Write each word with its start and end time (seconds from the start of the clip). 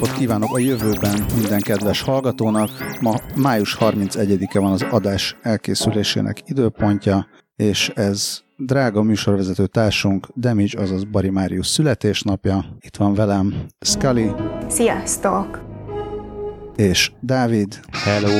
napot 0.00 0.16
kívánok 0.16 0.54
a 0.54 0.58
jövőben 0.58 1.26
minden 1.34 1.60
kedves 1.60 2.00
hallgatónak. 2.00 2.70
Ma 3.00 3.14
május 3.36 3.76
31-e 3.80 4.58
van 4.58 4.72
az 4.72 4.82
adás 4.90 5.36
elkészülésének 5.42 6.42
időpontja, 6.44 7.26
és 7.56 7.88
ez 7.88 8.40
drága 8.56 9.02
műsorvezető 9.02 9.66
társunk 9.66 10.26
Damage, 10.34 10.80
azaz 10.80 11.04
Bari 11.04 11.30
Máriusz 11.30 11.68
születésnapja. 11.68 12.64
Itt 12.80 12.96
van 12.96 13.14
velem 13.14 13.54
Scully. 13.80 14.30
Sziasztok! 14.68 15.64
És 16.76 17.12
Dávid. 17.20 17.80
Hello! 17.92 18.38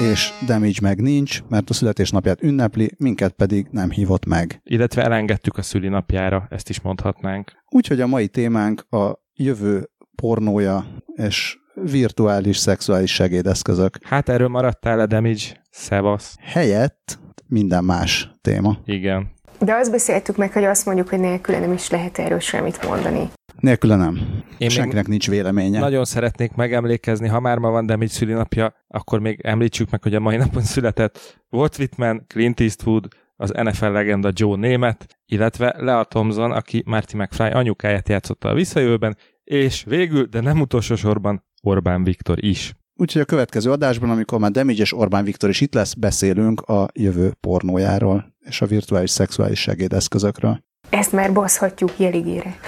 és 0.00 0.32
Damage 0.46 0.78
meg 0.82 1.00
nincs, 1.00 1.42
mert 1.48 1.70
a 1.70 1.72
születésnapját 1.72 2.42
ünnepli, 2.42 2.90
minket 2.98 3.32
pedig 3.32 3.66
nem 3.70 3.90
hívott 3.90 4.26
meg. 4.26 4.60
Illetve 4.64 5.02
elengedtük 5.02 5.58
a 5.58 5.62
szülinapjára, 5.62 6.46
ezt 6.50 6.68
is 6.68 6.80
mondhatnánk. 6.80 7.52
Úgyhogy 7.68 8.00
a 8.00 8.06
mai 8.06 8.28
témánk 8.28 8.86
a 8.90 9.22
jövő 9.36 9.90
pornója 10.16 10.86
és 11.14 11.58
virtuális 11.74 12.56
szexuális 12.56 13.14
segédeszközök. 13.14 13.98
Hát 14.02 14.28
erről 14.28 14.48
maradtál 14.48 15.00
a 15.00 15.06
Damage, 15.06 15.62
szevasz. 15.70 16.36
Helyett 16.40 17.18
minden 17.46 17.84
más 17.84 18.30
téma. 18.40 18.78
Igen. 18.84 19.32
De 19.58 19.74
azt 19.74 19.90
beszéltük 19.90 20.36
meg, 20.36 20.52
hogy 20.52 20.64
azt 20.64 20.86
mondjuk, 20.86 21.08
hogy 21.08 21.20
nélküle 21.20 21.58
nem 21.58 21.72
is 21.72 21.90
lehet 21.90 22.18
erről 22.18 22.38
semmit 22.38 22.86
mondani. 22.86 23.30
Nélküle 23.58 23.96
nem. 23.96 24.42
Én 24.58 24.68
Senkinek 24.68 25.06
nincs 25.06 25.28
véleménye. 25.28 25.80
Nagyon 25.80 26.04
szeretnék 26.04 26.54
megemlékezni, 26.54 27.28
ha 27.28 27.40
már 27.40 27.58
ma 27.58 27.70
van 27.70 27.86
Damage 27.86 28.10
szülinapja, 28.10 28.74
akkor 28.88 29.20
még 29.20 29.40
említsük 29.42 29.90
meg, 29.90 30.02
hogy 30.02 30.14
a 30.14 30.20
mai 30.20 30.36
napon 30.36 30.62
született 30.62 31.42
Walt 31.50 31.78
Whitman, 31.78 32.24
Clint 32.26 32.60
Eastwood, 32.60 33.08
az 33.36 33.50
NFL 33.50 33.86
legenda 33.86 34.30
Joe 34.32 34.56
Német, 34.56 35.06
illetve 35.26 35.74
Lea 35.78 36.04
Thompson, 36.04 36.52
aki 36.52 36.82
Marty 36.86 37.16
McFly 37.16 37.42
anyukáját 37.42 38.08
játszotta 38.08 38.48
a 38.48 38.54
visszajövőben, 38.54 39.16
és 39.44 39.84
végül, 39.86 40.24
de 40.24 40.40
nem 40.40 40.60
utolsó 40.60 40.94
sorban 40.94 41.44
Orbán 41.62 42.04
Viktor 42.04 42.44
is. 42.44 42.74
Úgyhogy 42.96 43.22
a 43.22 43.24
következő 43.24 43.70
adásban, 43.70 44.10
amikor 44.10 44.38
már 44.38 44.50
Damage 44.50 44.82
és 44.82 44.92
Orbán 44.92 45.24
Viktor 45.24 45.50
is 45.50 45.60
itt 45.60 45.74
lesz, 45.74 45.94
beszélünk 45.94 46.60
a 46.60 46.88
jövő 46.92 47.32
pornójáról 47.40 48.34
és 48.40 48.60
a 48.60 48.66
virtuális 48.66 49.10
szexuális 49.10 49.60
segédeszközökről. 49.60 50.64
Ezt 50.90 51.12
már 51.12 51.32
baszhatjuk 51.32 51.98
jeligére. 51.98 52.58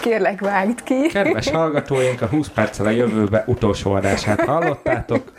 Kérlek, 0.00 0.40
vágd 0.40 0.82
ki. 0.82 1.06
Kedves 1.08 1.50
hallgatóink, 1.50 2.20
a 2.20 2.26
20 2.26 2.48
perccel 2.48 2.86
a 2.86 2.90
jövőbe 2.90 3.44
utolsó 3.46 3.92
adását 3.92 4.40
hallottátok, 4.40 5.32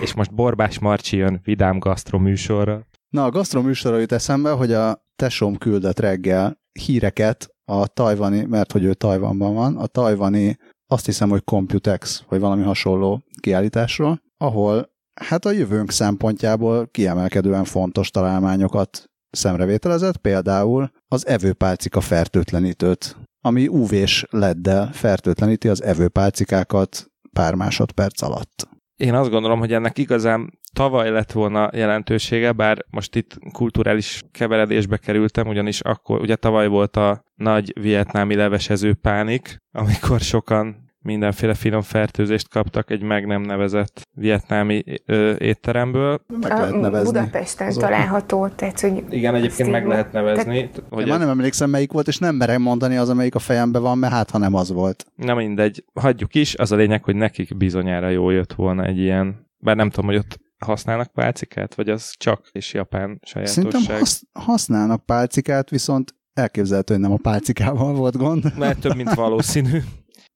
és 0.00 0.14
most 0.14 0.34
Borbás 0.34 0.78
Marcsi 0.78 1.16
jön 1.16 1.40
vidám 1.44 1.78
gasztro 1.78 2.18
műsorra. 2.18 2.86
Na, 3.08 3.24
a 3.24 3.30
gasztro 3.30 3.62
műsorra 3.62 3.98
jut 3.98 4.12
eszembe, 4.12 4.50
hogy 4.50 4.72
a 4.72 5.06
tesóm 5.16 5.56
küldött 5.56 6.00
reggel 6.00 6.60
híreket 6.72 7.53
a 7.64 7.86
tajvani, 7.86 8.44
mert 8.44 8.72
hogy 8.72 8.84
ő 8.84 8.94
Tajvanban 8.94 9.54
van, 9.54 9.76
a 9.76 9.86
tajvani, 9.86 10.58
azt 10.86 11.06
hiszem, 11.06 11.28
hogy 11.28 11.44
Computex, 11.44 12.24
vagy 12.28 12.40
valami 12.40 12.62
hasonló 12.62 13.22
kiállításról, 13.40 14.22
ahol 14.36 14.92
hát 15.20 15.44
a 15.44 15.50
jövőnk 15.50 15.90
szempontjából 15.90 16.86
kiemelkedően 16.86 17.64
fontos 17.64 18.10
találmányokat 18.10 19.04
szemrevételezett, 19.30 20.16
például 20.16 20.90
az 21.08 21.26
evőpálcika 21.26 22.00
fertőtlenítőt, 22.00 23.16
ami 23.44 23.68
UV-s 23.68 24.26
leddel 24.30 24.92
fertőtleníti 24.92 25.68
az 25.68 25.82
evőpálcikákat 25.82 27.06
pár 27.32 27.54
másodperc 27.54 28.22
alatt. 28.22 28.68
Én 28.96 29.14
azt 29.14 29.30
gondolom, 29.30 29.58
hogy 29.58 29.72
ennek 29.72 29.98
igazán 29.98 30.58
tavaly 30.74 31.10
lett 31.10 31.32
volna 31.32 31.70
jelentősége, 31.72 32.52
bár 32.52 32.84
most 32.90 33.16
itt 33.16 33.38
kulturális 33.52 34.22
keveredésbe 34.30 34.96
kerültem, 34.96 35.46
ugyanis 35.46 35.80
akkor, 35.80 36.20
ugye 36.20 36.36
tavaly 36.36 36.68
volt 36.68 36.96
a 36.96 37.24
nagy 37.34 37.72
vietnámi 37.80 38.34
levesező 38.34 38.94
pánik, 38.94 39.56
amikor 39.72 40.20
sokan 40.20 40.84
mindenféle 41.04 41.54
finom 41.54 41.82
fertőzést 41.82 42.48
kaptak 42.48 42.90
egy 42.90 43.02
meg 43.02 43.26
nem 43.26 43.42
nevezett 43.42 44.02
vietnámi 44.10 44.82
ö, 45.06 45.34
étteremből. 45.38 46.20
Meg 46.40 46.50
lehet 46.50 46.80
nevezni. 46.80 47.12
Budapesten 47.12 47.66
Azok. 47.66 47.82
található, 47.82 48.48
tehát 48.48 48.80
hogy... 48.80 49.04
Igen, 49.10 49.34
egyébként 49.34 49.70
meg 49.70 49.86
lehet 49.86 50.12
nevezni. 50.12 50.70
Te... 50.70 50.80
Hogy 50.90 51.02
Én 51.02 51.08
már 51.08 51.18
nem 51.18 51.28
emlékszem, 51.28 51.70
melyik 51.70 51.92
volt, 51.92 52.08
és 52.08 52.18
nem 52.18 52.34
merem 52.34 52.62
mondani 52.62 52.96
az, 52.96 53.08
amelyik 53.08 53.34
a 53.34 53.38
fejembe 53.38 53.78
van, 53.78 53.98
mert 53.98 54.12
hát, 54.12 54.30
ha 54.30 54.38
nem 54.38 54.54
az 54.54 54.72
volt. 54.72 55.06
Na 55.16 55.34
mindegy, 55.34 55.84
hagyjuk 55.94 56.34
is, 56.34 56.54
az 56.54 56.72
a 56.72 56.76
lényeg, 56.76 57.04
hogy 57.04 57.16
nekik 57.16 57.56
bizonyára 57.56 58.08
jól 58.08 58.32
jött 58.32 58.52
volna 58.52 58.84
egy 58.84 58.98
ilyen, 58.98 59.46
bár 59.58 59.76
nem 59.76 59.90
tudom, 59.90 60.06
hogy 60.06 60.18
ott 60.18 60.42
használnak 60.64 61.12
pálcikát, 61.12 61.74
vagy 61.74 61.88
az 61.88 62.14
csak 62.16 62.48
és 62.52 62.72
japán 62.72 63.20
sajátosság? 63.22 63.70
Szerintem 63.70 63.98
hasz, 63.98 64.22
használnak 64.32 65.06
pálcikát, 65.06 65.70
viszont 65.70 66.14
elképzelhető, 66.32 66.94
hogy 66.94 67.02
nem 67.02 67.12
a 67.12 67.18
pálcikával 67.22 67.94
volt 67.94 68.16
gond. 68.16 68.54
Mert 68.58 68.80
több, 68.80 68.96
mint 68.96 69.14
valószínű. 69.24 69.78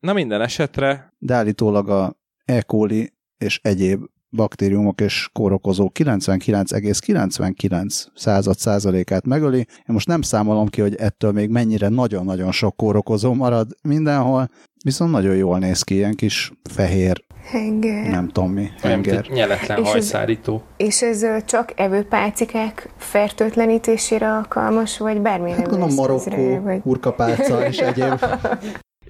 Na 0.01 0.13
minden 0.13 0.41
esetre. 0.41 1.13
De 1.19 1.35
állítólag 1.35 1.89
a 1.89 2.17
E. 2.45 2.63
coli 2.63 3.13
és 3.39 3.61
egyéb 3.63 4.05
baktériumok 4.31 5.01
és 5.01 5.29
kórokozó 5.33 5.91
99,99 5.95 8.07
század 8.15 8.59
százalékát 8.59 9.27
megöli. 9.27 9.59
Én 9.59 9.67
most 9.87 10.07
nem 10.07 10.23
számolom 10.23 10.69
ki, 10.69 10.81
hogy 10.81 10.95
ettől 10.95 11.33
még 11.33 11.51
mennyire 11.51 11.89
nagyon-nagyon 11.89 12.53
sok 12.53 12.77
kórokozó 12.77 13.35
marad 13.35 13.77
mindenhol, 13.83 14.51
viszont 14.85 15.11
nagyon 15.11 15.37
jól 15.37 15.59
néz 15.59 15.83
ki, 15.83 15.95
ilyen 15.95 16.15
kis 16.15 16.53
fehér 16.71 17.25
Henger. 17.51 18.11
Nem 18.11 18.29
tudom 18.29 18.53
mi. 18.53 18.71
Henger. 18.81 19.27
Nyeletlen 19.29 19.79
és 19.79 19.91
hajszárító. 19.91 20.63
Ez, 20.77 20.87
és 20.87 21.03
ez 21.03 21.45
csak 21.45 21.73
evőpálcikák 21.77 22.91
fertőtlenítésére 22.97 24.33
alkalmas, 24.33 24.99
vagy 24.99 25.21
bármilyen 25.21 25.59
Hát 25.59 25.69
gondolom 25.69 25.95
Marokkó, 25.95 26.61
vagy... 26.61 26.81
hurkapálca 26.81 27.67
és 27.67 27.79
egyéb. 27.79 28.25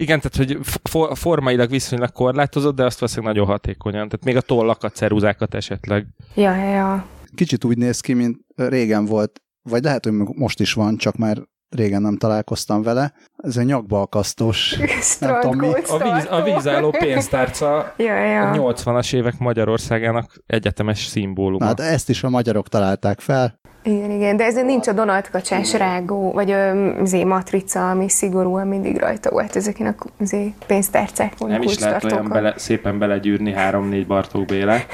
Igen, 0.01 0.21
tehát 0.21 0.37
hogy 0.37 0.59
for, 0.83 1.17
formailag 1.17 1.71
viszonylag 1.71 2.13
korlátozott, 2.13 2.77
de 2.77 2.85
azt 2.85 3.01
valószínűleg 3.01 3.35
nagyon 3.35 3.49
hatékonyan. 3.49 4.09
Tehát 4.09 4.25
még 4.25 4.37
a 4.37 4.41
tollakat, 4.41 4.95
ceruzákat 4.95 5.55
esetleg. 5.55 6.07
Ja, 6.35 6.55
ja. 6.55 7.07
Kicsit 7.35 7.65
úgy 7.65 7.77
néz 7.77 8.01
ki, 8.01 8.13
mint 8.13 8.39
régen 8.55 9.05
volt, 9.05 9.41
vagy 9.63 9.83
lehet, 9.83 10.05
hogy 10.05 10.13
most 10.13 10.61
is 10.61 10.73
van, 10.73 10.97
csak 10.97 11.17
már 11.17 11.39
régen 11.71 12.03
nem 12.03 12.17
találkoztam 12.17 12.83
vele. 12.83 13.13
Ez 13.37 13.57
egy 13.57 13.67
nyakbalkasztós, 13.67 14.77
nem 15.21 15.41
tudom 15.41 15.57
mi. 15.57 15.67
A, 15.67 15.99
víz, 15.99 16.27
a 16.31 16.43
vízálló 16.43 16.91
pénztárca 16.91 17.95
ja, 17.97 18.15
ja. 18.25 18.51
a 18.51 18.55
80-as 18.55 19.15
évek 19.15 19.39
Magyarországának 19.39 20.33
egyetemes 20.47 21.05
szimbóluma. 21.05 21.65
Hát 21.65 21.81
ezt 21.81 22.09
is 22.09 22.23
a 22.23 22.29
magyarok 22.29 22.69
találták 22.69 23.21
fel. 23.21 23.59
Igen, 23.83 24.11
igen, 24.11 24.37
de 24.37 24.45
ezen 24.45 24.65
nincs 24.65 24.87
a 24.87 24.93
Donald 24.93 25.31
kacsás 25.31 25.73
rágó, 25.73 26.33
vagy 26.33 26.51
a 26.51 26.75
zé 27.05 27.25
matrica, 27.25 27.91
ami 27.91 28.09
szigorúan 28.09 28.67
mindig 28.67 28.97
rajta 28.97 29.31
volt 29.31 29.57
ezeken 29.57 29.87
a 29.87 30.25
zé 30.25 30.55
pénztárcákon. 30.67 31.49
Nem 31.49 31.63
is 31.63 31.79
lehet 31.79 32.05
olyan 32.05 32.29
bele, 32.29 32.55
szépen 32.57 32.99
belegyűrni 32.99 33.53
három-négy 33.53 34.07
Bartók 34.07 34.45
Béle. 34.45 34.87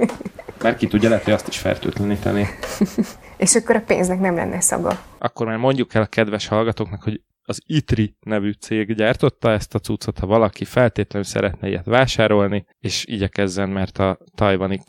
Mert 0.62 0.76
ki 0.76 0.86
tudja, 0.86 1.08
lehet, 1.08 1.24
hogy 1.24 1.32
azt 1.32 1.48
is 1.48 1.58
fertőtleníteni. 1.58 2.46
És 3.42 3.54
akkor 3.54 3.76
a 3.76 3.82
pénznek 3.82 4.20
nem 4.20 4.34
lenne 4.34 4.60
szaga. 4.60 5.02
Akkor 5.18 5.46
már 5.46 5.56
mondjuk 5.56 5.94
el 5.94 6.02
a 6.02 6.06
kedves 6.06 6.46
hallgatóknak, 6.46 7.02
hogy 7.02 7.22
az 7.42 7.62
ITRI 7.66 8.16
nevű 8.20 8.50
cég 8.50 8.94
gyártotta 8.94 9.50
ezt 9.50 9.74
a 9.74 9.78
cuccot, 9.78 10.18
ha 10.18 10.26
valaki 10.26 10.64
feltétlenül 10.64 11.28
szeretne 11.28 11.68
ilyet 11.68 11.84
vásárolni, 11.84 12.64
és 12.78 13.04
igyekezzen, 13.06 13.68
mert 13.68 13.98
a 13.98 14.18
tajvani 14.34 14.80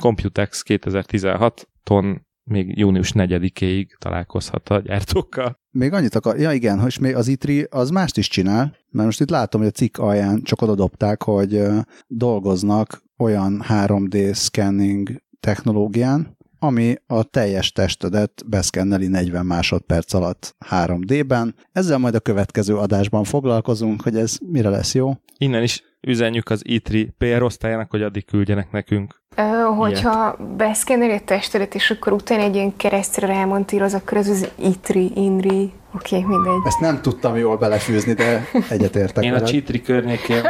Computex 0.00 0.62
2016 0.62 1.68
ton 1.82 2.26
még 2.44 2.78
június 2.78 3.12
4-éig 3.14 3.86
találkozhat 3.98 4.68
a 4.68 4.80
gyártókkal. 4.80 5.58
Még 5.70 5.92
annyit 5.92 6.14
akar, 6.14 6.38
ja 6.38 6.52
igen, 6.52 6.80
hogy 6.80 6.96
még 7.00 7.14
az 7.14 7.28
ITRI 7.28 7.66
az 7.70 7.90
mást 7.90 8.16
is 8.16 8.28
csinál, 8.28 8.76
mert 8.90 9.06
most 9.06 9.20
itt 9.20 9.30
látom, 9.30 9.60
hogy 9.60 9.70
a 9.70 9.78
cikk 9.78 9.98
alján 9.98 10.42
csak 10.42 10.62
oda 10.62 10.74
dobták, 10.74 11.22
hogy 11.22 11.62
dolgoznak 12.06 13.02
olyan 13.18 13.64
3D 13.68 14.36
scanning 14.36 15.22
technológián, 15.40 16.33
ami 16.64 16.94
a 17.06 17.22
teljes 17.22 17.72
testedet 17.72 18.42
beszkenneli 18.46 19.06
40 19.06 19.46
másodperc 19.46 20.14
alatt 20.14 20.56
3D-ben. 20.70 21.54
Ezzel 21.72 21.98
majd 21.98 22.14
a 22.14 22.20
következő 22.20 22.76
adásban 22.76 23.24
foglalkozunk, 23.24 24.02
hogy 24.02 24.16
ez 24.16 24.36
mire 24.46 24.68
lesz 24.68 24.94
jó. 24.94 25.12
Innen 25.38 25.62
is 25.62 25.82
üzenjük 26.00 26.50
az 26.50 26.60
ITRI 26.64 27.14
PR 27.18 27.42
osztályának, 27.42 27.90
hogy 27.90 28.02
addig 28.02 28.24
küldjenek 28.24 28.70
nekünk. 28.70 29.22
Ö, 29.36 29.42
hogyha 29.76 30.36
beszkenneli 30.56 31.12
a 31.12 31.20
testedet, 31.24 31.74
és 31.74 31.90
akkor 31.90 32.12
utána 32.12 32.42
egy 32.42 32.54
ilyen 32.54 32.76
keresztre 32.76 33.26
rámontíroz, 33.26 33.94
akkor 33.94 34.18
ez 34.18 34.28
az 34.28 34.48
ITRI, 34.56 35.12
INRI, 35.14 35.72
oké, 35.94 36.16
okay, 36.16 36.28
mindegy. 36.28 36.66
Ezt 36.66 36.80
nem 36.80 37.00
tudtam 37.00 37.36
jól 37.36 37.56
belefűzni, 37.56 38.12
de 38.12 38.48
egyetértek 38.68 39.24
Én 39.24 39.30
veled. 39.30 39.46
a 39.46 39.50
Csitri 39.50 39.82
környékén 39.82 40.42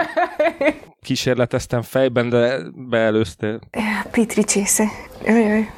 kísérleteztem 1.02 1.82
fejben, 1.82 2.28
de 2.28 2.58
beelőztél. 2.74 3.58
Pitri 4.10 4.44
csésze. 4.44 4.84
Jaj, 5.24 5.70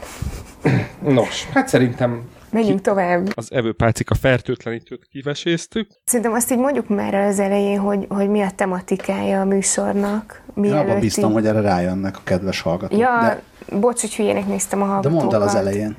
Nos, 1.01 1.49
hát 1.53 1.69
szerintem 1.69 2.23
Menjünk 2.57 2.83
ki, 2.83 2.83
tovább. 2.83 3.29
Az 3.35 3.53
evőpálcika 3.53 4.15
fertőtlenítőt 4.15 5.07
kiveséztük. 5.11 5.89
Szerintem 6.05 6.35
azt 6.35 6.51
így 6.53 6.59
mondjuk 6.59 6.89
már 6.89 7.15
az 7.15 7.39
elején, 7.39 7.79
hogy, 7.79 8.07
hogy 8.09 8.29
mi 8.29 8.41
a 8.41 8.51
tematikája 8.51 9.41
a 9.41 9.45
műsornak. 9.45 10.43
Én 10.63 10.73
abban 10.73 11.01
bíztam, 11.01 11.33
hogy 11.33 11.47
erre 11.47 11.61
rájönnek 11.61 12.17
a 12.17 12.21
kedves 12.25 12.61
hallgatók. 12.61 12.99
Ja, 12.99 13.19
de... 13.21 13.43
bocs, 13.79 14.01
hogy 14.01 14.15
hülyének 14.15 14.47
néztem 14.47 14.83
a 14.83 14.85
hallgatókat. 14.85 15.19
De 15.19 15.25
mondd 15.25 15.35
el 15.35 15.49
az 15.49 15.55
elején. 15.55 15.97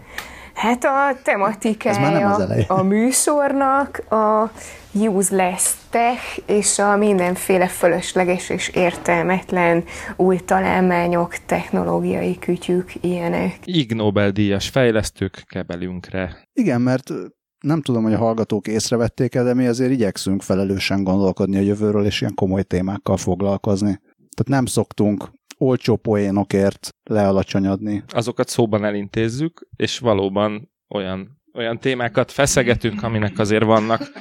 Hát 0.57 0.83
a 0.83 1.19
tematikája 1.23 2.35
a 2.67 2.83
műsornak 2.83 4.11
a 4.11 4.51
useless 4.93 5.73
tech 5.89 6.39
és 6.45 6.79
a 6.79 6.95
mindenféle 6.95 7.67
fölösleges 7.67 8.49
és 8.49 8.69
értelmetlen 8.69 9.83
új 10.15 10.37
találmányok, 10.37 11.35
technológiai 11.45 12.39
kütyük, 12.39 12.91
ilyenek. 13.01 13.57
Ig 13.63 13.93
Nobel-díjas 13.93 14.69
fejlesztők 14.69 15.43
kebelünkre. 15.47 16.47
Igen, 16.53 16.81
mert 16.81 17.13
nem 17.59 17.81
tudom, 17.81 18.03
hogy 18.03 18.13
a 18.13 18.17
hallgatók 18.17 18.67
észrevették-e, 18.67 19.43
de 19.43 19.53
mi 19.53 19.67
azért 19.67 19.91
igyekszünk 19.91 20.41
felelősen 20.41 21.03
gondolkodni 21.03 21.57
a 21.57 21.61
jövőről, 21.61 22.05
és 22.05 22.21
ilyen 22.21 22.33
komoly 22.35 22.63
témákkal 22.63 23.17
foglalkozni. 23.17 23.99
Tehát 24.35 24.47
nem 24.47 24.65
szoktunk 24.65 25.29
olcsó 25.57 25.95
poénokért 25.95 26.89
lealacsonyadni. 27.03 28.03
Azokat 28.07 28.49
szóban 28.49 28.85
elintézzük, 28.85 29.67
és 29.75 29.99
valóban 29.99 30.71
olyan, 30.87 31.41
olyan 31.53 31.79
témákat 31.79 32.31
feszegetünk, 32.31 33.03
aminek 33.03 33.39
azért 33.39 33.63
vannak. 33.63 34.11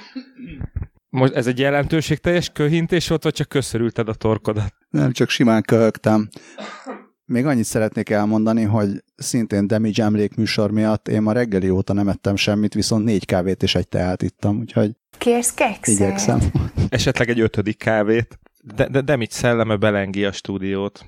Most 1.08 1.32
ez 1.32 1.46
egy 1.46 1.58
jelentőségteljes 1.58 2.50
köhintés 2.52 3.08
volt, 3.08 3.22
vagy 3.22 3.34
csak 3.34 3.48
köszörülted 3.48 4.08
a 4.08 4.14
torkodat? 4.14 4.74
Nem, 4.90 5.12
csak 5.12 5.28
simán 5.28 5.62
köhögtem. 5.62 6.28
Még 7.24 7.46
annyit 7.46 7.64
szeretnék 7.64 8.10
elmondani, 8.10 8.62
hogy 8.62 8.88
szintén 9.16 9.66
Damage 9.66 10.02
emlékműsor 10.02 10.70
miatt 10.70 11.08
én 11.08 11.22
ma 11.22 11.32
reggeli 11.32 11.70
óta 11.70 11.92
nem 11.92 12.08
ettem 12.08 12.36
semmit, 12.36 12.74
viszont 12.74 13.04
négy 13.04 13.24
kávét 13.24 13.62
és 13.62 13.74
egy 13.74 13.88
teát 13.88 14.22
ittam, 14.22 14.58
úgyhogy 14.58 14.90
Kérsz 15.18 15.54
kekszet? 15.54 15.94
igyekszem. 15.94 16.40
Esetleg 16.88 17.28
egy 17.28 17.40
ötödik 17.40 17.78
kávét. 17.78 18.38
De, 18.74 18.88
de, 18.88 19.00
de 19.00 19.16
mit 19.16 19.30
szelleme 19.30 19.76
belengi 19.76 20.24
a 20.24 20.32
stúdiót. 20.32 21.06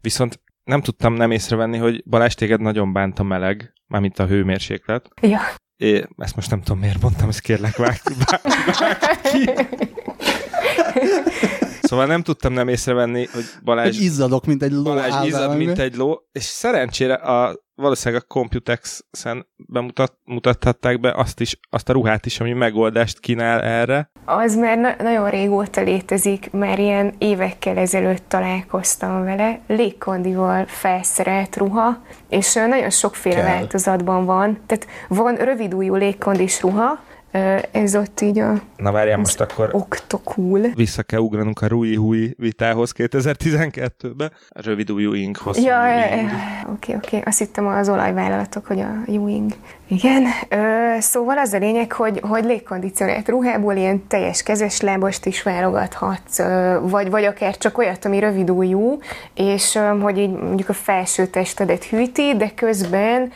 Viszont 0.00 0.40
nem 0.64 0.80
tudtam 0.80 1.14
nem 1.14 1.30
észrevenni, 1.30 1.78
hogy 1.78 2.02
Balázs 2.06 2.34
téged 2.34 2.60
nagyon 2.60 2.92
bánt 2.92 3.18
a 3.18 3.22
meleg, 3.22 3.72
mármint 3.86 4.18
a 4.18 4.26
hőmérséklet. 4.26 5.08
Ja. 5.20 5.40
É, 5.76 6.04
ezt 6.16 6.36
most 6.36 6.50
nem 6.50 6.62
tudom, 6.62 6.80
miért 6.80 7.02
mondtam, 7.02 7.28
ezt 7.28 7.40
kérlek, 7.40 7.76
vág, 7.76 8.00
vág, 8.26 8.40
vág 9.00 9.20
ki. 9.20 9.50
Szóval 11.92 12.06
nem 12.06 12.22
tudtam 12.22 12.52
nem 12.52 12.68
észrevenni, 12.68 13.26
hogy 13.32 13.44
Balázs, 13.64 13.96
Hogy 13.96 14.04
izzadok, 14.04 14.46
mint 14.46 14.62
egy 14.62 14.72
ló. 14.72 14.82
Balázs 14.82 15.26
izzad, 15.26 15.56
mint 15.56 15.78
egy 15.78 15.96
ló, 15.96 16.18
és 16.32 16.42
szerencsére 16.42 17.14
a, 17.14 17.56
valószínűleg 17.74 18.22
a 18.22 18.32
Computex-en 18.32 19.46
bemutat, 19.56 20.12
mutathatták 20.24 21.00
be 21.00 21.12
azt, 21.16 21.40
is, 21.40 21.58
azt 21.70 21.88
a 21.88 21.92
ruhát 21.92 22.26
is, 22.26 22.40
ami 22.40 22.52
megoldást 22.52 23.20
kínál 23.20 23.60
erre. 23.60 24.10
Az 24.24 24.56
már 24.56 24.78
na- 24.78 25.02
nagyon 25.02 25.30
régóta 25.30 25.80
létezik, 25.80 26.50
már 26.50 26.78
ilyen 26.78 27.14
évekkel 27.18 27.76
ezelőtt 27.76 28.24
találkoztam 28.28 29.24
vele, 29.24 29.60
légkondival 29.66 30.64
felszerelt 30.66 31.56
ruha, 31.56 32.02
és 32.28 32.54
nagyon 32.54 32.90
sokféle 32.90 33.34
Kell. 33.34 33.44
változatban 33.44 34.24
van. 34.24 34.58
Tehát 34.66 34.86
van 35.08 35.34
rövidújú 35.34 35.94
légkondis 35.94 36.60
ruha, 36.60 37.00
ez 37.70 37.94
ott 37.96 38.20
így 38.20 38.38
a 38.38 38.52
Na 38.76 38.90
várjál, 38.92 39.18
most 39.18 39.40
akkor 39.40 39.68
Octocool. 39.72 40.60
vissza 40.74 41.02
kell 41.02 41.20
ugranunk 41.20 41.60
a 41.60 41.66
Rui 41.66 41.94
Hui 41.94 42.34
vitához 42.38 42.92
2012-be. 42.96 44.30
A 44.48 44.62
rövid 44.64 44.90
ujjú 44.90 45.12
ink 45.12 45.36
hosszú 45.36 45.64
Ja, 45.64 45.80
oké, 46.72 46.94
oké. 46.94 47.22
Azt 47.24 47.38
hittem 47.38 47.66
az 47.66 47.88
olajvállalatok, 47.88 48.66
hogy 48.66 48.80
a 48.80 48.90
Ewing. 49.06 49.52
Igen. 49.88 50.24
Ö, 50.48 50.56
szóval 51.00 51.38
az 51.38 51.52
a 51.52 51.58
lényeg, 51.58 51.92
hogy, 51.92 52.20
hogy 52.22 52.44
légkondicionált 52.44 53.28
ruhából 53.28 53.74
ilyen 53.74 54.06
teljes 54.08 54.42
kezes 54.42 54.80
lábast 54.80 55.26
is 55.26 55.42
válogathatsz, 55.42 56.38
ö, 56.38 56.78
vagy, 56.82 57.10
vagy 57.10 57.24
akár 57.24 57.56
csak 57.56 57.78
olyat, 57.78 58.04
ami 58.04 58.18
rövid 58.18 58.50
ujjú, 58.50 58.98
és 59.34 59.74
ö, 59.74 59.98
hogy 60.00 60.18
így 60.18 60.30
mondjuk 60.30 60.68
a 60.68 60.72
felső 60.72 61.26
testedet 61.26 61.84
hűti, 61.84 62.36
de 62.36 62.50
közben 62.54 63.32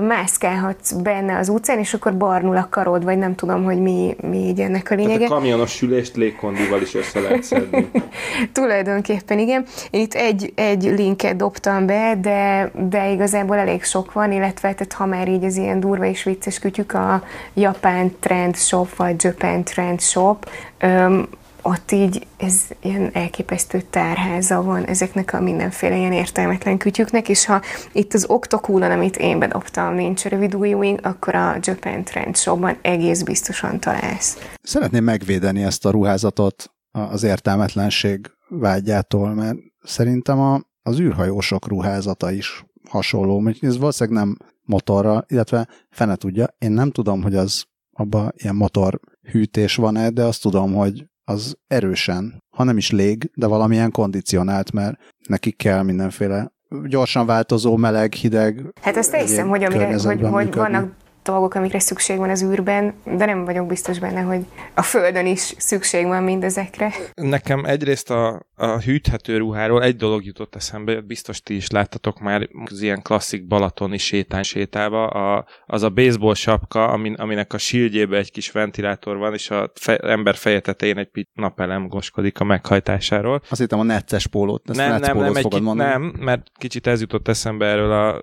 mászkálhatsz 0.00 0.92
benne 0.92 1.38
az 1.38 1.48
utcán, 1.48 1.78
és 1.78 1.94
akkor 1.94 2.16
barnul 2.16 2.56
a 2.56 2.68
karod, 2.70 3.04
vagy 3.04 3.18
nem 3.18 3.34
tudom, 3.34 3.64
hogy 3.64 3.78
mi, 3.78 4.16
mi 4.20 4.36
így 4.36 4.60
ennek 4.60 4.90
a 4.90 4.94
Tehát 4.94 5.04
lényege. 5.04 5.24
a 5.24 5.28
kamionos 5.28 5.70
sülést 5.70 6.16
légkondival 6.16 6.80
is 6.80 6.94
össze 6.94 7.20
lehet 7.20 7.42
szedni. 7.42 7.90
Tulajdonképpen 8.52 9.38
igen. 9.38 9.64
Én 9.90 10.00
itt 10.00 10.14
egy, 10.14 10.52
egy 10.54 10.82
linket 10.82 11.36
dobtam 11.36 11.86
be, 11.86 12.18
de, 12.20 12.70
de 12.88 13.10
igazából 13.10 13.56
elég 13.56 13.82
sok 13.84 14.12
van, 14.12 14.32
illetve 14.32 14.74
tehát 14.74 14.92
ha 14.92 15.06
már 15.06 15.28
így 15.28 15.44
az 15.44 15.56
ilyen 15.56 15.80
durva 15.80 16.04
és 16.04 16.22
vicces 16.22 16.58
kütyük 16.58 16.92
a 16.92 17.22
Japán 17.54 18.16
Trend 18.20 18.56
Shop, 18.56 18.96
vagy 18.96 19.24
Japan 19.24 19.64
Trend 19.64 20.00
Shop, 20.00 20.50
öm, 20.78 21.28
ott 21.66 21.90
így 21.90 22.26
ez 22.36 22.60
ilyen 22.82 23.10
elképesztő 23.12 23.80
tárháza 23.80 24.62
van 24.62 24.84
ezeknek 24.84 25.32
a 25.32 25.40
mindenféle 25.40 25.96
ilyen 25.96 26.12
értelmetlen 26.12 26.78
kütyüknek, 26.78 27.28
és 27.28 27.44
ha 27.44 27.60
itt 27.92 28.12
az 28.14 28.24
Octocoolon, 28.28 28.90
amit 28.90 29.16
én 29.16 29.38
bedobtam, 29.38 29.94
nincs 29.94 30.24
rövid 30.24 30.54
ujjúink, 30.54 31.06
akkor 31.06 31.34
a 31.34 31.56
Japan 31.60 32.04
Trend 32.04 32.36
Shopban 32.36 32.78
egész 32.82 33.22
biztosan 33.22 33.80
találsz. 33.80 34.38
Szeretném 34.62 35.04
megvédeni 35.04 35.62
ezt 35.62 35.86
a 35.86 35.90
ruházatot 35.90 36.72
az 36.90 37.22
értelmetlenség 37.22 38.30
vágyától, 38.48 39.34
mert 39.34 39.58
szerintem 39.82 40.40
a, 40.40 40.60
az 40.82 41.00
űrhajósok 41.00 41.68
ruházata 41.68 42.30
is 42.30 42.64
hasonló. 42.88 43.40
Úgyhogy 43.40 43.68
Ez 43.68 43.78
valószínűleg 43.78 44.24
nem 44.24 44.36
motorra, 44.62 45.24
illetve 45.28 45.68
fene 45.90 46.16
tudja. 46.16 46.46
Én 46.58 46.70
nem 46.70 46.90
tudom, 46.90 47.22
hogy 47.22 47.34
az 47.34 47.64
abban 47.92 48.32
ilyen 48.36 48.54
motorhűtés 48.54 49.76
van-e, 49.76 50.10
de 50.10 50.22
azt 50.22 50.42
tudom, 50.42 50.74
hogy 50.74 51.04
az 51.24 51.56
erősen, 51.66 52.42
ha 52.56 52.64
nem 52.64 52.76
is 52.76 52.90
lég, 52.90 53.30
de 53.34 53.46
valamilyen 53.46 53.90
kondicionált, 53.90 54.72
mert 54.72 54.98
nekik 55.28 55.56
kell 55.56 55.82
mindenféle 55.82 56.52
gyorsan 56.84 57.26
változó, 57.26 57.76
meleg, 57.76 58.12
hideg. 58.12 58.72
Hát 58.82 58.96
azt 58.96 59.14
hiszem, 59.14 59.48
hogy, 59.48 59.64
amire, 59.64 59.86
hogy, 59.86 60.04
hogy 60.04 60.18
működni. 60.20 60.50
vannak 60.50 60.92
dolgok, 61.24 61.54
amikre 61.54 61.78
szükség 61.78 62.16
van 62.16 62.30
az 62.30 62.42
űrben, 62.42 62.94
de 63.04 63.24
nem 63.24 63.44
vagyok 63.44 63.66
biztos 63.66 63.98
benne, 63.98 64.20
hogy 64.20 64.44
a 64.74 64.82
Földön 64.82 65.26
is 65.26 65.54
szükség 65.58 66.06
van 66.06 66.22
mindezekre. 66.22 66.92
Nekem 67.14 67.64
egyrészt 67.64 68.10
a, 68.10 68.46
a 68.54 68.66
hűthető 68.66 69.36
ruháról 69.36 69.82
egy 69.82 69.96
dolog 69.96 70.24
jutott 70.24 70.54
eszembe, 70.54 71.00
biztos 71.00 71.42
ti 71.42 71.54
is 71.54 71.70
láttatok 71.70 72.20
már 72.20 72.48
az 72.64 72.82
ilyen 72.82 73.02
klasszik 73.02 73.46
balatoni 73.46 73.98
sétán 73.98 74.42
sétálva, 74.42 75.06
a, 75.06 75.46
az 75.66 75.82
a 75.82 75.90
baseball 75.90 76.34
sapka, 76.34 76.88
amin, 76.88 77.14
aminek 77.14 77.52
a 77.52 77.58
síldjébe 77.58 78.16
egy 78.16 78.30
kis 78.30 78.50
ventilátor 78.50 79.16
van, 79.16 79.32
és 79.32 79.50
a 79.50 79.70
fe, 79.74 79.96
ember 79.96 80.34
feje 80.34 80.60
tetején 80.60 80.98
egy 80.98 81.10
pit 81.10 81.28
napelem 81.34 81.88
goskodik 81.88 82.40
a 82.40 82.44
meghajtásáról. 82.44 83.42
Azt 83.50 83.60
hittem 83.60 83.78
a 83.78 83.82
necces 83.82 84.26
pólót, 84.26 84.70
ezt 84.70 84.78
nem, 84.78 85.00
nem, 85.00 85.16
nem, 85.16 85.34
egy 85.34 85.42
fogod 85.42 85.62
mondani. 85.62 85.90
nem, 85.90 86.14
mert 86.18 86.50
kicsit 86.58 86.86
ez 86.86 87.00
jutott 87.00 87.28
eszembe 87.28 87.66
erről, 87.66 87.92
a, 87.92 88.20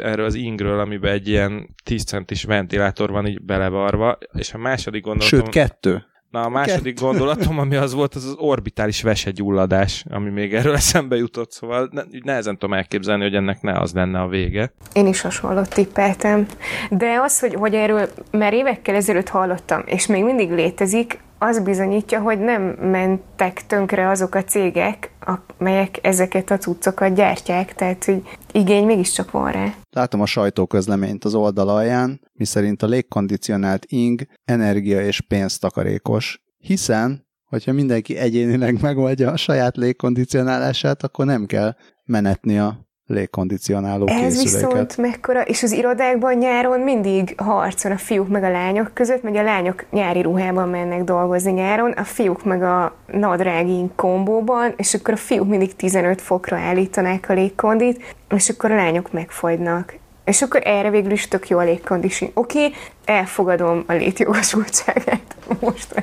erről 0.00 0.24
az 0.24 0.34
ingről, 0.34 0.80
amiben 0.80 1.12
egy 1.12 1.28
ilyen 1.28 1.74
10 1.84 2.04
centis 2.18 2.44
ventilátor 2.44 3.10
van 3.10 3.26
így 3.26 3.42
belevarva, 3.42 4.18
és 4.32 4.54
a 4.54 4.58
második 4.58 5.02
gondolatom... 5.02 5.38
Sőt, 5.38 5.48
kettő. 5.48 6.04
Na, 6.30 6.42
a 6.42 6.48
második 6.48 7.00
gondolatom, 7.00 7.58
ami 7.58 7.76
az 7.76 7.92
volt, 7.94 8.14
az 8.14 8.24
az 8.24 8.34
orbitális 8.38 9.02
vesegyulladás, 9.02 10.04
ami 10.10 10.30
még 10.30 10.54
erről 10.54 10.74
eszembe 10.74 11.16
jutott, 11.16 11.52
szóval 11.52 11.88
ne, 11.90 12.02
nehezen 12.22 12.58
tudom 12.58 12.76
elképzelni, 12.76 13.22
hogy 13.22 13.34
ennek 13.34 13.60
ne 13.60 13.78
az 13.78 13.92
lenne 13.92 14.20
a 14.20 14.28
vége. 14.28 14.72
Én 14.92 15.06
is 15.06 15.20
hasonlót 15.20 15.74
tippeltem. 15.74 16.46
De 16.90 17.18
az, 17.22 17.40
hogy, 17.40 17.54
hogy 17.54 17.74
erről 17.74 18.08
már 18.30 18.52
évekkel 18.52 18.94
ezelőtt 18.94 19.28
hallottam, 19.28 19.82
és 19.86 20.06
még 20.06 20.24
mindig 20.24 20.50
létezik, 20.50 21.18
az 21.38 21.60
bizonyítja, 21.60 22.20
hogy 22.20 22.38
nem 22.38 22.62
mentek 22.62 23.66
tönkre 23.66 24.08
azok 24.08 24.34
a 24.34 24.44
cégek, 24.44 25.10
amelyek 25.58 25.98
ezeket 26.02 26.50
a 26.50 26.58
cuccokat 26.58 27.14
gyártják, 27.14 27.74
tehát 27.74 28.04
hogy 28.04 28.22
igény 28.52 28.84
mégiscsak 28.84 29.30
van 29.30 29.52
rá. 29.52 29.66
Látom 29.98 30.20
a 30.20 30.26
sajtóközleményt 30.26 31.24
az 31.24 31.34
oldal 31.34 31.68
alján, 31.68 32.20
miszerint 32.32 32.82
a 32.82 32.86
légkondicionált 32.86 33.84
ing 33.84 34.26
energia 34.44 35.00
és 35.00 35.20
pénztakarékos, 35.20 36.42
hiszen, 36.58 37.26
hogyha 37.44 37.72
mindenki 37.72 38.16
egyénileg 38.16 38.80
megoldja 38.80 39.30
a 39.30 39.36
saját 39.36 39.76
légkondicionálását, 39.76 41.02
akkor 41.02 41.26
nem 41.26 41.46
kell 41.46 41.76
menetni 42.04 42.58
a 42.58 42.87
légkondicionáló 43.08 44.06
Ez 44.06 44.16
készüléket. 44.16 44.70
viszont 44.70 44.96
mekkora, 44.96 45.42
és 45.42 45.62
az 45.62 45.72
irodákban 45.72 46.34
nyáron 46.34 46.80
mindig 46.80 47.34
harc 47.36 47.82
van 47.82 47.92
a 47.92 47.96
fiúk 47.96 48.28
meg 48.28 48.42
a 48.42 48.50
lányok 48.50 48.90
között, 48.94 49.22
mert 49.22 49.36
a 49.36 49.42
lányok 49.42 49.84
nyári 49.90 50.22
ruhában 50.22 50.68
mennek 50.68 51.04
dolgozni 51.04 51.52
nyáron, 51.52 51.90
a 51.90 52.04
fiúk 52.04 52.44
meg 52.44 52.62
a 52.62 52.96
nadrágin 53.12 53.90
kombóban, 53.94 54.72
és 54.76 54.94
akkor 54.94 55.14
a 55.14 55.16
fiúk 55.16 55.48
mindig 55.48 55.76
15 55.76 56.20
fokra 56.20 56.56
állítanák 56.56 57.28
a 57.28 57.32
légkondit, 57.32 58.16
és 58.34 58.48
akkor 58.48 58.70
a 58.70 58.76
lányok 58.76 59.12
megfagynak. 59.12 59.96
És 60.24 60.42
akkor 60.42 60.60
erre 60.64 60.90
végül 60.90 61.10
is 61.10 61.28
tök 61.28 61.48
jó 61.48 61.58
a 61.58 61.64
légkondisi. 61.64 62.30
Oké, 62.34 62.64
okay, 62.64 62.78
elfogadom 63.04 63.84
a 63.86 63.92
létjogosultságát 63.92 65.36
most. 65.60 66.02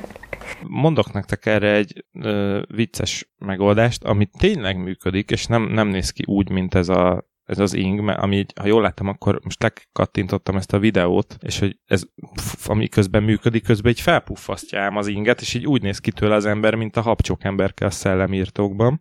Mondok 0.62 1.12
nektek 1.12 1.46
erre 1.46 1.72
egy 1.72 2.04
ö, 2.12 2.62
vicces 2.68 3.32
megoldást, 3.38 4.04
ami 4.04 4.28
tényleg 4.38 4.78
működik, 4.78 5.30
és 5.30 5.46
nem, 5.46 5.62
nem 5.62 5.88
néz 5.88 6.10
ki 6.10 6.22
úgy, 6.26 6.50
mint 6.50 6.74
ez 6.74 6.88
a 6.88 7.34
ez 7.46 7.58
az 7.58 7.74
ing, 7.74 8.00
mert 8.00 8.18
ami, 8.18 8.44
ha 8.60 8.66
jól 8.66 8.82
láttam, 8.82 9.08
akkor 9.08 9.40
most 9.44 9.62
lekattintottam 9.62 10.56
ezt 10.56 10.72
a 10.72 10.78
videót, 10.78 11.36
és 11.40 11.58
hogy 11.58 11.78
ez, 11.84 12.02
pff, 12.34 12.68
ami 12.68 12.88
közben 12.88 13.22
működik, 13.22 13.64
közben 13.64 13.92
így 13.92 14.00
felpuffasztja 14.00 14.80
ám 14.80 14.96
az 14.96 15.06
inget, 15.06 15.40
és 15.40 15.54
így 15.54 15.66
úgy 15.66 15.82
néz 15.82 15.98
ki 15.98 16.10
tőle 16.10 16.34
az 16.34 16.44
ember, 16.44 16.74
mint 16.74 16.96
a 16.96 17.00
habcsok 17.00 17.44
emberke 17.44 17.86
a 17.86 17.90
szellemírtókban. 17.90 19.00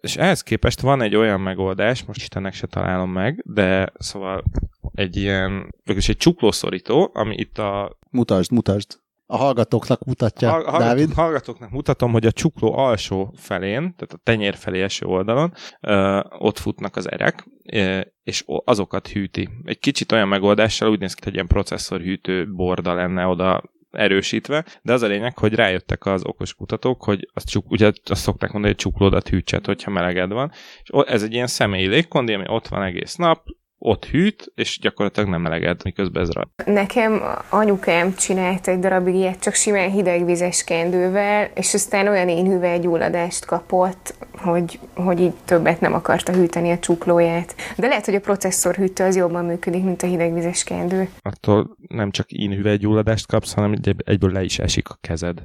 És 0.00 0.16
ehhez 0.16 0.42
képest 0.42 0.80
van 0.80 1.02
egy 1.02 1.16
olyan 1.16 1.40
megoldás, 1.40 2.04
most 2.04 2.20
Istennek 2.20 2.54
se 2.54 2.66
találom 2.66 3.10
meg, 3.10 3.42
de 3.46 3.92
szóval 3.98 4.44
egy 4.92 5.16
ilyen, 5.16 5.74
végülis 5.84 6.08
egy 6.08 6.16
csuklószorító, 6.16 7.10
ami 7.14 7.34
itt 7.36 7.58
a 7.58 7.98
Mutasd, 8.10 8.52
mutasd. 8.52 8.98
A 9.30 9.36
hallgatóknak 9.36 10.04
mutatja, 10.04 10.50
Hall- 10.50 10.64
hallgató- 10.64 10.84
Dávid. 10.84 11.12
Hallgatóknak 11.12 11.70
mutatom, 11.70 12.12
hogy 12.12 12.26
a 12.26 12.32
csukló 12.32 12.76
alsó 12.76 13.34
felén, 13.36 13.80
tehát 13.80 14.12
a 14.12 14.20
tenyér 14.22 14.54
felé 14.54 14.82
eső 14.82 15.06
oldalon, 15.06 15.52
ö, 15.80 16.20
ott 16.38 16.58
futnak 16.58 16.96
az 16.96 17.10
erek, 17.10 17.44
ö, 17.72 18.00
és 18.22 18.44
azokat 18.64 19.08
hűti. 19.08 19.48
Egy 19.64 19.78
kicsit 19.78 20.12
olyan 20.12 20.28
megoldással 20.28 20.90
úgy 20.90 20.98
néz 21.00 21.14
ki, 21.14 21.20
hogy 21.24 21.34
ilyen 21.34 21.46
processzorhűtő 21.46 22.52
borda 22.52 22.94
lenne 22.94 23.26
oda 23.26 23.62
erősítve, 23.90 24.64
de 24.82 24.92
az 24.92 25.02
a 25.02 25.06
lényeg, 25.06 25.38
hogy 25.38 25.54
rájöttek 25.54 26.06
az 26.06 26.24
okos 26.24 26.54
kutatók, 26.54 27.04
hogy 27.04 27.28
azt 27.34 27.48
csuk, 27.48 27.70
ugye 27.70 27.92
azt 28.04 28.22
szokták 28.22 28.52
mondani, 28.52 28.74
hogy 28.74 28.82
csuklódat 28.82 29.28
hűtset, 29.28 29.66
hogyha 29.66 29.90
meleged 29.90 30.32
van, 30.32 30.50
és 30.82 30.90
ez 31.06 31.22
egy 31.22 31.32
ilyen 31.32 31.46
személyi 31.46 31.86
légkondi, 31.86 32.32
ami 32.32 32.44
ott 32.46 32.68
van 32.68 32.82
egész 32.82 33.14
nap, 33.14 33.44
ott 33.78 34.04
hűt, 34.04 34.52
és 34.54 34.78
gyakorlatilag 34.80 35.28
nem 35.28 35.40
meleged, 35.40 35.80
miközben 35.84 36.22
ez 36.22 36.30
rajta. 36.30 36.72
Nekem 36.72 37.22
anyukám 37.50 38.14
csinált 38.14 38.68
egy 38.68 38.78
darabig 38.78 39.14
ilyet, 39.14 39.40
csak 39.40 39.54
simán 39.54 39.90
hidegvizes 39.90 40.64
kendővel, 40.64 41.50
és 41.54 41.74
aztán 41.74 42.08
olyan 42.08 42.28
énhüvely 42.28 42.78
gyulladást 42.78 43.44
kapott, 43.44 44.14
hogy, 44.32 44.78
hogy 44.94 45.20
így 45.20 45.34
többet 45.44 45.80
nem 45.80 45.92
akarta 45.92 46.32
hűteni 46.32 46.70
a 46.70 46.78
csuklóját. 46.78 47.54
De 47.76 47.86
lehet, 47.86 48.04
hogy 48.04 48.14
a 48.14 48.20
processzor 48.20 48.74
hűtő 48.74 49.04
az 49.04 49.16
jobban 49.16 49.44
működik, 49.44 49.84
mint 49.84 50.02
a 50.02 50.06
hidegvizes 50.06 50.64
kendő. 50.64 51.08
Attól 51.20 51.76
nem 51.88 52.10
csak 52.10 52.26
ínhüvelygyulladást 52.32 53.26
kapsz, 53.26 53.52
hanem 53.52 53.72
egy- 53.72 53.94
egyből 54.04 54.32
le 54.32 54.42
is 54.42 54.58
esik 54.58 54.88
a 54.88 54.98
kezed. 55.00 55.42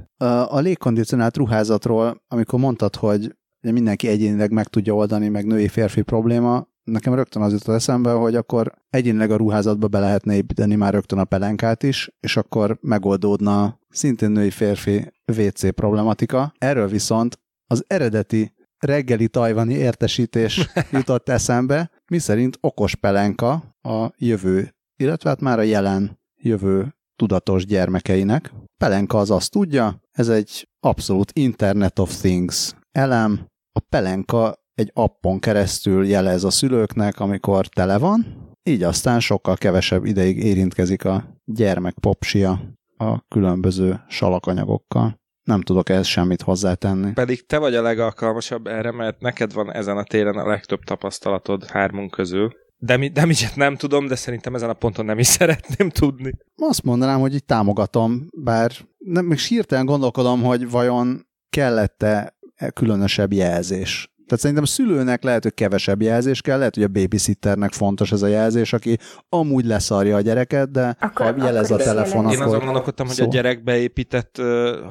A 0.48 0.58
légkondicionált 0.58 1.36
ruházatról, 1.36 2.22
amikor 2.28 2.58
mondtad, 2.58 2.96
hogy 2.96 3.34
mindenki 3.60 4.08
egyénileg 4.08 4.50
meg 4.50 4.66
tudja 4.66 4.94
oldani, 4.94 5.28
meg 5.28 5.46
női-férfi 5.46 6.02
probléma, 6.02 6.66
nekem 6.84 7.14
rögtön 7.14 7.42
az 7.42 7.52
jutott 7.52 7.74
eszembe, 7.74 8.12
hogy 8.12 8.34
akkor 8.34 8.72
egyénileg 8.90 9.30
a 9.30 9.36
ruházatba 9.36 9.88
be 9.88 9.98
lehetne 9.98 10.34
építeni 10.34 10.74
már 10.74 10.92
rögtön 10.92 11.18
a 11.18 11.24
pelenkát 11.24 11.82
is, 11.82 12.10
és 12.20 12.36
akkor 12.36 12.78
megoldódna 12.80 13.78
szintén 13.88 14.30
női-férfi 14.30 15.12
WC 15.36 15.74
problematika. 15.74 16.52
Erről 16.58 16.88
viszont 16.88 17.38
az 17.66 17.84
eredeti 17.86 18.52
reggeli 18.78 19.28
tajvani 19.28 19.74
értesítés 19.74 20.68
jutott 20.92 21.28
eszembe, 21.28 21.90
miszerint 22.10 22.58
okos 22.60 22.94
pelenka 22.94 23.76
a 23.82 24.10
jövő, 24.16 24.74
illetve 24.96 25.28
hát 25.28 25.40
már 25.40 25.58
a 25.58 25.62
jelen 25.62 26.18
jövő 26.42 26.94
tudatos 27.16 27.66
gyermekeinek. 27.66 28.52
Pelenka 28.76 29.18
az 29.18 29.30
azt 29.30 29.50
tudja, 29.50 30.00
ez 30.10 30.28
egy 30.28 30.68
abszolút 30.80 31.32
Internet 31.32 31.98
of 31.98 32.16
Things 32.16 32.74
elem. 32.92 33.46
A 33.72 33.80
pelenka 33.80 34.63
egy 34.74 34.90
appon 34.94 35.38
keresztül 35.38 36.06
jelez 36.06 36.44
a 36.44 36.50
szülőknek, 36.50 37.20
amikor 37.20 37.66
tele 37.66 37.98
van, 37.98 38.44
így 38.62 38.82
aztán 38.82 39.20
sokkal 39.20 39.56
kevesebb 39.56 40.04
ideig 40.04 40.44
érintkezik 40.44 41.04
a 41.04 41.40
gyermek 41.44 41.94
popsia 42.00 42.60
a 42.96 43.28
különböző 43.28 44.00
salakanyagokkal. 44.08 45.22
Nem 45.42 45.60
tudok 45.60 45.88
ehhez 45.88 46.06
semmit 46.06 46.42
hozzátenni. 46.42 47.12
Pedig 47.12 47.46
te 47.46 47.58
vagy 47.58 47.74
a 47.74 47.82
legalkalmasabb 47.82 48.66
erre, 48.66 48.90
mert 48.92 49.20
neked 49.20 49.52
van 49.52 49.72
ezen 49.72 49.96
a 49.96 50.04
téren 50.04 50.36
a 50.36 50.46
legtöbb 50.46 50.80
tapasztalatod 50.84 51.64
hármunk 51.64 52.10
közül. 52.10 52.52
De 52.76 52.96
mi, 52.96 53.08
de 53.08 53.26
nem 53.54 53.76
tudom, 53.76 54.06
de 54.06 54.14
szerintem 54.14 54.54
ezen 54.54 54.68
a 54.68 54.74
ponton 54.74 55.04
nem 55.04 55.18
is 55.18 55.26
szeretném 55.38 55.90
tudni. 55.90 56.32
Azt 56.56 56.82
mondanám, 56.82 57.20
hogy 57.20 57.34
így 57.34 57.44
támogatom, 57.44 58.26
bár 58.36 58.72
nem, 58.98 59.24
még 59.24 59.38
hirtelen 59.38 59.86
gondolkodom, 59.86 60.42
hogy 60.42 60.70
vajon 60.70 61.26
kellett-e 61.50 62.36
különösebb 62.74 63.32
jelzés. 63.32 64.13
Tehát 64.26 64.40
szerintem 64.40 64.64
a 64.64 64.66
szülőnek 64.66 65.22
lehet, 65.22 65.42
hogy 65.42 65.54
kevesebb 65.54 66.02
jelzés 66.02 66.40
kell, 66.40 66.58
lehet, 66.58 66.74
hogy 66.74 66.84
a 66.84 66.88
babysitternek 66.88 67.72
fontos 67.72 68.12
ez 68.12 68.22
a 68.22 68.26
jelzés, 68.26 68.72
aki 68.72 68.98
amúgy 69.28 69.64
leszarja 69.64 70.16
a 70.16 70.20
gyereket, 70.20 70.70
de 70.70 70.96
Akkor- 71.00 71.38
ha 71.38 71.44
jelez 71.44 71.70
a 71.70 71.74
akkor 71.74 71.86
telefon, 71.86 72.22
beszélek. 72.22 72.32
Én 72.32 72.40
azon 72.40 72.54
akkor... 72.54 72.64
gondolkodtam, 72.64 73.06
hogy 73.06 73.16
szó. 73.16 73.24
a 73.24 73.28
gyerek 73.28 73.64
beépített 73.64 74.40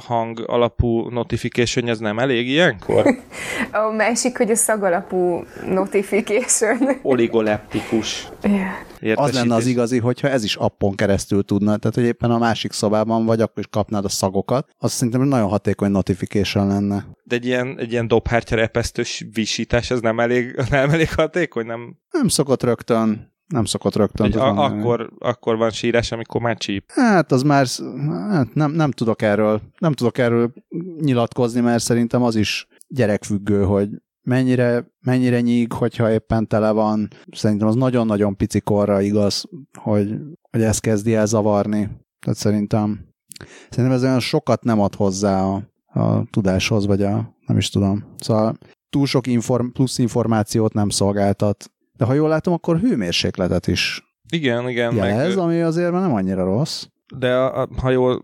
hang 0.05 0.43
alapú 0.47 1.09
notification 1.09 1.87
ez 1.87 1.99
nem 1.99 2.19
elég 2.19 2.49
ilyenkor? 2.49 3.05
A 3.71 3.91
másik, 3.95 4.37
hogy 4.37 4.51
a 4.51 4.55
szagalapú 4.55 5.43
notification. 5.67 6.77
Oligoleptikus 7.01 8.27
yeah. 8.43 9.21
Az 9.23 9.33
lenne 9.33 9.39
az 9.39 9.43
értesítés. 9.43 9.71
igazi, 9.71 9.99
hogyha 9.99 10.29
ez 10.29 10.43
is 10.43 10.55
appon 10.55 10.95
keresztül 10.95 11.43
tudna, 11.43 11.77
tehát 11.77 11.95
hogy 11.95 12.03
éppen 12.03 12.31
a 12.31 12.37
másik 12.37 12.71
szobában 12.71 13.25
vagy, 13.25 13.41
akkor 13.41 13.59
is 13.59 13.67
kapnád 13.69 14.05
a 14.05 14.09
szagokat, 14.09 14.69
az 14.77 14.91
szerintem 14.91 15.21
nagyon 15.21 15.49
hatékony 15.49 15.91
notification 15.91 16.67
lenne. 16.67 17.05
De 17.33 17.39
egy 17.39 17.45
ilyen, 17.45 17.79
egy 17.79 17.91
ilyen 17.91 18.07
dobhártya 18.07 18.55
repesztős 18.55 19.25
visítás, 19.33 19.91
ez 19.91 19.99
nem 19.99 20.19
elég, 20.19 20.55
nem 20.69 20.89
elég 20.89 21.13
hatékony? 21.13 21.65
Nem? 21.65 21.97
Nem 22.11 22.27
szokott 22.27 22.63
rögtön, 22.63 23.33
nem 23.47 23.65
szokott 23.65 23.95
rögtön. 23.95 24.31
Hogy 24.31 24.41
a, 24.41 24.63
akkor, 24.63 25.13
akkor 25.19 25.57
van 25.57 25.69
sírás, 25.69 26.11
amikor 26.11 26.41
már 26.41 26.57
csíp. 26.57 26.91
Hát 26.91 27.31
az 27.31 27.43
már, 27.43 27.67
hát 28.29 28.53
nem, 28.53 28.71
nem 28.71 28.91
tudok 28.91 29.21
erről, 29.21 29.61
nem 29.77 29.93
tudok 29.93 30.17
erről 30.17 30.53
nyilatkozni, 30.99 31.59
mert 31.61 31.83
szerintem 31.83 32.23
az 32.23 32.35
is 32.35 32.67
gyerekfüggő, 32.87 33.63
hogy 33.63 33.89
mennyire, 34.21 34.87
mennyire 34.99 35.41
nyíg, 35.41 35.71
hogyha 35.71 36.11
éppen 36.11 36.47
tele 36.47 36.71
van. 36.71 37.07
Szerintem 37.31 37.67
az 37.67 37.75
nagyon-nagyon 37.75 38.37
pici 38.37 38.59
korra 38.59 39.01
igaz, 39.01 39.45
hogy, 39.79 40.15
hogy 40.51 40.61
ez 40.61 40.79
kezdi 40.79 41.15
el 41.15 41.25
zavarni. 41.25 41.89
Tehát 42.19 42.37
szerintem, 42.37 42.99
szerintem 43.69 43.95
ez 43.95 44.03
olyan 44.03 44.19
sokat 44.19 44.63
nem 44.63 44.79
ad 44.79 44.95
hozzá 44.95 45.43
a, 45.43 45.71
a 45.93 46.23
tudáshoz, 46.31 46.85
vagy 46.85 47.03
a, 47.03 47.35
nem 47.45 47.57
is 47.57 47.69
tudom. 47.69 48.03
Szóval 48.17 48.57
túl 48.89 49.05
sok 49.05 49.27
inform, 49.27 49.67
plusz 49.67 49.97
információt 49.97 50.73
nem 50.73 50.89
szolgáltat. 50.89 51.71
De 51.97 52.05
ha 52.05 52.13
jól 52.13 52.29
látom, 52.29 52.53
akkor 52.53 52.79
hőmérsékletet 52.79 53.67
is 53.67 54.03
Igen, 54.31 54.69
igen. 54.69 54.95
jelez, 54.95 55.35
Meg, 55.35 55.43
ami 55.43 55.61
azért 55.61 55.91
már 55.91 56.01
nem 56.01 56.13
annyira 56.13 56.43
rossz. 56.43 56.83
de 57.17 57.33
a, 57.35 57.61
a, 57.61 57.67
ha 57.77 57.89
jól 57.89 58.21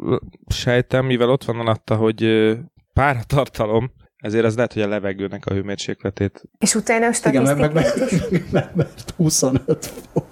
sejtem, 0.47 1.05
mivel 1.05 1.29
ott 1.29 1.43
van 1.43 1.59
alatta, 1.59 1.95
hogy 1.95 2.25
páratartalom, 2.93 3.91
ezért 4.17 4.45
az 4.45 4.55
lehet, 4.55 4.73
hogy 4.73 4.81
a 4.81 4.87
levegőnek 4.87 5.45
a 5.45 5.53
hőmérsékletét. 5.53 6.43
És 6.57 6.75
utána 6.75 7.07
a 7.07 7.27
Igen, 7.27 7.43
mert, 7.43 7.73
meg, 7.73 7.85
statisztikát 7.85 8.31
meg, 8.31 8.41
is. 8.41 8.49
meg, 8.51 8.69
mert 8.75 9.13
25 9.17 9.85
fok. 9.85 10.25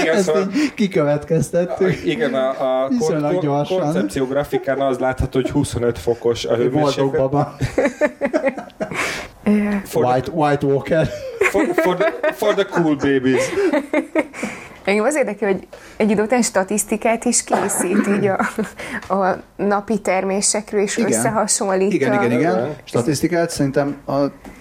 Igen, 0.00 0.14
Ezt 0.14 0.24
szóval, 0.24 0.50
kikövetkeztettük. 0.74 2.04
igen, 2.04 2.34
a, 2.34 2.48
a 2.84 2.88
kon- 2.98 3.40
gyorsan. 3.40 3.78
koncepció 3.80 4.26
grafikán 4.26 4.80
az 4.80 4.98
látható, 4.98 5.40
hogy 5.40 5.50
25 5.50 5.98
fokos 5.98 6.44
a 6.44 6.54
hőmérséklet. 6.54 7.32
White, 9.94 10.30
White 10.30 10.66
Walker. 10.66 11.08
for, 11.50 11.66
for, 11.74 11.96
the, 11.96 12.32
for 12.32 12.54
the 12.54 12.64
cool 12.64 12.94
babies. 12.96 13.42
Engem 14.84 15.04
az 15.04 15.16
érdekel, 15.16 15.52
hogy 15.52 15.66
egy 15.96 16.10
idő 16.10 16.22
után 16.22 16.42
statisztikát 16.42 17.24
is 17.24 17.44
készít 17.44 18.06
így 18.16 18.26
a, 18.26 18.48
a 19.14 19.36
napi 19.56 19.98
termésekről, 19.98 20.80
és 20.80 20.96
Igen. 20.96 21.10
összehasonlít. 21.12 21.92
Igen, 21.92 22.12
igen, 22.12 22.24
igen. 22.38 22.40
Igen. 22.40 22.76
Statisztikát 22.84 23.50
szerintem 23.50 23.96
a 24.06 24.14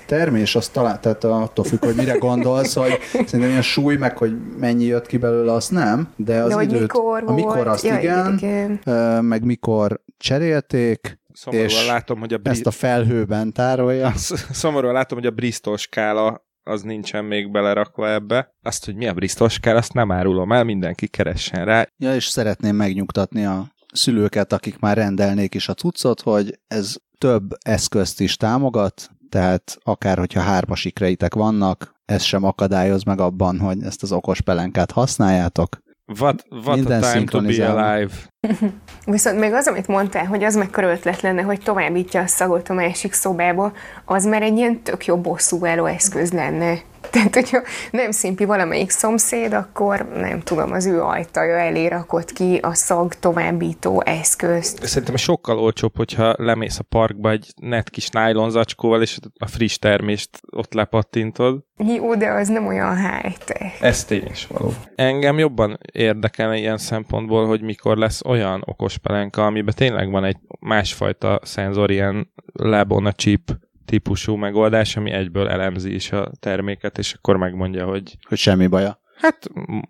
termés 0.09 0.55
az 0.55 0.67
talán, 0.69 1.01
tehát 1.01 1.23
attól 1.23 1.65
függ, 1.65 1.85
hogy 1.85 1.95
mire 1.95 2.17
gondolsz, 2.17 2.75
hogy 2.75 2.97
szerintem 3.11 3.49
ilyen 3.49 3.61
súly, 3.61 3.95
meg 3.95 4.17
hogy 4.17 4.37
mennyi 4.57 4.83
jött 4.85 5.05
ki 5.05 5.17
belőle, 5.17 5.51
azt 5.51 5.71
nem, 5.71 6.09
de 6.15 6.41
az 6.41 6.55
De 6.55 6.61
időt, 6.63 6.81
mikor 6.81 7.23
a 7.25 7.33
mikor 7.33 7.55
volt. 7.55 7.67
azt 7.67 7.83
Ja, 7.83 7.99
igen, 7.99 8.33
igen. 8.37 8.79
meg 9.25 9.43
mikor 9.43 10.01
cserélték, 10.17 11.17
Szomorúan 11.33 11.67
És 11.69 11.87
látom, 11.87 12.19
hogy 12.19 12.33
a, 12.33 12.37
Bri- 12.37 12.49
ezt 12.51 12.65
a 12.65 12.71
felhőben 12.71 13.53
tárolja. 13.53 14.11
Sz- 14.15 14.45
szomorúan 14.61 14.93
látom, 14.93 15.17
hogy 15.17 15.27
a 15.27 15.31
Bristol 15.31 15.77
skála 15.77 16.45
az 16.63 16.81
nincsen 16.81 17.25
még 17.25 17.51
belerakva 17.51 18.09
ebbe. 18.09 18.53
Azt, 18.61 18.85
hogy 18.85 18.95
mi 18.95 19.07
a 19.07 19.13
Bristol 19.13 19.49
skála, 19.49 19.77
azt 19.77 19.93
nem 19.93 20.11
árulom 20.11 20.51
el, 20.51 20.63
mindenki 20.63 21.07
keressen 21.07 21.65
rá. 21.65 21.87
Ja, 21.97 22.15
és 22.15 22.25
szeretném 22.25 22.75
megnyugtatni 22.75 23.45
a 23.45 23.67
szülőket, 23.93 24.53
akik 24.53 24.79
már 24.79 24.97
rendelnék 24.97 25.55
is 25.55 25.67
a 25.69 25.73
cuccot, 25.73 26.21
hogy 26.21 26.59
ez 26.67 26.95
több 27.17 27.57
eszközt 27.65 28.21
is 28.21 28.37
támogat, 28.37 29.09
tehát 29.29 29.77
akár 29.83 30.17
hogyha 30.17 30.41
hármas 30.41 30.85
ikreitek 30.85 31.33
vannak, 31.33 31.95
ez 32.05 32.23
sem 32.23 32.43
akadályoz 32.43 33.03
meg 33.03 33.19
abban, 33.19 33.59
hogy 33.59 33.83
ezt 33.83 34.03
az 34.03 34.11
okos 34.11 34.41
pelenkát 34.41 34.91
használjátok. 34.91 35.77
What, 36.19 36.45
what 36.49 36.75
Minden 36.75 37.03
a 37.03 37.11
time 37.11 37.25
to 37.25 37.41
be 37.41 37.69
alive. 37.69 38.13
Viszont 39.05 39.39
még 39.39 39.53
az, 39.53 39.67
amit 39.67 39.87
mondtál, 39.87 40.25
hogy 40.25 40.43
az 40.43 40.55
mekkora 40.55 40.91
ötlet 40.91 41.21
lenne, 41.21 41.41
hogy 41.41 41.59
továbbítja 41.59 42.21
a 42.21 42.27
szagot 42.27 42.69
a 42.69 42.73
másik 42.73 43.13
szobába, 43.13 43.73
az 44.05 44.25
már 44.25 44.41
egy 44.41 44.57
ilyen 44.57 44.83
tök 44.83 45.05
jó 45.05 45.17
bosszúálló 45.17 45.85
eszköz 45.85 46.31
lenne. 46.31 46.81
Tehát, 47.11 47.33
hogyha 47.33 47.61
nem 47.91 48.11
szimpi 48.11 48.45
valamelyik 48.45 48.89
szomszéd, 48.89 49.53
akkor 49.53 50.07
nem 50.13 50.39
tudom, 50.39 50.71
az 50.71 50.85
ő 50.85 51.01
ajtaja 51.01 51.57
elé 51.57 51.87
rakott 51.87 52.31
ki 52.31 52.57
a 52.61 52.73
szag 52.73 53.13
továbbító 53.13 54.01
eszközt. 54.05 54.85
Szerintem 54.85 55.15
sokkal 55.15 55.59
olcsóbb, 55.59 55.95
hogyha 55.95 56.33
lemész 56.37 56.79
a 56.79 56.83
parkba 56.83 57.29
egy 57.29 57.53
net 57.61 57.89
kis 57.89 58.09
nylon 58.09 58.49
zacskóval, 58.49 59.01
és 59.01 59.17
a 59.39 59.47
friss 59.47 59.77
termést 59.77 60.29
ott 60.55 60.73
lepattintod. 60.73 61.63
Jó, 61.77 62.15
de 62.15 62.31
az 62.31 62.47
nem 62.47 62.67
olyan 62.67 62.95
high-tech. 62.95 63.83
Ez 63.83 64.03
tény 64.05 64.27
is 64.31 64.47
való. 64.47 64.73
Engem 64.95 65.37
jobban 65.37 65.79
érdekelne 65.91 66.57
ilyen 66.57 66.77
szempontból, 66.77 67.47
hogy 67.47 67.61
mikor 67.61 67.97
lesz 67.97 68.21
olyan 68.25 68.63
okos 68.65 68.97
pelenka, 68.97 69.45
amiben 69.45 69.73
tényleg 69.77 70.11
van 70.11 70.23
egy 70.23 70.37
másfajta 70.59 71.39
szenzor, 71.43 71.91
ilyen 71.91 72.33
lab 72.53 72.91
on 72.91 73.05
a 73.05 73.11
chip 73.11 73.51
típusú 73.89 74.35
megoldás, 74.35 74.97
ami 74.97 75.11
egyből 75.11 75.49
elemzi 75.49 75.93
is 75.93 76.11
a 76.11 76.31
terméket, 76.39 76.97
és 76.97 77.13
akkor 77.13 77.37
megmondja, 77.37 77.85
hogy 77.85 78.17
Hogy 78.27 78.37
semmi 78.37 78.67
baja. 78.67 78.99
Hát 79.15 79.47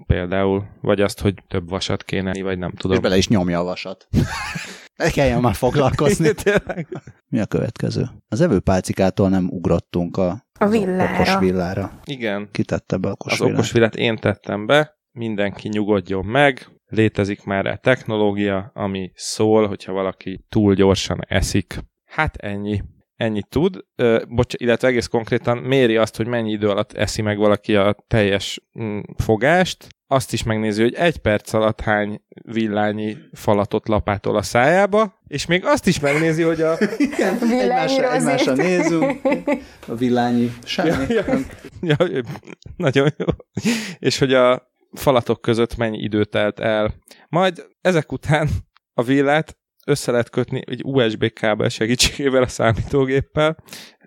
például, 0.07 0.65
vagy 0.81 1.01
azt, 1.01 1.19
hogy 1.21 1.33
több 1.47 1.69
vasat 1.69 2.03
kéne, 2.03 2.41
vagy 2.43 2.57
nem 2.57 2.71
tudom. 2.71 2.95
És 2.95 3.01
bele 3.01 3.17
is 3.17 3.27
nyomja 3.27 3.59
a 3.59 3.63
vasat. 3.63 4.07
Ne 4.95 5.09
kelljen 5.09 5.41
már 5.41 5.55
foglalkozni. 5.55 6.33
Tényleg. 6.43 6.87
Mi 7.27 7.39
a 7.39 7.45
következő? 7.45 8.03
Az 8.27 8.41
evőpálcikától 8.41 9.29
nem 9.29 9.47
ugrottunk 9.49 10.17
a, 10.17 10.45
A 10.59 10.67
villára. 10.67 11.13
okos 11.13 11.37
villára. 11.39 11.99
Igen, 12.03 12.49
Kitette 12.51 12.97
be 12.97 13.09
okos 13.09 13.31
az 13.31 13.39
villát. 13.39 13.53
okos 13.53 13.71
vilet 13.71 13.95
én 13.95 14.15
tettem 14.15 14.65
be, 14.65 14.97
mindenki 15.11 15.67
nyugodjon 15.67 16.25
meg, 16.25 16.67
létezik 16.85 17.43
már 17.43 17.65
egy 17.65 17.79
technológia, 17.79 18.71
ami 18.73 19.11
szól, 19.15 19.67
hogyha 19.67 19.93
valaki 19.93 20.45
túl 20.49 20.73
gyorsan 20.73 21.19
eszik. 21.27 21.79
Hát 22.05 22.35
ennyi. 22.35 22.81
Ennyit 23.19 23.47
tud, 23.47 23.85
bocs, 24.27 24.53
illetve 24.57 24.87
egész 24.87 25.07
konkrétan 25.07 25.57
méri 25.57 25.97
azt, 25.97 26.15
hogy 26.15 26.27
mennyi 26.27 26.51
idő 26.51 26.69
alatt 26.69 26.93
eszi 26.93 27.21
meg 27.21 27.37
valaki 27.37 27.75
a 27.75 27.95
teljes 28.07 28.61
mm, 28.81 28.99
fogást, 29.17 29.87
azt 30.07 30.33
is 30.33 30.43
megnézi, 30.43 30.81
hogy 30.81 30.93
egy 30.93 31.17
perc 31.17 31.53
alatt 31.53 31.81
hány 31.81 32.21
villányi 32.45 33.17
falatot 33.33 33.87
lapátol 33.87 34.35
a 34.35 34.41
szájába, 34.41 35.19
és 35.27 35.45
még 35.45 35.65
azt 35.65 35.87
is 35.87 35.99
megnézi, 35.99 36.41
hogy 36.41 36.61
a... 36.61 36.77
Igen, 36.97 37.37
egymásra, 37.51 38.13
egymásra 38.13 38.53
nézünk. 38.53 39.21
A 39.87 39.95
villányi 39.95 40.51
semmi. 40.63 41.13
Ja, 41.13 41.23
ja, 41.81 41.95
ja, 41.97 42.21
nagyon 42.77 43.09
jó. 43.17 43.25
És 43.99 44.17
hogy 44.19 44.33
a 44.33 44.71
falatok 44.93 45.41
között 45.41 45.77
mennyi 45.77 45.97
idő 45.97 46.25
telt 46.25 46.59
el. 46.59 46.93
Majd 47.29 47.65
ezek 47.81 48.11
után 48.11 48.49
a 48.93 49.03
villát 49.03 49.58
össze 49.89 50.11
lehet 50.11 50.29
kötni 50.29 50.63
egy 50.65 50.81
USB 50.83 51.33
kábel 51.33 51.69
segítségével 51.69 52.43
a 52.43 52.47
számítógéppel, 52.47 53.57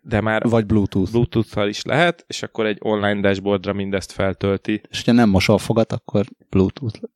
de 0.02 0.20
már 0.20 0.42
Vagy 0.48 0.66
Bluetooth. 0.66 1.10
Bluetooth-tal 1.10 1.68
is 1.68 1.82
lehet, 1.82 2.24
és 2.26 2.42
akkor 2.42 2.66
egy 2.66 2.78
online 2.80 3.20
dashboardra 3.20 3.72
mindezt 3.72 4.12
feltölti. 4.12 4.82
És 4.90 4.96
hogyha 4.96 5.12
nem 5.12 5.28
mosol 5.28 5.58
fogat, 5.58 5.92
akkor 5.92 6.24
Bluetooth. 6.48 7.00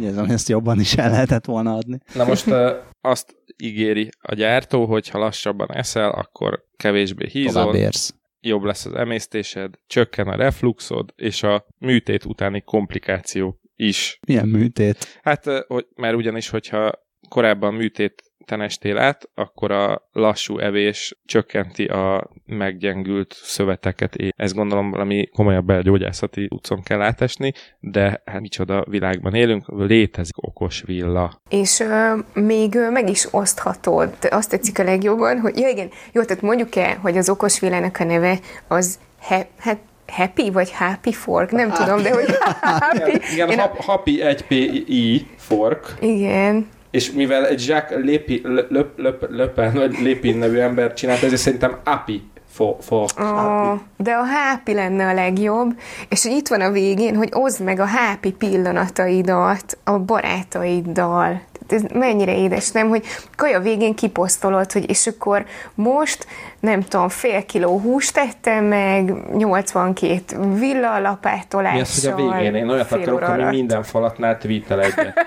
Érzem, 0.00 0.24
hogy 0.24 0.34
ezt 0.34 0.48
jobban 0.48 0.80
is 0.80 0.94
el 0.94 1.10
lehetett 1.10 1.44
volna 1.44 1.74
adni. 1.74 1.98
Na 2.14 2.24
most 2.24 2.46
uh, 2.46 2.70
azt 3.00 3.36
ígéri 3.56 4.08
a 4.20 4.34
gyártó, 4.34 4.86
hogy 4.86 5.08
ha 5.08 5.18
lassabban 5.18 5.72
eszel, 5.72 6.10
akkor 6.10 6.64
kevésbé 6.76 7.28
hízol, 7.28 7.74
érsz. 7.74 8.14
jobb 8.40 8.62
lesz 8.62 8.86
az 8.86 8.94
emésztésed, 8.94 9.74
csökken 9.86 10.28
a 10.28 10.36
refluxod, 10.36 11.12
és 11.16 11.42
a 11.42 11.66
műtét 11.78 12.24
utáni 12.24 12.60
komplikáció 12.60 13.59
is. 13.80 14.18
Milyen 14.26 14.48
műtét? 14.48 15.20
Hát, 15.22 15.44
hogy, 15.66 15.86
mert 15.94 16.16
ugyanis, 16.16 16.48
hogyha 16.48 16.92
korábban 17.28 17.74
műtét 17.74 18.30
tenestél 18.50 18.98
át, 18.98 19.30
akkor 19.34 19.70
a 19.70 20.08
lassú 20.12 20.58
evés 20.58 21.18
csökkenti 21.24 21.84
a 21.84 22.30
meggyengült 22.46 23.34
szöveteket. 23.42 24.14
Én 24.14 24.30
ezt 24.36 24.54
gondolom 24.54 24.90
valami 24.90 25.26
komolyabb 25.26 25.66
belgyógyászati 25.66 26.46
utcon 26.50 26.82
kell 26.82 27.02
átesni, 27.02 27.52
de 27.80 28.22
hát 28.24 28.40
micsoda 28.40 28.84
világban 28.88 29.34
élünk, 29.34 29.64
létezik 29.66 30.42
okos 30.42 30.82
villa. 30.86 31.42
És 31.48 31.80
ö, 31.80 32.16
még 32.34 32.74
ö, 32.74 32.90
meg 32.90 33.08
is 33.08 33.26
oszthatod. 33.30 34.14
Azt 34.30 34.50
tetszik 34.50 34.78
a 34.78 34.82
legjobban, 34.82 35.40
hogy 35.40 35.58
ja 35.58 35.68
igen, 35.68 35.88
jó, 36.12 36.22
tehát 36.22 36.42
mondjuk 36.42 36.76
el, 36.76 36.96
hogy 36.96 37.16
az 37.16 37.28
okos 37.28 37.60
villának 37.60 37.96
a 38.00 38.04
neve 38.04 38.38
az 38.68 38.98
he, 39.20 39.48
hát 39.58 39.78
Happy 40.10 40.50
vagy 40.50 40.70
Happy 40.72 41.12
Fork, 41.12 41.50
nem 41.50 41.70
tudom, 41.70 42.02
de 42.02 42.10
hogy 42.10 42.24
Happy. 42.60 43.20
Igen, 43.32 43.48
Én 43.50 43.58
a- 43.58 43.62
hap, 43.62 43.76
happy 43.84 44.20
1PI 44.22 45.20
fork, 45.36 45.94
Igen. 46.00 46.68
és 46.90 47.12
mivel 47.12 47.46
egy 47.46 47.64
Jacques 47.66 48.04
Lépi, 48.04 48.40
löp, 48.44 48.98
löp, 48.98 49.26
Löpen, 49.30 49.72
vagy 49.74 49.98
Lépin 50.00 50.36
nevű 50.38 50.58
ember 50.58 50.94
csinált, 50.94 51.22
ezért 51.22 51.40
szerintem 51.40 51.76
Api 51.84 52.22
fork. 52.52 52.82
fork. 52.82 53.20
Ó, 53.20 53.74
de 53.96 54.12
a 54.12 54.22
happy 54.24 54.74
lenne 54.74 55.06
a 55.08 55.14
legjobb, 55.14 55.80
és 56.08 56.22
hogy 56.22 56.32
itt 56.32 56.48
van 56.48 56.60
a 56.60 56.70
végén, 56.70 57.16
hogy 57.16 57.28
oszd 57.32 57.64
meg 57.64 57.80
a 57.80 57.86
happy 57.86 58.32
pillanataidat 58.32 59.78
a 59.84 59.98
barátaiddal. 59.98 61.40
Tehát 61.70 61.84
ez 61.84 61.90
mennyire 61.98 62.36
édes, 62.36 62.70
nem? 62.70 62.88
Hogy 62.88 63.04
kaja 63.36 63.60
végén 63.60 63.94
kiposztolod, 63.94 64.72
hogy 64.72 64.90
és 64.90 65.06
akkor 65.06 65.44
most, 65.74 66.26
nem 66.60 66.82
tudom, 66.82 67.08
fél 67.08 67.46
kiló 67.46 67.78
húst 67.78 68.12
tettem 68.12 68.64
meg, 68.64 69.14
82 69.36 70.22
villalapátolással. 70.58 71.74
Mi 71.74 71.80
az, 71.80 72.04
hogy 72.04 72.12
a 72.12 72.32
végén? 72.32 72.54
Én 72.54 72.68
olyat 72.68 72.92
akarok, 72.92 73.20
ami 73.20 73.42
minden 73.42 73.82
falatnál 73.82 74.38
tweetel 74.38 74.80
egyet. 74.82 75.26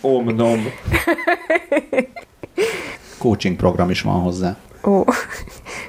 Om 0.00 0.24
nom. 0.24 0.64
Coaching 3.18 3.56
program 3.56 3.90
is 3.90 4.02
van 4.02 4.20
hozzá. 4.20 4.56
Ó, 4.84 5.04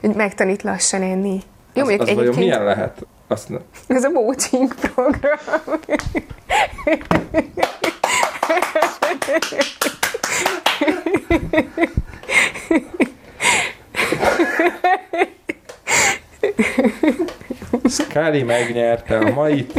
megtanít 0.16 0.64
lassan 0.64 1.02
enni. 1.02 1.42
Jó, 1.74 1.86
Az, 1.86 1.96
az 2.00 2.08
egyébként 2.08 2.36
milyen 2.36 2.64
lehet? 2.64 3.06
Azt 3.32 3.50
ne... 3.50 3.58
ez 3.88 4.04
a 4.04 4.12
coaching 4.12 4.74
program. 4.76 5.38
Scully 17.90 18.44
megnyerte 18.44 19.18
a 19.18 19.34
mait. 19.34 19.74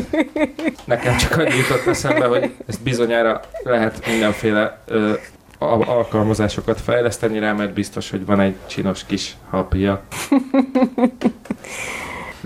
Nekem 0.84 1.16
csak 1.16 1.36
annyi 1.36 1.56
jutott 1.56 1.86
eszembe, 1.86 2.26
hogy 2.26 2.54
ezt 2.66 2.82
bizonyára 2.82 3.40
lehet 3.62 4.06
mindenféle 4.06 4.78
ö, 4.86 5.12
al- 5.58 5.88
alkalmazásokat 5.88 6.80
fejleszteni 6.80 7.38
rá, 7.38 7.52
mert 7.52 7.72
biztos, 7.72 8.10
hogy 8.10 8.26
van 8.26 8.40
egy 8.40 8.56
csinos 8.66 9.04
kis 9.04 9.36
hapja. 9.50 10.02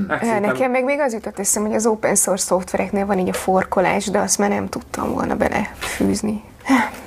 Hát, 0.09 0.41
Nekem 0.41 0.71
meg 0.71 0.85
még 0.85 0.99
az 0.99 1.13
jutott 1.13 1.39
eszem, 1.39 1.63
hogy 1.63 1.75
az 1.75 1.87
open 1.87 2.15
source 2.15 2.45
szoftvereknél 2.45 3.07
van 3.07 3.19
így 3.19 3.29
a 3.29 3.33
forkolás, 3.33 4.07
de 4.07 4.19
azt 4.19 4.39
már 4.39 4.49
nem 4.49 4.69
tudtam 4.69 5.13
volna 5.13 5.37
belefűzni. 5.37 6.43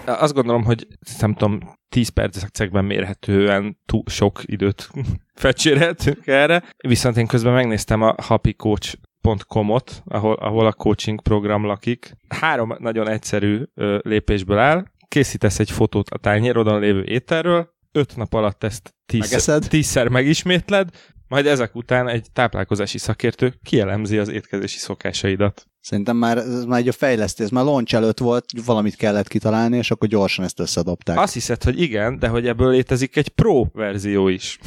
Azt 0.05 0.33
gondolom, 0.33 0.63
hogy 0.63 0.87
nem 1.19 1.33
tudom, 1.33 1.59
10 1.89 2.09
percekben 2.09 2.85
mérhetően 2.85 3.77
túl 3.85 4.03
sok 4.05 4.41
időt 4.45 4.89
fecséreltünk 5.33 6.27
erre. 6.27 6.63
Viszont 6.87 7.17
én 7.17 7.27
közben 7.27 7.53
megnéztem 7.53 8.01
a 8.01 8.15
happycoach.com-ot, 8.21 10.01
ahol, 10.05 10.33
ahol 10.33 10.65
a 10.65 10.73
coaching 10.73 11.21
program 11.21 11.65
lakik. 11.65 12.15
Három 12.27 12.75
nagyon 12.79 13.09
egyszerű 13.09 13.63
ö, 13.73 13.97
lépésből 14.01 14.57
áll. 14.57 14.85
Készítesz 15.07 15.59
egy 15.59 15.71
fotót 15.71 16.09
a 16.09 16.17
tányérodon 16.17 16.79
lévő 16.79 17.03
ételről, 17.03 17.69
öt 17.91 18.15
nap 18.15 18.33
alatt 18.33 18.63
ezt 18.63 18.95
tízszer, 19.05 19.59
tízszer 19.59 20.07
megismétled, 20.07 20.89
majd 21.27 21.45
ezek 21.45 21.75
után 21.75 22.07
egy 22.07 22.27
táplálkozási 22.33 22.97
szakértő 22.97 23.53
kielemzi 23.63 24.17
az 24.17 24.29
étkezési 24.29 24.77
szokásaidat. 24.77 25.65
Szerintem 25.79 26.17
már, 26.17 26.37
ez 26.37 26.65
már 26.65 26.79
egy 26.79 26.87
a 26.87 26.91
fejlesztés, 26.91 27.45
ez 27.45 27.51
már 27.51 27.63
launch 27.63 27.95
előtt 27.95 28.17
volt, 28.17 28.45
valamit 28.65 28.95
kellett 28.95 29.27
kitalálni, 29.27 29.77
és 29.77 29.91
akkor 29.91 30.07
gyorsan 30.07 30.45
ezt 30.45 30.59
összedobták. 30.59 31.17
Azt 31.17 31.33
hiszed, 31.33 31.63
hogy 31.63 31.81
igen, 31.81 32.19
de 32.19 32.27
hogy 32.27 32.47
ebből 32.47 32.71
létezik 32.71 33.15
egy 33.15 33.29
pro 33.29 33.65
verzió 33.73 34.27
is. 34.27 34.59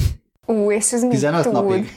Ú, 0.47 0.73
és 0.73 0.93
ez 0.93 1.03
mit 1.03 1.11
15 1.11 1.43
tud? 1.43 1.53
napig. 1.53 1.89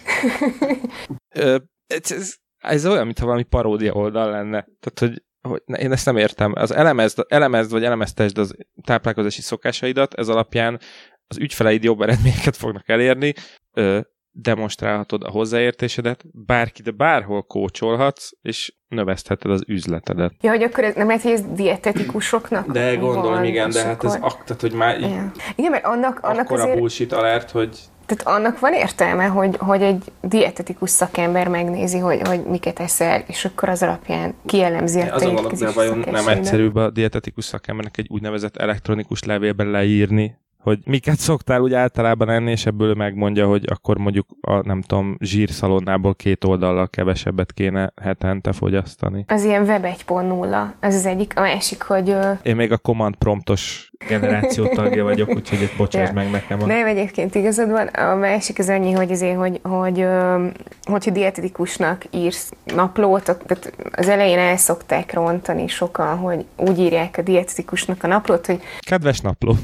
Ö, 1.35 1.57
ez, 1.87 2.11
ez, 2.11 2.35
ez 2.57 2.85
olyan, 2.85 3.05
mintha 3.05 3.25
valami 3.25 3.43
paródia 3.43 3.93
oldal 3.93 4.31
lenne. 4.31 4.67
Tehát, 4.79 4.99
hogy, 4.99 5.23
hogy 5.41 5.61
ne, 5.65 5.77
én 5.77 5.91
ezt 5.91 6.05
nem 6.05 6.17
értem. 6.17 6.53
Az 6.55 6.71
elemezd, 6.71 7.25
elemezd 7.27 7.71
vagy 7.71 7.83
elemeztesd 7.83 8.37
az 8.37 8.55
táplálkozási 8.83 9.41
szokásaidat, 9.41 10.13
ez 10.13 10.27
alapján 10.27 10.79
az 11.27 11.37
ügyfeleid 11.37 11.83
jobb 11.83 12.01
eredményeket 12.01 12.57
fognak 12.57 12.89
elérni, 12.89 13.33
ö, 13.73 13.99
demonstrálhatod 14.33 15.23
a 15.23 15.29
hozzáértésedet, 15.29 16.23
bárki, 16.31 16.81
de 16.81 16.91
bárhol 16.91 17.41
kócsolhatsz, 17.43 18.31
és 18.41 18.73
növezheted 18.87 19.51
az 19.51 19.63
üzletedet. 19.67 20.33
Ja, 20.41 20.49
hogy 20.49 20.63
akkor 20.63 20.83
ez 20.83 20.95
nem 20.95 21.07
lehet, 21.07 21.21
hogy 21.21 21.31
ez 21.31 21.43
dietetikusoknak 21.55 22.71
De 22.71 22.95
gondolom, 22.95 23.31
van, 23.31 23.45
igen, 23.45 23.69
de 23.69 23.83
hát 23.83 24.03
ez 24.03 24.13
akkor- 24.13 24.31
ak, 24.31 24.43
tehát, 24.43 24.61
hogy 24.61 24.73
már 24.73 24.99
így 24.99 25.09
Ja. 25.09 25.31
Igen, 25.55 25.71
mert 25.71 25.85
annak, 25.85 26.19
annak 26.21 26.39
akkora 26.39 26.63
azért, 26.63 26.77
bullshit 26.77 27.11
alert, 27.11 27.51
hogy 27.51 27.79
tehát 28.05 28.37
annak 28.37 28.59
van 28.59 28.73
értelme, 28.73 29.25
hogy, 29.25 29.55
hogy 29.57 29.81
egy 29.81 30.11
dietetikus 30.21 30.89
szakember 30.89 31.47
megnézi, 31.47 31.97
hogy, 31.97 32.27
hogy 32.27 32.43
miket 32.45 32.79
eszel, 32.79 33.23
és 33.27 33.45
akkor 33.45 33.69
az 33.69 33.83
alapján 33.83 34.33
kielemzi 34.45 35.01
a 35.01 35.13
azon 35.15 35.33
gondolom, 35.33 35.73
vajon 35.73 36.03
nem 36.11 36.27
egyszerűbb 36.27 36.75
a 36.75 36.89
dietetikus 36.89 37.45
szakembernek 37.45 37.97
egy 37.97 38.07
úgynevezett 38.09 38.57
elektronikus 38.57 39.23
levélben 39.23 39.67
leírni, 39.67 40.37
hogy 40.63 40.79
miket 40.85 41.19
szoktál 41.19 41.61
úgy 41.61 41.73
általában 41.73 42.29
enni, 42.29 42.51
és 42.51 42.65
ebből 42.65 42.93
megmondja, 42.93 43.47
hogy 43.47 43.65
akkor 43.67 43.97
mondjuk 43.97 44.27
a, 44.41 44.65
nem 44.65 44.81
tudom, 44.81 45.17
zsírszalonnából 45.19 46.15
két 46.15 46.43
oldallal 46.43 46.87
kevesebbet 46.87 47.53
kéne 47.53 47.93
hetente 48.01 48.51
fogyasztani. 48.51 49.25
Az 49.27 49.43
ilyen 49.43 49.63
web 49.63 49.85
1.0, 49.85 50.65
az 50.81 50.95
az 50.95 51.05
egyik, 51.05 51.37
a 51.37 51.41
másik, 51.41 51.81
hogy 51.81 52.15
Én 52.43 52.55
még 52.55 52.71
a 52.71 52.77
command 52.77 53.15
promptos 53.15 53.91
generáció 54.07 54.67
tagja 54.67 55.03
vagyok, 55.03 55.29
úgyhogy 55.29 55.61
egy 55.61 55.73
bocsáss 55.77 56.07
Ja. 56.07 56.13
meg 56.13 56.29
nekem 56.29 56.61
a... 56.61 56.65
Nem, 56.65 56.85
egyébként 56.85 57.35
igazad 57.35 57.69
van. 57.69 57.87
A 57.87 58.15
másik 58.15 58.59
az 58.59 58.69
annyi, 58.69 58.91
hogy 58.91 59.11
azért, 59.11 59.37
hogy, 59.37 59.59
hogy 59.63 60.01
ö, 60.01 60.45
hogyha 60.83 61.11
dietetikusnak 61.11 62.03
írsz 62.11 62.51
naplót, 62.63 63.23
tehát 63.23 63.73
az 63.91 64.09
elején 64.09 64.37
el 64.37 64.57
szokták 64.57 65.13
rontani 65.13 65.67
sokan, 65.67 66.17
hogy 66.17 66.45
úgy 66.57 66.79
írják 66.79 67.17
a 67.17 67.21
dietetikusnak 67.21 68.03
a 68.03 68.07
naplót, 68.07 68.45
hogy 68.45 68.61
Kedves 68.79 69.19
napló! 69.19 69.55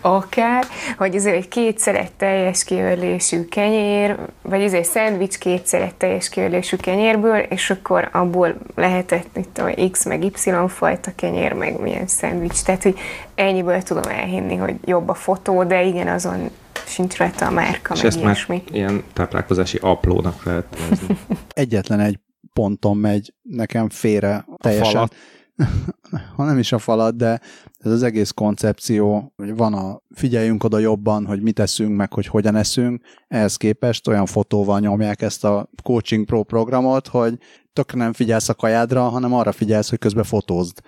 akár, 0.00 0.64
hogy 0.98 1.16
azért 1.16 1.36
egy 1.36 1.48
két 1.48 1.78
szelet 1.78 2.12
teljes 2.12 2.64
kiörlésű 2.64 3.44
kenyér, 3.44 4.16
vagy 4.42 4.60
izé 4.60 4.82
szendvics 4.82 5.38
kétszer 5.38 5.82
egy 5.82 5.94
teljes 5.94 6.28
kiölésű 6.28 6.76
kenyérből, 6.76 7.38
és 7.38 7.70
akkor 7.70 8.08
abból 8.12 8.54
lehetett 8.74 9.36
itt 9.36 9.58
a 9.58 9.88
X 9.90 10.04
meg 10.04 10.24
Y 10.24 10.32
fajta 10.68 11.10
kenyér, 11.16 11.52
meg 11.52 11.80
milyen 11.80 12.06
szendvics. 12.24 12.62
Tehát, 12.62 12.82
hogy 12.82 12.96
ennyiből 13.34 13.82
tudom 13.82 14.10
elhinni, 14.10 14.56
hogy 14.56 14.76
jobb 14.84 15.08
a 15.08 15.14
fotó, 15.14 15.64
de 15.64 15.84
igen, 15.84 16.08
azon 16.08 16.50
sincs 16.86 17.16
rajta 17.16 17.46
a 17.46 17.50
márka, 17.50 17.94
És 17.94 18.02
meg 18.02 18.10
ezt 18.10 18.20
ilyesmi. 18.20 18.62
már 18.66 18.74
ilyen 18.76 19.02
táplálkozási 19.12 19.78
aplónak 19.80 20.44
lehet. 20.44 20.76
Egyetlen 21.48 22.00
egy 22.00 22.18
ponton 22.52 22.96
megy 22.96 23.34
nekem 23.42 23.88
félre 23.88 24.46
teljesen. 24.56 24.92
falat. 24.92 25.14
ha 26.36 26.44
nem 26.44 26.58
is 26.58 26.72
a 26.72 26.78
falat, 26.78 27.16
de 27.16 27.40
ez 27.78 27.90
az 27.90 28.02
egész 28.02 28.30
koncepció, 28.30 29.32
hogy 29.36 29.56
van 29.56 29.74
a 29.74 30.00
figyeljünk 30.14 30.64
oda 30.64 30.78
jobban, 30.78 31.26
hogy 31.26 31.42
mit 31.42 31.58
eszünk, 31.58 31.96
meg 31.96 32.12
hogy 32.12 32.26
hogyan 32.26 32.56
eszünk, 32.56 33.02
ehhez 33.28 33.56
képest 33.56 34.08
olyan 34.08 34.26
fotóval 34.26 34.80
nyomják 34.80 35.22
ezt 35.22 35.44
a 35.44 35.68
Coaching 35.82 36.24
Pro 36.24 36.42
programot, 36.42 37.08
hogy 37.08 37.38
tökre 37.74 37.98
nem 37.98 38.12
figyelsz 38.12 38.48
a 38.48 38.54
kajádra, 38.54 39.08
hanem 39.08 39.32
arra 39.32 39.52
figyelsz, 39.52 39.88
hogy 39.88 39.98
közben 39.98 40.24
fotózd. 40.24 40.80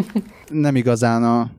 Nem 0.48 0.76
igazán 0.76 1.24
a, 1.24 1.50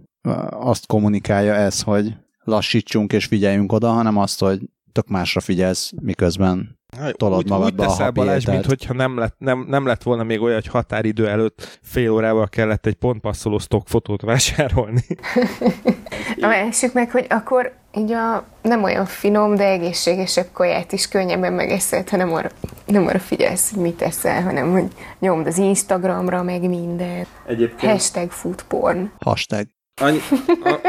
azt 0.49 0.85
kommunikálja 0.85 1.53
ez, 1.53 1.81
hogy 1.81 2.13
lassítsunk 2.43 3.13
és 3.13 3.25
figyeljünk 3.25 3.71
oda, 3.71 3.89
hanem 3.89 4.17
azt, 4.17 4.39
hogy 4.39 4.61
tök 4.91 5.07
másra 5.07 5.39
figyelsz, 5.39 5.91
miközben 6.01 6.76
tolod 7.11 7.37
úgy, 7.37 7.49
magadba 7.49 7.83
úgy 7.83 7.89
a 7.89 7.91
teszel 7.91 8.05
happy 8.05 8.19
Balázs, 8.19 8.45
mint 8.45 8.65
hogyha 8.65 8.93
nem 8.93 9.17
lett, 9.17 9.35
nem, 9.37 9.65
nem 9.67 9.85
lett 9.85 10.03
volna 10.03 10.23
még 10.23 10.41
olyan, 10.41 10.55
hogy 10.55 10.67
határidő 10.67 11.27
előtt 11.27 11.79
fél 11.81 12.11
órával 12.11 12.47
kellett 12.47 12.85
egy 12.85 12.95
pontpasszoló 12.95 13.57
stockfotót 13.57 14.21
vásárolni. 14.21 15.03
A 16.41 16.47
másik 16.47 16.93
meg, 16.93 17.11
hogy 17.11 17.25
akkor 17.29 17.73
így 17.97 18.11
a 18.11 18.45
nem 18.61 18.83
olyan 18.83 19.05
finom, 19.05 19.55
de 19.55 19.63
egészségesebb 19.63 20.47
kaját 20.53 20.91
is 20.91 21.07
könnyebben 21.07 21.53
megeszed, 21.53 22.09
hanem 22.09 22.33
arra, 22.33 22.49
nem 22.85 23.07
arra 23.07 23.19
figyelsz, 23.19 23.71
hogy 23.73 23.81
mit 23.81 24.01
eszel, 24.01 24.41
hanem 24.43 24.71
hogy 24.71 24.87
nyomd 25.19 25.47
az 25.47 25.57
Instagramra, 25.57 26.43
meg 26.43 26.69
minden. 26.69 27.25
Egyébként 27.47 27.91
Hashtag 27.91 28.31
foodporn. 28.31 29.11
Hashtag. 29.19 29.67
annyi, 30.01 30.19
a, 30.63 30.79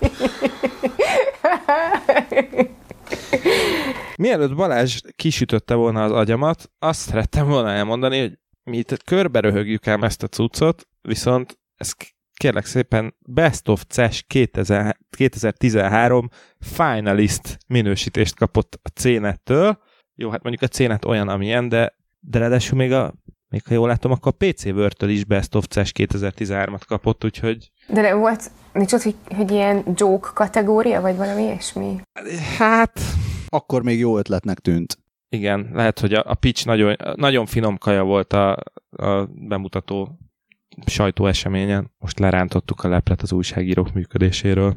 Mielőtt 4.26 4.54
Balázs 4.54 5.00
kisütötte 5.16 5.74
volna 5.74 6.04
az 6.04 6.12
agyamat, 6.12 6.70
azt 6.78 7.00
szerettem 7.00 7.48
volna 7.48 7.70
elmondani, 7.70 8.20
hogy 8.20 8.38
mi 8.62 8.76
itt 8.76 9.02
körbe 9.02 9.40
röhögjük 9.40 9.86
ám 9.86 10.04
ezt 10.04 10.22
a 10.22 10.26
cuccot, 10.26 10.88
viszont 11.02 11.58
ez 11.76 11.92
kérlek 12.34 12.64
szépen 12.64 13.14
Best 13.18 13.68
of 13.68 13.84
CES 13.88 14.24
2000 14.26 14.96
2013 15.16 16.28
finalist 16.60 17.58
minősítést 17.66 18.34
kapott 18.34 18.78
a 18.82 18.88
CNET-től. 18.88 19.78
Jó, 20.14 20.30
hát 20.30 20.42
mondjuk 20.42 20.70
a 20.70 20.74
CNET 20.74 21.04
olyan, 21.04 21.28
amilyen, 21.28 21.68
de, 21.68 21.96
de 22.20 22.38
ráadásul 22.38 22.78
még 22.78 22.92
a 22.92 23.14
még 23.48 23.62
ha 23.66 23.74
jól 23.74 23.88
látom, 23.88 24.12
akkor 24.12 24.32
a 24.38 24.44
PC 24.44 24.64
Word-től 24.64 25.08
is 25.08 25.24
Best 25.24 25.54
of 25.54 25.64
CES 25.64 25.92
2013-at 25.98 26.82
kapott, 26.86 27.24
úgyhogy 27.24 27.70
De 27.88 28.00
nem 28.00 28.18
volt, 28.18 28.50
nincs 28.72 28.92
ott, 28.92 29.02
hogy, 29.02 29.14
hogy 29.36 29.50
ilyen 29.50 29.84
joke 29.94 30.30
kategória, 30.34 31.00
vagy 31.00 31.16
valami 31.16 31.42
ilyesmi? 31.42 32.00
hát 32.58 33.00
Akkor 33.48 33.82
még 33.82 33.98
jó 33.98 34.18
ötletnek 34.18 34.58
tűnt. 34.58 34.98
Igen, 35.28 35.70
lehet, 35.72 36.00
hogy 36.00 36.12
a, 36.12 36.22
a 36.26 36.34
pitch 36.34 36.66
nagyon, 36.66 36.96
nagyon 37.14 37.46
finom 37.46 37.78
kaja 37.78 38.02
volt 38.04 38.32
a, 38.32 38.56
a 38.90 39.24
bemutató 39.34 40.18
sajtóeseményen. 40.86 41.90
Most 41.98 42.18
lerántottuk 42.18 42.84
a 42.84 42.88
leplet 42.88 43.22
az 43.22 43.32
újságírók 43.32 43.92
működéséről. 43.92 44.76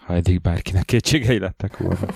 Ha 0.00 0.14
eddig 0.14 0.40
bárkinek 0.40 0.84
kétségei 0.84 1.38
lettek 1.38 1.76
volna. 1.76 2.06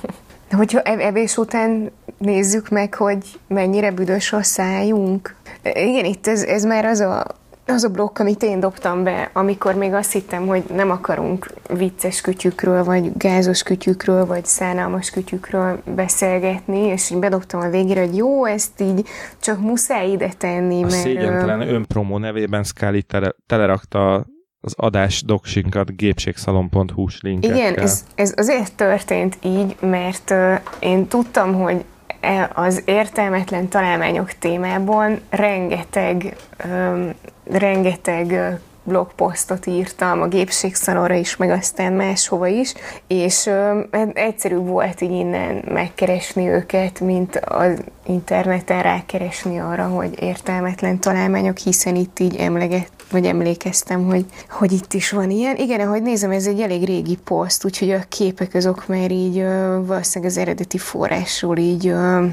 De 0.49 0.57
hogyha 0.57 0.81
ev- 0.81 1.01
evés 1.01 1.37
után 1.37 1.91
nézzük 2.19 2.69
meg, 2.69 2.95
hogy 2.95 3.25
mennyire 3.49 3.93
büdös 3.93 4.33
a 4.33 4.43
szájunk. 4.43 5.37
Igen, 5.63 6.05
itt 6.05 6.27
ez, 6.27 6.43
ez 6.43 6.65
már 6.65 6.85
az 6.85 7.01
a, 7.01 7.27
az 7.67 7.85
a 7.85 7.89
blokk, 7.89 8.19
amit 8.19 8.43
én 8.43 8.61
dobtam 8.61 9.05
be, 9.05 9.31
amikor 9.33 9.75
még 9.75 9.93
azt 9.93 10.13
hittem, 10.13 10.47
hogy 10.47 10.63
nem 10.75 10.91
akarunk 10.91 11.53
vicces 11.69 12.21
kütyükről, 12.21 12.85
vagy 12.85 13.17
gázos 13.17 13.63
kütyükről, 13.63 14.27
vagy 14.27 14.45
szánalmas 14.45 15.11
kütyükről 15.11 15.83
beszélgetni, 15.95 16.79
és 16.79 17.11
így 17.11 17.19
bedobtam 17.19 17.61
a 17.61 17.69
végére, 17.69 18.01
hogy 18.01 18.17
jó, 18.17 18.45
ezt 18.45 18.81
így 18.81 19.07
csak 19.41 19.61
muszáj 19.61 20.11
ide 20.11 20.29
tenni, 20.39 20.77
A 20.77 20.81
mert... 20.81 20.93
szégyentelen 20.93 21.61
önpromó 21.61 22.19
nevében 22.19 22.63
Scully 22.63 23.03
tele, 23.03 23.35
telerakta 23.47 24.27
az 24.61 24.75
adás 24.77 25.23
doksinkat 25.23 25.97
gépségszalon.hu-s 25.97 27.21
linkekkel. 27.23 27.57
Igen, 27.57 27.75
ez, 27.75 28.05
ez 28.15 28.33
azért 28.37 28.75
történt 28.75 29.39
így, 29.43 29.77
mert 29.81 30.31
ö, 30.31 30.55
én 30.79 31.07
tudtam, 31.07 31.55
hogy 31.55 31.85
e- 32.21 32.51
az 32.55 32.83
értelmetlen 32.85 33.69
találmányok 33.69 34.33
témában 34.33 35.21
rengeteg, 35.31 36.37
öm, 36.57 37.15
rengeteg 37.53 38.31
ö, 38.31 38.49
blogposztot 38.85 39.67
írtam 39.67 40.23
a 40.23 40.27
gépségszalonra 40.27 41.15
is, 41.15 41.37
meg 41.37 41.51
aztán 41.51 41.93
máshova 41.93 42.47
is, 42.47 42.75
és 43.07 43.47
öm, 43.47 43.89
egyszerűbb 44.15 44.67
volt 44.67 45.01
így 45.01 45.11
innen 45.11 45.65
megkeresni 45.69 46.49
őket, 46.49 47.01
mint 47.01 47.37
az 47.37 47.83
interneten 48.07 48.83
rákeresni 48.83 49.59
arra, 49.59 49.87
hogy 49.87 50.23
értelmetlen 50.23 50.99
találmányok, 50.99 51.57
hiszen 51.59 51.97
itt 51.97 52.19
így 52.19 52.37
emleget, 52.37 52.91
vagy 53.11 53.27
emlékeztem, 53.27 54.07
hogy, 54.07 54.25
hogy 54.51 54.73
itt 54.73 54.93
is 54.93 55.11
van 55.11 55.31
ilyen. 55.31 55.57
Igen, 55.57 55.81
ahogy 55.81 56.03
nézem, 56.03 56.31
ez 56.31 56.47
egy 56.47 56.61
elég 56.61 56.85
régi 56.85 57.17
poszt, 57.25 57.65
úgyhogy 57.65 57.91
a 57.91 58.05
képek 58.09 58.55
azok 58.55 58.87
már 58.87 59.11
így 59.11 59.39
ö, 59.39 59.81
valószínűleg 59.85 60.33
az 60.33 60.39
eredeti 60.39 60.79
forrásról 60.79 61.57
így 61.57 61.87
ö, 61.87 62.27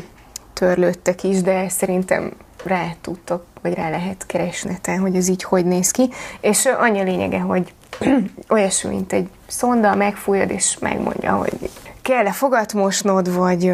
törlődtek 0.54 1.24
is, 1.24 1.42
de 1.42 1.70
szerintem 1.70 2.32
rá 2.64 2.96
tudtok, 3.02 3.46
vagy 3.62 3.74
rá 3.74 3.90
lehet 3.90 4.26
keresneten, 4.26 5.00
hogy 5.00 5.16
ez 5.16 5.28
így 5.28 5.44
hogy 5.44 5.66
néz 5.66 5.92
ki. 5.92 6.10
És 6.42 6.66
annyi 6.66 7.00
a 7.00 7.04
lényege, 7.04 7.40
hogy 7.40 7.74
olyasmi, 8.50 8.90
mint 8.90 9.14
egy 9.14 9.30
szonda, 9.48 9.96
megfújod, 9.96 10.50
és 10.50 10.78
megmondja, 10.80 11.36
hogy 11.36 11.70
kell-e 12.02 12.32
fogat 12.32 12.74
mosnod, 12.74 13.34
vagy, 13.34 13.74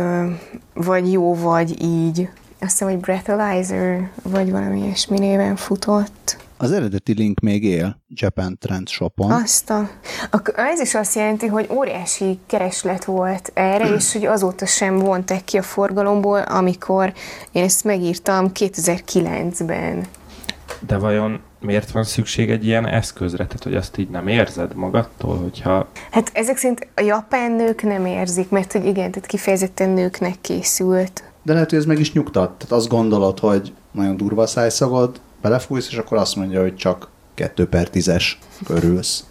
vagy 0.73 1.11
jó, 1.11 1.35
vagy 1.35 1.83
így. 1.83 2.29
Azt 2.59 2.71
hiszem, 2.71 2.87
hogy 2.87 2.97
breathalyzer, 2.97 4.09
vagy 4.23 4.51
valami 4.51 4.83
ilyesmi 4.83 5.19
néven 5.19 5.55
futott. 5.55 6.37
Az 6.63 6.71
eredeti 6.71 7.13
link 7.13 7.39
még 7.39 7.63
él 7.63 8.01
Japan 8.07 8.57
Trend 8.57 8.87
Shopon. 8.89 9.31
Azt 9.31 9.69
a, 9.69 9.89
a, 10.31 10.51
ez 10.55 10.79
is 10.79 10.95
azt 10.95 11.15
jelenti, 11.15 11.47
hogy 11.47 11.67
óriási 11.71 12.39
kereslet 12.45 13.05
volt 13.05 13.51
erre, 13.53 13.93
és 13.95 14.13
hogy 14.13 14.25
azóta 14.25 14.65
sem 14.65 14.97
vonták 14.97 15.43
ki 15.43 15.57
a 15.57 15.61
forgalomból, 15.61 16.39
amikor 16.39 17.13
én 17.51 17.63
ezt 17.63 17.83
megírtam 17.83 18.51
2009-ben. 18.53 20.05
De 20.87 20.97
vajon 20.97 21.39
miért 21.59 21.91
van 21.91 22.03
szükség 22.03 22.49
egy 22.49 22.65
ilyen 22.65 22.87
eszközre? 22.87 23.45
Tehát, 23.45 23.63
hogy 23.63 23.75
azt 23.75 23.97
így 23.97 24.09
nem 24.09 24.27
érzed 24.27 24.75
magadtól, 24.75 25.37
hogyha 25.37 25.87
Hát 26.11 26.31
ezek 26.33 26.57
szerint 26.57 26.87
a 26.95 27.01
japán 27.01 27.51
nők 27.51 27.81
nem 27.81 28.05
érzik, 28.05 28.49
mert 28.49 28.71
hogy 28.71 28.85
igen, 28.85 29.11
tehát 29.11 29.27
kifejezetten 29.27 29.89
nőknek 29.89 30.35
készült. 30.41 31.23
De 31.41 31.53
lehet, 31.53 31.69
hogy 31.69 31.79
ez 31.79 31.85
meg 31.85 31.99
is 31.99 32.13
nyugtat. 32.13 32.51
Tehát 32.51 32.71
azt 32.71 32.87
gondolod, 32.87 33.39
hogy 33.39 33.73
nagyon 33.91 34.17
durva 34.17 34.41
a 34.41 34.47
szájszagod, 34.47 35.19
belefújsz, 35.43 35.87
és 35.87 35.97
akkor 35.97 36.17
azt 36.17 36.35
mondja, 36.35 36.61
hogy 36.61 36.75
csak 36.75 37.11
2 37.33 37.67
per 37.67 37.87
10-es 37.91 38.23
körülsz. 38.65 39.27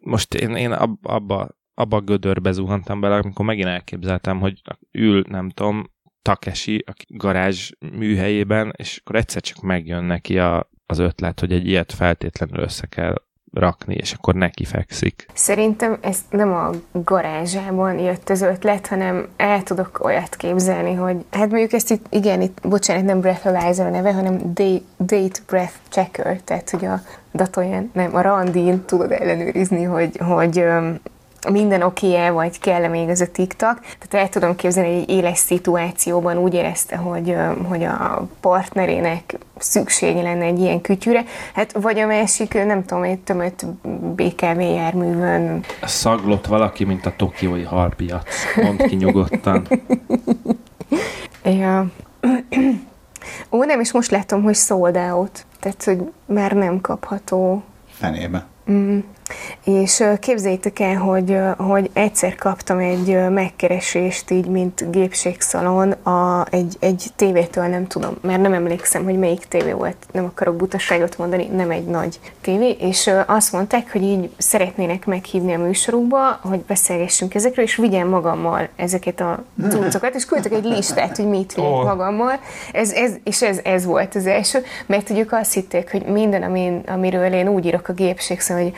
most 0.00 0.34
én, 0.34 0.56
én 0.56 0.72
ab, 0.72 1.06
abba, 1.06 1.48
abba 1.74 1.96
a 1.96 2.00
gödörbe 2.00 2.52
zuhantam 2.52 3.00
bele, 3.00 3.16
amikor 3.16 3.44
megint 3.44 3.68
elképzeltem, 3.68 4.40
hogy 4.40 4.62
ül, 4.92 5.24
nem 5.28 5.50
tudom, 5.50 5.90
Takeshi 6.22 6.84
a 6.86 6.92
garázs 7.08 7.70
műhelyében, 7.78 8.72
és 8.76 8.98
akkor 8.98 9.16
egyszer 9.16 9.42
csak 9.42 9.60
megjön 9.60 10.04
neki 10.04 10.38
a, 10.38 10.70
az 10.86 10.98
ötlet, 10.98 11.40
hogy 11.40 11.52
egy 11.52 11.66
ilyet 11.66 11.92
feltétlenül 11.92 12.58
össze 12.58 12.86
kell 12.86 13.14
rakni, 13.52 13.94
és 13.94 14.12
akkor 14.12 14.34
neki 14.34 14.64
fekszik. 14.64 15.26
Szerintem 15.34 15.98
ez 16.00 16.18
nem 16.30 16.52
a 16.52 16.70
garázsában 16.92 17.98
jött 17.98 18.28
az 18.28 18.42
ötlet, 18.42 18.86
hanem 18.86 19.28
el 19.36 19.62
tudok 19.62 20.04
olyat 20.04 20.36
képzelni, 20.36 20.94
hogy 20.94 21.16
hát 21.30 21.50
mondjuk 21.50 21.72
ezt 21.72 21.90
itt, 21.90 22.06
igen, 22.10 22.40
itt, 22.40 22.58
bocsánat, 22.62 23.04
nem 23.04 23.20
breathalyzer 23.20 23.86
a 23.86 23.90
neve, 23.90 24.12
hanem 24.12 24.54
day, 24.54 24.82
date 24.98 25.40
breath 25.46 25.74
checker, 25.88 26.40
tehát 26.40 26.70
hogy 26.70 26.84
a 26.84 27.00
datoljan, 27.32 27.90
nem, 27.92 28.14
a 28.16 28.20
randin 28.20 28.84
tudod 28.84 29.12
ellenőrizni, 29.12 29.82
hogy, 29.82 30.16
hogy 30.16 30.64
minden 31.48 31.82
oké 31.82 32.14
-e, 32.14 32.30
vagy 32.30 32.58
kell 32.58 32.88
még 32.88 33.08
ez 33.08 33.20
a 33.20 33.30
TikTok. 33.30 33.80
Tehát 33.80 34.26
el 34.26 34.28
tudom 34.28 34.56
képzelni, 34.56 34.92
hogy 34.92 35.02
egy 35.02 35.10
éles 35.10 35.38
szituációban 35.38 36.38
úgy 36.38 36.54
érezte, 36.54 36.96
hogy, 36.96 37.36
hogy 37.68 37.84
a 37.84 38.28
partnerének 38.40 39.38
szüksége 39.58 40.22
lenne 40.22 40.44
egy 40.44 40.58
ilyen 40.58 40.80
kütyűre, 40.80 41.24
hát 41.54 41.72
vagy 41.72 41.98
a 41.98 42.06
másik, 42.06 42.54
nem 42.54 42.84
tudom, 42.84 43.02
egy 43.02 43.18
tömött 43.18 43.66
BKV 44.14 44.60
járművön. 44.60 45.64
Szaglott 45.82 46.46
valaki, 46.46 46.84
mint 46.84 47.06
a 47.06 47.12
tokiói 47.16 47.62
halpiac. 47.62 48.22
Mondd 48.56 48.86
ki 48.86 48.94
nyugodtan. 48.94 49.66
Ja. 51.44 51.86
Ó, 53.50 53.64
nem, 53.64 53.80
és 53.80 53.92
most 53.92 54.10
látom, 54.10 54.42
hogy 54.42 54.54
sold 54.54 54.96
out. 54.96 55.46
Tehát, 55.60 55.84
hogy 55.84 56.12
már 56.26 56.52
nem 56.52 56.80
kapható. 56.80 57.62
Fenébe. 57.88 58.46
Mm. 58.70 58.98
És 59.64 60.04
képzeljétek 60.20 60.78
el, 60.78 60.96
hogy, 60.96 61.38
hogy 61.56 61.90
egyszer 61.92 62.34
kaptam 62.34 62.78
egy 62.78 63.18
megkeresést 63.30 64.30
így, 64.30 64.46
mint 64.46 64.90
gépségszalon 64.90 65.90
a, 65.90 66.46
egy, 66.50 66.76
egy 66.80 67.06
tévétől, 67.16 67.66
nem 67.66 67.86
tudom, 67.86 68.16
mert 68.22 68.40
nem 68.40 68.52
emlékszem, 68.52 69.04
hogy 69.04 69.18
melyik 69.18 69.46
tévé 69.48 69.72
volt, 69.72 69.96
nem 70.12 70.24
akarok 70.24 70.56
butaságot 70.56 71.18
mondani, 71.18 71.46
nem 71.46 71.70
egy 71.70 71.84
nagy 71.84 72.20
tévé, 72.40 72.70
és 72.70 73.10
azt 73.26 73.52
mondták, 73.52 73.92
hogy 73.92 74.02
így 74.02 74.30
szeretnének 74.38 75.06
meghívni 75.06 75.54
a 75.54 75.58
műsorukba, 75.58 76.38
hogy 76.42 76.60
beszélgessünk 76.60 77.34
ezekről, 77.34 77.64
és 77.64 77.76
vigyem 77.76 78.08
magammal 78.08 78.68
ezeket 78.76 79.20
a 79.20 79.44
cuccokat, 79.68 80.14
és 80.14 80.24
küldtek 80.24 80.52
egy 80.52 80.64
listát, 80.64 81.16
hogy 81.16 81.28
mit 81.28 81.54
vigyek 81.54 81.70
oh. 81.70 81.84
magammal, 81.84 82.40
ez, 82.72 82.92
ez, 82.92 83.12
és 83.24 83.42
ez, 83.42 83.60
ez 83.64 83.84
volt 83.84 84.14
az 84.14 84.26
első, 84.26 84.62
mert 84.86 85.04
tudjuk 85.04 85.32
azt 85.32 85.52
hitték, 85.52 85.90
hogy 85.90 86.04
minden, 86.04 86.42
amin, 86.42 86.82
amiről 86.86 87.32
én 87.32 87.48
úgy 87.48 87.66
írok 87.66 87.88
a 87.88 87.92
gépségszalon, 87.92 88.62
hogy 88.62 88.72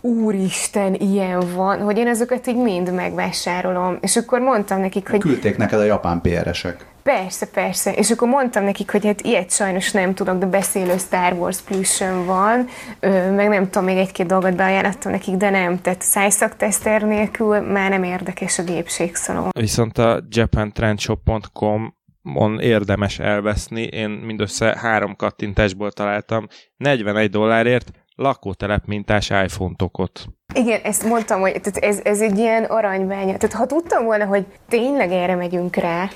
úristen, 0.00 0.94
ilyen 0.94 1.42
van, 1.54 1.80
hogy 1.80 1.98
én 1.98 2.06
ezeket 2.06 2.46
így 2.46 2.56
mind 2.56 2.94
megvásárolom. 2.94 3.98
És 4.00 4.16
akkor 4.16 4.40
mondtam 4.40 4.80
nekik, 4.80 5.08
hogy... 5.08 5.20
Küldték 5.20 5.56
neked 5.56 5.78
a 5.78 5.84
japán 5.84 6.20
PR-esek. 6.20 6.86
Persze, 7.02 7.46
persze. 7.46 7.92
És 7.92 8.10
akkor 8.10 8.28
mondtam 8.28 8.64
nekik, 8.64 8.90
hogy 8.90 9.06
hát 9.06 9.20
ilyet 9.20 9.50
sajnos 9.50 9.92
nem 9.92 10.14
tudok, 10.14 10.38
de 10.38 10.46
beszélő 10.46 10.96
Star 10.98 11.32
Wars 11.32 11.60
pluszön 11.60 12.26
van, 12.26 12.66
ö, 13.00 13.30
meg 13.30 13.48
nem 13.48 13.64
tudom, 13.70 13.84
még 13.84 13.96
egy-két 13.96 14.26
dolgot 14.26 14.56
beajánlottam 14.56 15.12
nekik, 15.12 15.36
de 15.36 15.50
nem. 15.50 15.80
Tehát 15.80 16.02
szájszakteszter 16.02 17.02
nélkül 17.02 17.60
már 17.60 17.90
nem 17.90 18.02
érdekes 18.02 18.58
a 18.58 18.62
gépségszalon. 18.62 19.48
Viszont 19.58 19.98
a 19.98 20.22
japantrendshop.com 20.28 21.94
on 22.34 22.60
érdemes 22.60 23.18
elveszni. 23.18 23.82
Én 23.82 24.10
mindössze 24.10 24.78
három 24.80 25.16
kattintásból 25.16 25.92
találtam 25.92 26.46
41 26.76 27.30
dollárért 27.30 27.90
lakótelep 28.16 28.86
mintás 28.86 29.30
iPhone 29.30 29.74
tokot. 29.76 30.26
Igen, 30.54 30.80
ezt 30.82 31.04
mondtam, 31.04 31.40
hogy 31.40 31.60
tehát 31.60 31.76
ez, 31.76 32.00
ez 32.04 32.20
egy 32.20 32.38
ilyen 32.38 32.64
aranyványa. 32.64 33.36
Tehát 33.36 33.52
ha 33.52 33.66
tudtam 33.66 34.04
volna, 34.04 34.24
hogy 34.24 34.46
tényleg 34.68 35.12
erre 35.12 35.34
megyünk 35.34 35.76
rá. 35.76 36.08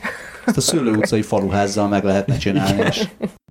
Ezt 0.46 0.56
a 0.56 0.60
szülő 0.60 0.90
utcai 0.90 1.22
faluházzal 1.22 1.88
meg 1.88 2.04
lehetne 2.04 2.36
csinálni, 2.36 2.82
és 2.82 3.08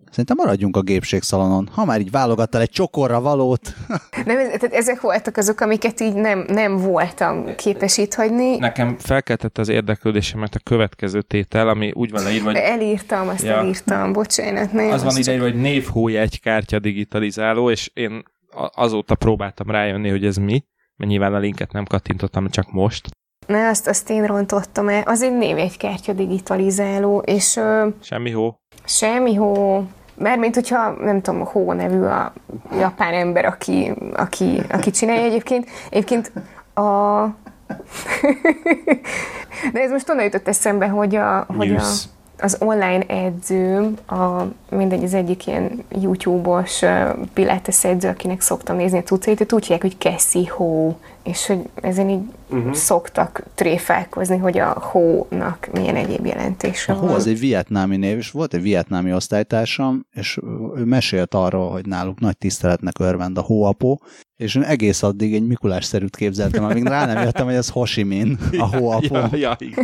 Szerintem 0.10 0.38
maradjunk 0.40 0.78
a 0.78 0.82
gépségszalonon. 0.82 1.70
Ha 1.72 1.86
már 1.86 2.00
így 2.00 2.12
válogattál 2.12 2.62
egy 2.62 2.70
csokorra 2.70 3.22
valót. 3.22 3.74
nem, 4.26 4.38
tehát 4.38 4.74
ezek 4.74 5.02
voltak 5.02 5.38
azok, 5.38 5.60
amiket 5.60 6.00
így 6.00 6.14
nem, 6.14 6.46
nem 6.48 6.78
voltam 6.78 7.56
képes 7.56 7.98
itt 7.98 8.14
hagyni. 8.14 8.58
Nekem 8.58 8.98
felkeltett 8.98 9.58
az 9.58 9.70
érdeklődésemet 9.70 10.56
a 10.56 10.60
következő 10.64 11.22
tétel, 11.22 11.70
ami 11.70 11.92
úgy 11.94 12.12
van 12.12 12.24
leírva, 12.24 12.52
hogy... 12.52 12.56
Elírtam, 12.56 13.28
azt 13.28 13.44
ja. 13.44 13.58
elírtam, 13.58 14.14
bocsánat. 14.14 14.72
Nem, 14.74 14.92
az 14.92 15.04
van 15.04 15.18
ide, 15.18 15.32
csak... 15.32 15.42
hogy 15.42 15.56
névhó 15.56 16.10
kártya 16.42 16.80
digitalizáló, 16.80 17.72
és 17.72 17.92
én 17.94 18.24
azóta 18.74 19.16
próbáltam 19.16 19.72
rájönni, 19.72 20.10
hogy 20.10 20.26
ez 20.26 20.36
mi, 20.36 20.64
mert 20.96 21.12
nyilván 21.12 21.34
a 21.34 21.38
linket 21.38 21.72
nem 21.72 21.86
kattintottam, 21.86 22.50
csak 22.50 22.72
most. 22.72 23.10
Ne, 23.48 23.68
azt, 23.68 23.88
azt 23.88 24.10
én 24.10 24.26
rontottam 24.26 24.90
el. 24.90 25.02
Az 25.02 25.22
egy 25.22 25.38
névjegykártya 25.38 26.14
digitalizáló, 26.14 27.20
és... 27.20 27.56
Ö, 27.56 27.88
semmi 28.02 28.32
hó. 28.32 28.56
Semmi 28.86 29.34
hó. 29.34 29.84
Mert 30.16 30.40
mint 30.40 30.56
hogyha, 30.56 30.90
nem 30.90 31.22
tudom, 31.22 31.46
Hó 31.46 31.74
nevű 31.74 32.02
a 32.02 32.34
japán 32.72 33.14
ember, 33.14 33.46
aki, 33.46 33.92
aki, 34.14 34.62
aki 34.70 34.92
csinálja 34.92 35.24
egyébként. 35.24 35.70
Egyébként 35.90 36.32
a... 36.74 36.82
De 39.74 39.82
ez 39.82 39.92
most 39.92 40.10
onnan 40.10 40.24
jutott 40.24 40.48
eszembe, 40.48 40.88
hogy 40.88 41.16
a, 41.16 41.46
hogy 41.58 41.76
a, 41.76 41.84
az 42.42 42.58
online 42.60 43.04
edzőm, 43.08 43.98
a, 44.08 44.44
mindegy, 44.70 45.04
az 45.04 45.14
egyik 45.14 45.48
ilyen 45.48 45.84
YouTube-os 46.02 46.84
pilates 47.34 47.84
edző, 47.84 48.08
akinek 48.08 48.42
szoktam 48.42 48.76
nézni 48.76 48.98
a 48.98 49.04
tucait, 49.04 49.54
úgy 49.54 49.62
hívják, 49.62 49.82
hogy 49.82 49.96
Cassie 49.98 50.50
Ho, 50.50 50.94
és 51.30 51.46
hogy 51.46 51.70
ezen 51.76 52.10
így 52.10 52.22
uh-huh. 52.50 52.74
szoktak 52.74 53.44
tréfálkozni, 53.56 54.38
hogy 54.38 54.58
a 54.58 54.80
hónak 54.80 55.70
milyen 55.72 55.96
egyéb 55.96 56.26
jelentése 56.26 56.94
a 56.94 57.00
van. 57.00 57.10
Hó 57.10 57.16
az 57.16 57.28
egy 57.28 57.40
vietnámi 57.40 57.98
név, 57.98 58.18
és 58.18 58.32
volt 58.32 58.54
egy 58.54 58.62
vietnámi 58.62 59.14
osztálytársam, 59.14 60.06
és 60.12 60.40
ő 60.76 60.84
mesélt 60.84 61.34
arról, 61.34 61.72
hogy 61.72 61.86
náluk 61.86 62.20
nagy 62.20 62.38
tiszteletnek 62.38 63.00
örvend 63.00 63.38
a 63.38 63.42
hóapó, 63.42 64.02
és 64.36 64.56
én 64.56 64.64
egész 64.64 65.04
addig 65.04 65.34
egy 65.34 65.48
Mikulás-szerűt 65.48 66.16
képzeltem, 66.16 66.64
amíg 66.64 66.84
rá 66.84 67.06
nem 67.06 67.24
jöttem, 67.24 67.46
hogy 67.46 67.56
ez 67.56 67.70
Ho 67.70 67.84
Chi 67.84 68.04
Minh, 68.04 68.38
a 68.58 68.76
hóapó. 68.78 69.16
Ja, 69.16 69.30
ja, 69.32 69.56
ja. 69.60 69.84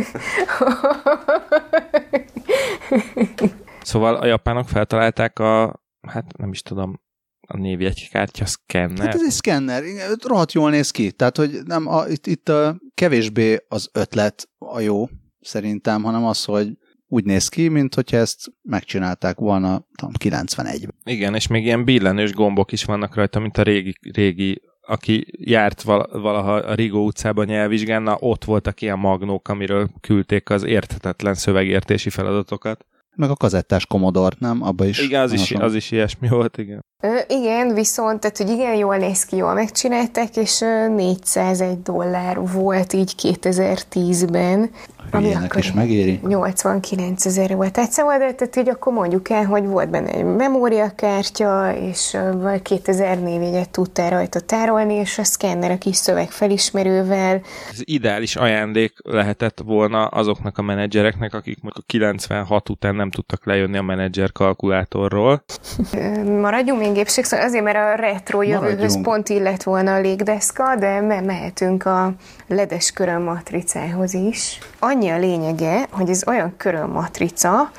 szóval 3.82 4.14
a 4.14 4.26
japánok 4.26 4.68
feltalálták 4.68 5.38
a, 5.38 5.80
hát 6.08 6.36
nem 6.36 6.50
is 6.50 6.62
tudom, 6.62 7.04
a 7.46 7.56
névjegykártya 7.56 8.46
szkenner. 8.46 9.06
Hát 9.06 9.14
ez 9.14 9.24
egy 9.24 9.30
szkenner, 9.30 9.82
rohadt 10.22 10.52
jól 10.52 10.70
néz 10.70 10.90
ki. 10.90 11.12
Tehát, 11.12 11.36
hogy 11.36 11.60
nem, 11.64 11.86
a, 11.86 12.08
itt, 12.08 12.26
itt 12.26 12.48
a 12.48 12.80
kevésbé 12.94 13.56
az 13.68 13.88
ötlet 13.92 14.48
a 14.58 14.80
jó, 14.80 15.08
szerintem, 15.40 16.02
hanem 16.02 16.24
az, 16.24 16.44
hogy 16.44 16.68
úgy 17.08 17.24
néz 17.24 17.48
ki, 17.48 17.68
mint 17.68 17.94
hogyha 17.94 18.16
ezt 18.16 18.52
megcsinálták 18.62 19.38
volna 19.38 19.86
tudom, 19.94 20.12
91-ben. 20.18 20.94
Igen, 21.04 21.34
és 21.34 21.46
még 21.46 21.64
ilyen 21.64 21.84
billenős 21.84 22.32
gombok 22.32 22.72
is 22.72 22.84
vannak 22.84 23.14
rajta, 23.14 23.38
mint 23.38 23.58
a 23.58 23.62
régi, 23.62 23.94
régi 24.12 24.62
aki 24.86 25.26
járt 25.38 25.82
valaha 25.82 26.54
a 26.54 26.74
Rigó 26.74 27.04
utcában 27.04 27.46
nyelvvizsgán, 27.46 28.16
ott 28.18 28.44
voltak 28.44 28.80
ilyen 28.80 28.98
magnók, 28.98 29.48
amiről 29.48 29.88
küldték 30.00 30.50
az 30.50 30.64
érthetetlen 30.64 31.34
szövegértési 31.34 32.10
feladatokat. 32.10 32.84
Meg 33.16 33.30
a 33.30 33.34
kazettás 33.34 33.86
komodor, 33.86 34.34
nem? 34.38 34.62
Abba 34.62 34.84
is. 34.84 34.98
Igen, 34.98 35.22
az 35.22 35.32
is, 35.32 35.52
az 35.52 35.74
is 35.74 35.90
ilyesmi 35.90 36.28
volt, 36.28 36.58
igen. 36.58 36.84
Ö, 37.02 37.18
igen, 37.28 37.74
viszont, 37.74 38.20
tehát, 38.20 38.36
hogy 38.36 38.48
igen, 38.48 38.74
jól 38.74 38.96
néz 38.96 39.24
ki, 39.24 39.36
jól 39.36 39.54
megcsinálták, 39.54 40.36
és 40.36 40.58
401 40.58 41.82
dollár 41.82 42.40
volt 42.52 42.92
így 42.92 43.12
2010-ben. 43.22 44.70
Ami 45.10 45.34
akkor 45.34 45.58
is 45.58 45.72
megéri. 45.72 46.20
89 46.26 47.26
ezer 47.26 47.56
volt 47.56 47.78
egy 47.78 47.90
szóval, 47.90 48.18
de 48.18 48.32
tehát 48.32 48.56
így 48.56 48.68
akkor 48.68 48.92
mondjuk 48.92 49.30
el, 49.30 49.44
hogy 49.44 49.66
volt 49.66 49.90
benne 49.90 50.10
egy 50.10 50.24
memóriakártya, 50.24 51.74
és 51.74 52.16
vagy 52.32 52.62
2000 52.62 53.18
névjegyet 53.18 53.70
tudtál 53.70 54.10
rajta 54.10 54.40
tárolni, 54.40 54.94
és 54.94 55.18
a 55.18 55.24
szkenner 55.24 55.70
a 55.70 55.78
kis 55.78 55.96
szövegfelismerővel. 55.96 57.40
Ez 57.70 57.80
ideális 57.84 58.36
ajándék 58.36 58.92
lehetett 59.02 59.60
volna 59.64 60.04
azoknak 60.06 60.58
a 60.58 60.62
menedzsereknek, 60.62 61.34
akik 61.34 61.62
mondjuk 61.62 61.84
a 61.84 61.86
96 61.86 62.68
után 62.68 62.94
nem 62.94 63.10
tudtak 63.10 63.46
lejönni 63.46 63.76
a 63.76 63.82
menedzser 63.82 64.32
kalkulátorról. 64.32 65.44
Maradjunk 66.40 66.80
még 66.80 66.92
gépség, 66.92 67.24
szóval 67.24 67.46
azért, 67.46 67.64
mert 67.64 67.76
a 67.76 67.94
retro 67.94 68.42
jövőhöz 68.42 69.02
pont 69.02 69.28
illet 69.28 69.62
volna 69.62 69.94
a 69.94 70.00
légdeszka, 70.00 70.76
de 70.76 71.00
mehetünk 71.00 71.84
a 71.84 72.14
ledes 72.46 72.90
köröm 72.90 73.22
matricához 73.22 74.14
is. 74.14 74.58
Annyi 74.78 74.95
a 75.04 75.18
lényege, 75.18 75.88
hogy 75.90 76.10
ez 76.10 76.26
olyan 76.26 76.54
körömmatrica, 76.56 77.70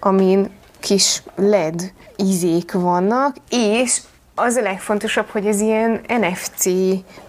amin 0.00 0.50
kis 0.80 1.22
LED 1.36 1.92
izék 2.16 2.72
vannak, 2.72 3.36
és 3.48 4.00
az 4.38 4.56
a 4.56 4.62
legfontosabb, 4.62 5.26
hogy 5.28 5.46
ez 5.46 5.60
ilyen 5.60 6.00
NFC 6.06 6.66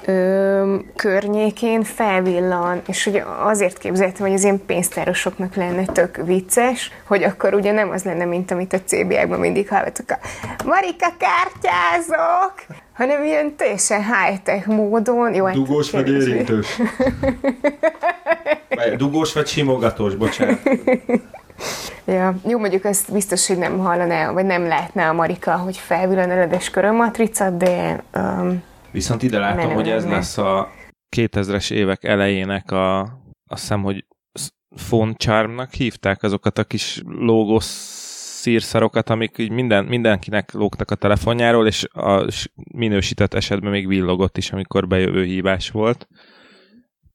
ö, 0.05 0.75
környékén 0.95 1.83
felvillan, 1.83 2.81
és 2.87 3.05
ugye 3.05 3.23
azért 3.43 3.77
képzeltem, 3.77 4.25
hogy 4.25 4.35
az 4.35 4.43
ilyen 4.43 4.65
pénztárosoknak 4.65 5.55
lenne 5.55 5.85
tök 5.85 6.19
vicces, 6.25 6.91
hogy 7.03 7.23
akkor 7.23 7.53
ugye 7.53 7.71
nem 7.71 7.89
az 7.89 8.03
lenne, 8.03 8.25
mint 8.25 8.51
amit 8.51 8.73
a 8.73 8.81
CBA-ban 8.85 9.39
mindig 9.39 9.67
hallottuk, 9.69 10.11
a 10.11 10.19
Marika 10.65 11.13
kártyázok, 11.17 12.53
hanem 12.93 13.23
ilyen 13.23 13.55
teljesen 13.55 14.03
high-tech 14.03 14.67
módon. 14.67 15.33
Jó, 15.33 15.45
hát 15.45 15.55
Dugós 15.55 15.91
vagy 15.91 16.09
érintős? 16.09 16.77
Dugós 18.97 19.33
vagy 19.33 19.47
simogatós, 19.47 20.15
bocsánat. 20.15 20.59
Ja, 22.05 22.35
jó, 22.47 22.59
mondjuk 22.59 22.85
ezt 22.85 23.11
biztos, 23.11 23.47
hogy 23.47 23.57
nem 23.57 23.77
hallaná, 23.77 24.31
vagy 24.31 24.45
nem 24.45 24.67
lehetne 24.67 25.09
a 25.09 25.13
Marika, 25.13 25.57
hogy 25.57 25.77
felvillan 25.77 26.29
eledes 26.29 26.69
körömmatrica, 26.69 27.49
de... 27.49 28.03
Um, 28.15 28.63
Viszont 28.91 29.23
ide 29.23 29.39
látom, 29.39 29.73
hogy 29.73 29.89
ez 29.89 30.05
lesz 30.05 30.37
a 30.37 30.71
2000-es 31.15 31.71
évek 31.71 32.03
elejének 32.03 32.71
a, 32.71 33.01
azt 33.47 33.61
hiszem, 33.61 33.83
hogy 33.83 34.05
phone 34.87 35.13
charmnak 35.13 35.73
hívták 35.73 36.23
azokat 36.23 36.57
a 36.57 36.63
kis 36.63 37.01
logos 37.05 37.63
szírszarokat, 37.63 39.09
amik 39.09 39.37
így 39.37 39.51
minden, 39.51 39.85
mindenkinek 39.85 40.51
lógtak 40.51 40.91
a 40.91 40.95
telefonjáról, 40.95 41.67
és 41.67 41.83
a 41.83 42.27
minősített 42.73 43.33
esetben 43.33 43.71
még 43.71 43.87
villogott 43.87 44.37
is, 44.37 44.51
amikor 44.51 44.87
bejövő 44.87 45.23
hívás 45.23 45.69
volt. 45.69 46.07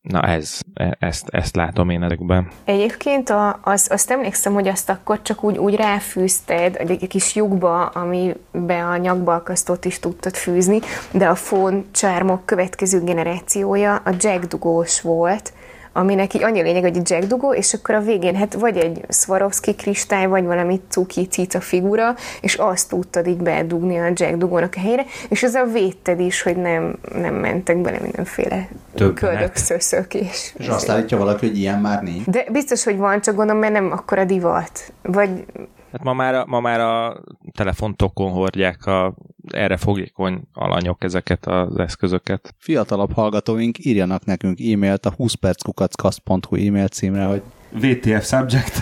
Na 0.02 0.20
ez, 0.20 0.60
e, 0.74 0.96
ezt, 0.98 1.28
ezt 1.28 1.56
látom 1.56 1.90
én 1.90 2.02
ezekben. 2.02 2.48
Egyébként 2.64 3.30
a, 3.30 3.60
az, 3.62 3.88
azt 3.90 4.10
emlékszem, 4.10 4.52
hogy 4.52 4.68
azt 4.68 4.90
akkor 4.90 5.22
csak 5.22 5.44
úgy, 5.44 5.58
úgy 5.58 5.74
ráfűzted 5.74 6.76
egy 6.76 7.06
kis 7.08 7.34
lyukba, 7.34 7.86
amibe 7.86 8.86
a 8.86 8.96
nyakbalkasztót 8.96 9.84
is 9.84 9.98
tudtad 9.98 10.34
fűzni, 10.34 10.80
de 11.12 11.28
a 11.28 11.34
phone 11.34 11.82
csármok 11.90 12.46
következő 12.46 13.02
generációja 13.02 13.94
a 13.94 14.10
jack 14.18 14.44
dugós 14.44 15.00
volt, 15.00 15.52
aminek 15.92 16.34
így 16.34 16.42
annyi 16.42 16.62
lényeg, 16.62 16.82
hogy 16.82 16.96
egy 16.96 17.10
Jack 17.10 17.26
dugó, 17.26 17.54
és 17.54 17.74
akkor 17.74 17.94
a 17.94 18.00
végén 18.00 18.34
hát 18.34 18.54
vagy 18.54 18.76
egy 18.76 19.04
Swarovski 19.08 19.74
kristály, 19.74 20.26
vagy 20.26 20.44
valami 20.44 20.80
cuki 20.88 21.26
cica 21.26 21.60
figura, 21.60 22.14
és 22.40 22.54
azt 22.54 22.88
tudtad 22.88 23.26
így 23.26 23.42
bedugni 23.42 23.98
a 23.98 24.04
Jack 24.04 24.36
dugónak 24.36 24.74
a 24.76 24.80
helyére, 24.80 25.04
és 25.28 25.42
ezzel 25.42 25.66
védted 25.66 26.20
is, 26.20 26.42
hogy 26.42 26.56
nem, 26.56 26.98
nem 27.14 27.34
mentek 27.34 27.76
bele 27.76 27.98
mindenféle 28.02 28.68
köldök, 29.14 29.56
szöszök. 29.56 30.14
És, 30.14 30.54
és 30.56 30.68
azt 30.68 30.88
állítja 30.88 31.18
valaki, 31.18 31.46
hogy 31.46 31.58
ilyen 31.58 31.80
már 31.80 32.02
nincs. 32.02 32.24
De 32.26 32.44
biztos, 32.52 32.84
hogy 32.84 32.96
van, 32.96 33.20
csak 33.20 33.34
gondolom, 33.34 33.60
mert 33.60 33.72
nem 33.72 33.92
akkora 33.92 34.24
divat. 34.24 34.92
Vagy 35.02 35.44
Hát 35.92 36.02
ma 36.02 36.12
már, 36.12 36.34
a, 36.34 36.44
ma 36.46 36.60
már 36.60 36.80
a 36.80 37.22
telefontokon 37.56 38.30
hordják 38.30 38.86
a 38.86 39.14
erre 39.50 39.76
fogékony 39.76 40.40
alanyok 40.52 41.04
ezeket 41.04 41.46
az 41.46 41.78
eszközöket. 41.78 42.54
Fiatalabb 42.58 43.12
hallgatóink 43.12 43.84
írjanak 43.84 44.24
nekünk 44.24 44.60
e-mailt 44.60 45.06
a 45.06 45.14
20perckukackasz.hu 45.16 46.56
e-mail 46.66 46.88
címre, 46.88 47.24
hogy 47.24 47.42
VTF 47.70 48.26
subject 48.26 48.80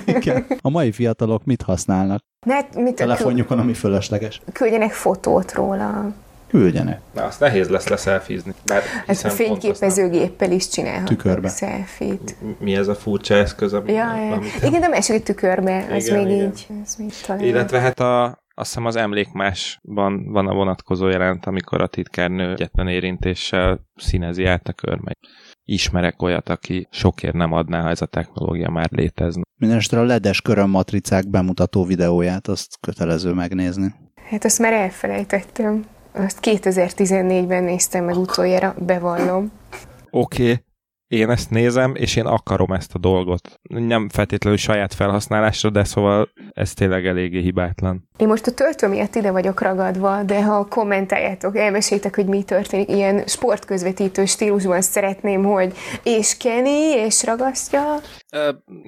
A 0.60 0.70
mai 0.70 0.92
fiatalok 0.92 1.44
mit 1.44 1.62
használnak? 1.62 2.24
Hát, 2.46 2.76
mit 2.76 2.94
Telefonjukon, 2.94 3.58
ami 3.58 3.72
fölösleges. 3.72 4.40
Küldjenek 4.52 4.92
fotót 4.92 5.52
róla. 5.52 6.12
Küldjenek. 6.52 7.00
Na, 7.14 7.24
azt 7.24 7.40
nehéz 7.40 7.68
lesz 7.68 7.88
leszelfizni. 7.88 8.54
Bár 8.66 8.82
Ez 9.06 9.24
a 9.24 9.30
fényképezőgéppel 9.30 10.50
is 10.50 10.68
csinálhat. 10.68 11.04
Tükörbe. 11.04 11.48
Selfie-t. 11.48 12.36
Mi 12.58 12.76
ez 12.76 12.88
a 12.88 12.94
furcsa 12.94 13.34
eszköz, 13.34 13.72
ami... 13.72 13.92
Ja, 13.92 14.16
ja. 14.16 14.40
Igen, 14.62 14.80
de 14.80 14.88
másik 14.88 15.22
tükörbe, 15.22 15.86
az 15.90 16.06
Igen, 16.06 16.24
még 16.24 16.36
igen. 16.36 16.46
így. 16.46 16.66
Az 16.84 16.96
még 16.96 17.12
talán. 17.26 17.42
Illetve 17.42 17.80
hát 17.80 18.00
a, 18.00 18.24
azt 18.54 18.68
hiszem 18.68 18.86
az 18.86 18.96
emlékmásban 18.96 20.32
van 20.32 20.48
a 20.48 20.54
vonatkozó 20.54 21.08
jelent, 21.08 21.46
amikor 21.46 21.80
a 21.80 21.86
titkárnő 21.86 22.52
egyetlen 22.52 22.88
érintéssel 22.88 23.80
színezi 23.96 24.44
át 24.44 24.68
a 24.68 24.72
körmegy. 24.72 25.18
Ismerek 25.64 26.22
olyat, 26.22 26.48
aki 26.48 26.88
sokért 26.90 27.34
nem 27.34 27.52
adná, 27.52 27.82
ha 27.82 27.88
ez 27.88 28.02
a 28.02 28.06
technológia 28.06 28.70
már 28.70 28.88
létezne. 28.90 29.42
Mindenesetre 29.56 30.00
a 30.00 30.04
ledes 30.04 30.40
körömmatricák 30.40 31.28
bemutató 31.28 31.84
videóját, 31.84 32.48
azt 32.48 32.78
kötelező 32.80 33.32
megnézni. 33.32 33.94
Hát 34.30 34.44
azt 34.44 34.58
már 34.58 34.72
elfelejtettem. 34.72 35.84
Azt 36.12 36.38
2014-ben 36.42 37.64
néztem 37.64 38.04
meg 38.04 38.16
utoljára, 38.16 38.74
bevallom. 38.78 39.52
Oké, 40.10 40.42
okay, 40.42 40.64
én 41.12 41.30
ezt 41.30 41.50
nézem, 41.50 41.94
és 41.94 42.16
én 42.16 42.26
akarom 42.26 42.72
ezt 42.72 42.94
a 42.94 42.98
dolgot. 42.98 43.60
Nem 43.62 44.08
feltétlenül 44.08 44.58
saját 44.58 44.94
felhasználásra, 44.94 45.70
de 45.70 45.84
szóval 45.84 46.28
ez 46.52 46.74
tényleg 46.74 47.06
eléggé 47.06 47.40
hibátlan. 47.40 48.08
Én 48.16 48.26
most 48.26 48.46
a 48.46 48.52
töltő 48.52 48.88
miatt 48.88 49.14
ide 49.14 49.30
vagyok 49.30 49.60
ragadva, 49.60 50.22
de 50.22 50.44
ha 50.44 50.66
kommentáljátok, 50.68 51.56
elmeséljétek, 51.56 52.14
hogy 52.14 52.26
mi 52.26 52.42
történik, 52.42 52.88
ilyen 52.88 53.26
sportközvetítő 53.26 54.24
stílusban 54.24 54.80
szeretném, 54.80 55.44
hogy 55.44 55.72
és 56.02 56.36
keni, 56.36 56.96
és 57.06 57.24
ragasztja. 57.24 58.00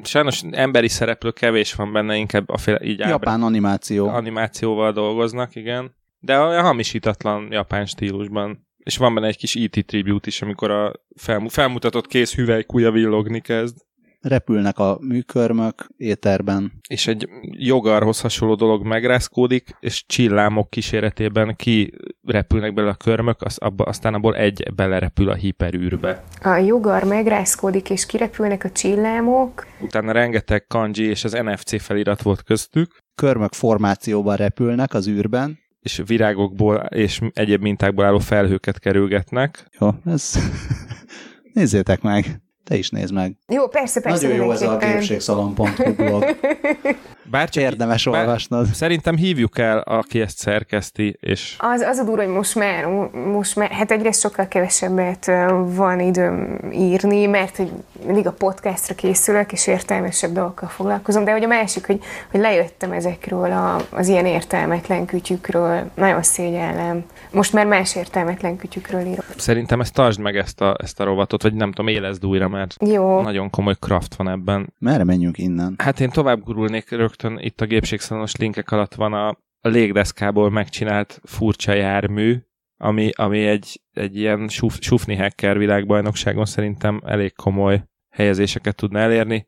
Sajnos 0.03 0.43
emberi 0.51 0.89
szereplő 0.89 1.31
kevés 1.31 1.75
van 1.75 1.93
benne, 1.93 2.17
inkább 2.17 2.49
a 2.49 2.59
fél, 2.59 2.79
így 2.83 2.99
Japán 2.99 3.43
animáció. 3.43 4.09
animációval 4.09 4.93
dolgoznak, 4.93 5.55
igen. 5.55 5.95
De 6.25 6.37
a 6.37 6.63
hamisítatlan 6.63 7.49
japán 7.51 7.87
stílusban. 7.87 8.67
És 8.85 8.97
van 8.97 9.15
benne 9.15 9.27
egy 9.27 9.37
kis 9.37 9.55
E.T. 9.55 9.87
tribute 9.87 10.29
is, 10.29 10.43
amikor 10.43 10.71
a 10.71 10.93
felmu- 11.17 11.53
felmutatott 11.53 12.07
kész 12.07 12.35
hüvelykúja 12.35 12.91
villogni 12.91 13.41
kezd. 13.41 13.77
Repülnek 14.21 14.79
a 14.79 14.99
műkörmök 15.01 15.87
éterben. 15.97 16.73
És 16.89 17.07
egy 17.07 17.29
jogarhoz 17.51 18.21
hasonló 18.21 18.55
dolog 18.55 18.87
megrázkódik, 18.87 19.77
és 19.81 20.05
csillámok 20.07 20.71
kíséretében 20.71 21.57
ki 21.57 21.93
repülnek 22.23 22.75
bele 22.75 22.89
a 22.89 22.95
körmök, 22.95 23.43
az, 23.43 23.59
abba, 23.59 23.85
aztán 23.85 24.15
abból 24.15 24.37
egy 24.37 24.75
belerepül 24.75 25.29
a 25.29 25.35
hiperűrbe. 25.35 26.25
A 26.43 26.55
jogar 26.55 27.05
megrázkódik, 27.05 27.91
és 27.91 28.07
kirepülnek 28.07 28.65
a 28.65 28.71
csillámok. 28.71 29.67
Utána 29.81 30.13
rengeteg 30.13 30.67
kanji 30.67 31.05
és 31.05 31.25
az 31.25 31.33
NFC 31.33 31.83
felirat 31.83 32.23
volt 32.23 32.43
köztük, 32.43 33.03
Körmök 33.15 33.53
formációban 33.53 34.37
repülnek 34.37 34.95
az 34.95 35.09
űrben. 35.09 35.59
És 35.85 36.03
virágokból 36.07 36.77
és 36.77 37.21
egyéb 37.33 37.63
mintákból 37.63 38.05
álló 38.05 38.19
felhőket 38.19 38.79
kerülgetnek. 38.79 39.67
Jó, 39.81 39.89
ez... 40.05 40.39
Nézzétek 41.53 42.03
meg. 42.03 42.41
Te 42.65 42.77
is 42.77 42.91
nézd 42.91 43.13
meg. 43.13 43.37
Jó, 43.49 43.69
persze, 43.69 44.01
persze. 44.01 44.27
Nagyon 44.27 44.45
jó 44.45 44.53
ez 44.53 44.63
a 44.63 44.77
gépségszalon.hu 44.77 45.95
blog. 46.05 46.25
Bár 47.31 47.49
csak 47.49 47.63
Érdemes 47.63 48.05
bár- 48.05 48.27
olvasnod. 48.27 48.67
Szerintem 48.67 49.17
hívjuk 49.17 49.59
el, 49.59 49.79
aki 49.79 50.21
ezt 50.21 50.39
szerkeszti, 50.39 51.17
és 51.21 51.57
Az, 51.59 51.81
az 51.81 51.99
a 51.99 52.05
durva, 52.05 52.23
hogy 52.23 52.33
most 52.33 52.55
már, 52.55 52.87
most 53.33 53.57
már, 53.57 53.71
hát 53.71 53.91
egyrészt 53.91 54.21
sokkal 54.21 54.49
kevesebbet 54.49 55.31
van 55.75 56.01
időm 56.01 56.59
írni, 56.73 57.27
mert 57.27 57.57
hogy 57.57 57.71
mindig 58.07 58.27
a 58.27 58.33
podcastra 58.33 58.95
készülök, 58.95 59.53
és 59.53 59.67
értelmesebb 59.67 60.33
dolgokkal 60.33 60.69
foglalkozom, 60.69 61.25
de 61.25 61.33
hogy 61.33 61.45
a 61.45 61.47
másik, 61.47 61.87
hogy, 61.87 62.01
hogy 62.31 62.41
lejöttem 62.41 62.93
ezekről 62.93 63.53
a, 63.53 63.77
az 63.91 64.09
ilyen 64.09 64.27
értelmetlen 64.27 65.05
kütyükről, 65.07 65.91
nagyon 65.95 66.23
szégyellem. 66.23 67.05
Most 67.31 67.53
már 67.53 67.67
más 67.67 67.97
értelmetlen 67.97 68.57
kütyükről 68.57 69.07
írok. 69.07 69.25
szerintem 69.37 69.81
ezt 69.81 69.95
tartsd 69.95 70.21
meg 70.21 70.37
ezt 70.37 70.61
a, 70.61 70.77
ezt 70.83 71.01
a 71.01 71.05
rovatot, 71.05 71.43
vagy 71.43 71.55
nem 71.55 71.73
tudom, 71.73 71.89
élezd 71.89 72.27
újra, 72.27 72.49
mert 72.49 72.75
Jó, 72.87 73.21
nagyon 73.21 73.51
komoly 73.51 73.75
craft 73.81 74.15
van 74.15 74.29
ebben. 74.29 74.73
Merre 74.79 75.05
menjünk 75.05 75.39
innen? 75.39 75.75
Hát 75.79 76.01
én 76.01 76.11
tovább 76.11 76.45
gurulnék 76.45 76.91
rögtön, 77.21 77.45
itt 77.45 77.61
a 77.61 77.67
gépségszalonos 77.67 78.37
linkek 78.37 78.71
alatt 78.71 78.95
van 78.95 79.13
a, 79.13 79.29
a 79.61 79.69
légdeszkából 79.69 80.51
megcsinált 80.51 81.21
furcsa 81.23 81.73
jármű, 81.73 82.39
ami, 82.77 83.11
ami 83.15 83.47
egy, 83.47 83.81
egy 83.93 84.17
ilyen 84.17 84.49
suf, 84.49 84.79
sufni 84.81 85.17
hacker 85.17 85.59
világbajnokságon 85.59 86.45
szerintem 86.45 87.01
elég 87.05 87.35
komoly 87.35 87.85
helyezéseket 88.11 88.77
tudna 88.77 88.99
elérni. 88.99 89.47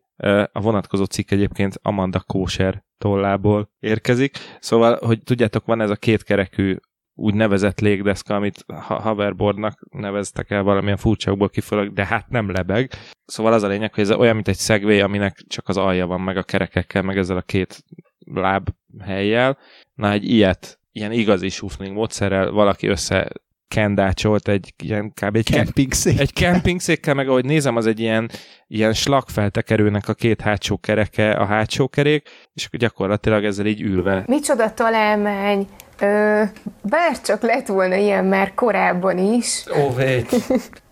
A 0.52 0.60
vonatkozó 0.60 1.04
cikk 1.04 1.30
egyébként 1.30 1.78
Amanda 1.82 2.20
Kóser 2.20 2.84
tollából 2.98 3.70
érkezik. 3.78 4.38
Szóval, 4.60 4.98
hogy 5.06 5.22
tudjátok, 5.22 5.66
van 5.66 5.80
ez 5.80 5.90
a 5.90 5.96
kétkerekű 5.96 6.76
úgynevezett 7.16 7.80
légdeszka, 7.80 8.34
amit 8.34 8.64
hoverboardnak 8.86 9.86
neveztek 9.90 10.50
el 10.50 10.62
valamilyen 10.62 10.96
furcsákból 10.96 11.48
kifolyólag, 11.48 11.92
de 11.92 12.06
hát 12.06 12.28
nem 12.28 12.50
lebeg. 12.50 12.90
Szóval 13.24 13.52
az 13.52 13.62
a 13.62 13.68
lényeg, 13.68 13.94
hogy 13.94 14.04
ez 14.04 14.10
olyan, 14.10 14.34
mint 14.34 14.48
egy 14.48 14.56
szegvé, 14.56 15.00
aminek 15.00 15.44
csak 15.48 15.68
az 15.68 15.76
alja 15.76 16.06
van, 16.06 16.20
meg 16.20 16.36
a 16.36 16.42
kerekekkel, 16.42 17.02
meg 17.02 17.18
ezzel 17.18 17.36
a 17.36 17.42
két 17.42 17.84
láb 18.18 18.68
helyjel. 19.00 19.58
Na, 19.94 20.10
egy 20.10 20.30
ilyet, 20.30 20.78
ilyen 20.92 21.12
igazi 21.12 21.48
shuffling 21.48 21.94
módszerrel 21.94 22.50
valaki 22.50 22.86
össze 22.86 23.28
kendácsolt 23.68 24.48
egy 24.48 24.74
ilyen 24.82 25.12
kb. 25.12 25.36
egy, 25.36 25.44
Camping 25.44 25.92
szék. 25.92 26.20
egy 26.20 26.32
campingszékkel, 26.32 27.14
meg 27.14 27.28
ahogy 27.28 27.44
nézem, 27.44 27.76
az 27.76 27.86
egy 27.86 28.00
ilyen, 28.00 28.30
ilyen 28.66 28.92
slagfeltekerőnek 28.92 30.08
a 30.08 30.14
két 30.14 30.40
hátsó 30.40 30.78
kereke, 30.78 31.30
a 31.30 31.44
hátsó 31.44 31.88
kerék, 31.88 32.28
és 32.54 32.64
akkor 32.66 32.78
gyakorlatilag 32.78 33.44
ezzel 33.44 33.66
így 33.66 33.80
ülve. 33.80 34.24
micsoda 34.26 34.74
találmány, 34.74 35.66
Ö, 36.00 36.42
bár 36.82 37.20
csak 37.20 37.42
lett 37.42 37.66
volna 37.66 37.94
ilyen 37.94 38.24
már 38.24 38.54
korábban 38.54 39.18
is. 39.18 39.64
Ó, 39.78 39.94
vég. 39.94 40.26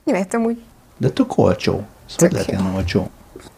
Nyilván 0.05 0.45
úgy 0.47 0.63
De 0.97 1.09
tök 1.11 1.39
olcsó. 1.39 1.83
Szóval 2.07 2.29
lehet 2.33 2.49
ilyen 2.49 2.75
olcsó. 2.75 3.11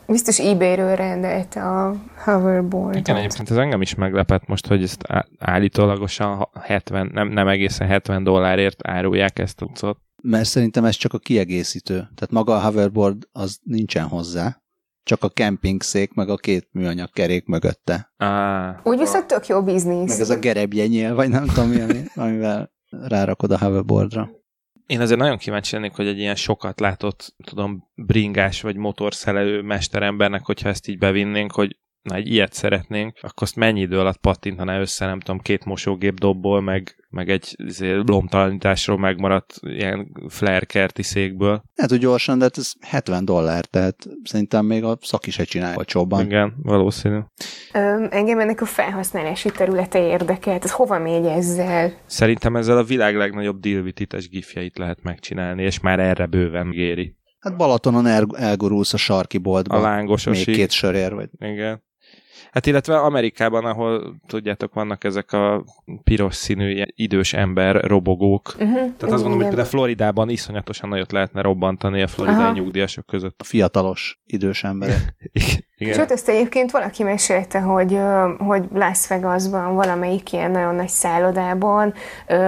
biztos 0.06 0.38
eBay-ről 0.38 0.94
rendelt 0.96 1.54
a 1.54 1.94
hoverboard. 2.24 2.96
Igen, 2.96 3.16
egyébként 3.16 3.50
ez 3.50 3.56
engem 3.56 3.80
is 3.82 3.94
meglepett 3.94 4.46
most, 4.46 4.66
hogy 4.66 4.82
ezt 4.82 5.02
állítólagosan 5.38 6.37
ha- 6.37 6.50
70, 6.61 7.11
nem, 7.12 7.28
nem 7.28 7.48
egészen 7.48 7.87
70 7.88 8.24
dollárért 8.24 8.87
árulják 8.88 9.38
ezt 9.38 9.61
a 9.61 9.66
cuccot. 9.66 9.98
Mert 10.22 10.44
szerintem 10.48 10.85
ez 10.85 10.94
csak 10.96 11.12
a 11.12 11.18
kiegészítő. 11.18 11.94
Tehát 11.94 12.30
maga 12.30 12.54
a 12.54 12.61
hoverboard 12.61 13.28
az 13.32 13.59
nincsen 13.62 14.04
hozzá. 14.04 14.61
Csak 15.06 15.22
a 15.22 15.28
camping 15.28 15.82
szék, 15.82 16.12
meg 16.14 16.28
a 16.28 16.36
két 16.36 16.68
műanyag 16.72 17.10
kerék 17.10 17.46
mögötte. 17.46 18.12
Á, 18.16 18.80
Úgy 18.84 18.98
viszont 18.98 19.26
tök 19.26 19.46
jó 19.46 19.56
Meg 19.56 19.64
biznisz. 19.74 20.18
ez 20.20 20.30
a 20.30 20.38
gerebjenyél, 20.38 21.14
vagy 21.14 21.28
nem 21.28 21.46
tudom 21.46 21.68
mi, 21.68 21.80
ami, 21.80 22.02
amivel 22.14 22.72
rárakod 22.90 23.50
a 23.50 23.58
hoverboardra. 23.58 24.30
Én 24.86 25.00
azért 25.00 25.20
nagyon 25.20 25.38
kíváncsi 25.38 25.74
lennék, 25.74 25.94
hogy 25.94 26.06
egy 26.06 26.18
ilyen 26.18 26.34
sokat 26.34 26.80
látott, 26.80 27.34
tudom, 27.44 27.90
bringás 27.94 28.60
vagy 28.62 28.76
motorszelelő 28.76 29.62
mesterembernek, 29.62 30.44
hogyha 30.44 30.68
ezt 30.68 30.88
így 30.88 30.98
bevinnénk, 30.98 31.52
hogy 31.52 31.78
na, 32.06 32.14
egy 32.14 32.32
ilyet 32.32 32.52
szeretnénk, 32.52 33.16
akkor 33.20 33.42
azt 33.42 33.56
mennyi 33.56 33.80
idő 33.80 33.98
alatt 33.98 34.16
pattintaná 34.16 34.80
össze, 34.80 35.06
nem 35.06 35.20
tudom, 35.20 35.40
két 35.40 35.64
mosógép 35.64 36.18
dobból, 36.18 36.60
meg, 36.60 36.96
meg 37.08 37.28
egy 37.30 37.54
izé, 37.57 37.92
lomtalanításról 37.94 38.98
megmaradt 38.98 39.54
ilyen 39.62 40.12
flare 40.28 40.64
kerti 40.64 41.02
székből. 41.02 41.62
Hát, 41.76 41.90
hogy 41.90 41.98
gyorsan, 41.98 42.38
de 42.38 42.44
hát 42.44 42.59
ez 42.59 42.72
70 42.80 43.24
dollár, 43.24 43.64
tehát 43.64 43.96
szerintem 44.24 44.66
még 44.66 44.84
a 44.84 44.98
szaki 45.00 45.30
se 45.30 45.44
csinálja 45.44 45.76
olcsóbban. 45.76 46.24
Igen, 46.24 46.54
valószínű. 46.62 47.18
Ö, 47.72 48.07
engem 48.11 48.38
ennek 48.38 48.61
a 48.61 48.64
felhasználási 48.66 49.50
területe 49.50 50.07
érdekelt. 50.07 50.64
Ez 50.64 50.72
hova 50.72 50.98
megy 50.98 51.26
ezzel? 51.26 51.92
Szerintem 52.07 52.57
ezzel 52.57 52.78
a 52.78 52.84
világ 52.84 53.16
legnagyobb 53.16 53.61
dilvitítes 53.61 54.28
gifjeit 54.28 54.78
lehet 54.78 55.02
megcsinálni, 55.02 55.62
és 55.62 55.80
már 55.80 56.00
erre 56.00 56.26
bőven 56.26 56.70
géri. 56.70 57.16
Hát 57.38 57.57
Balatonon 57.57 58.07
el, 58.07 58.26
elgurulsz 58.36 58.92
a 58.94 58.96
sarki 58.96 59.36
A 59.36 59.40
boltba. 59.40 59.80
lángos 59.80 60.24
még 60.24 60.44
két 60.44 60.70
sörér, 60.70 61.14
vagy 61.14 61.28
Igen. 61.38 61.84
Hát 62.51 62.66
illetve 62.66 62.99
Amerikában, 62.99 63.64
ahol 63.64 64.20
tudjátok, 64.26 64.74
vannak 64.74 65.05
ezek 65.05 65.32
a 65.32 65.64
piros 66.05 66.34
színű 66.34 66.82
idős 66.87 67.32
ember 67.32 67.84
robogók. 67.84 68.55
Uh-huh. 68.59 68.74
Tehát 68.74 69.03
azt 69.03 69.11
gondolom, 69.11 69.37
hogy 69.37 69.47
például 69.47 69.68
Floridában 69.68 70.28
iszonyatosan 70.28 70.89
nagyot 70.89 71.12
lehetne 71.12 71.41
robbantani 71.41 72.03
a 72.03 72.07
floridai 72.07 72.43
Aha. 72.43 72.53
nyugdíjasok 72.53 73.07
között. 73.07 73.41
A 73.41 73.45
fiatalos 73.45 74.20
idős 74.26 74.64
emberek. 74.64 75.14
Igen. 75.79 75.95
Sőt, 75.95 76.11
ezt 76.11 76.29
egyébként 76.29 76.70
valaki 76.70 77.03
mesélte, 77.03 77.59
hogy, 77.59 77.99
hogy 78.39 78.64
Las 78.74 79.07
Vegasban 79.09 79.74
valamelyik 79.74 80.33
ilyen 80.33 80.51
nagyon 80.51 80.74
nagy 80.74 80.89
szállodában 80.89 81.95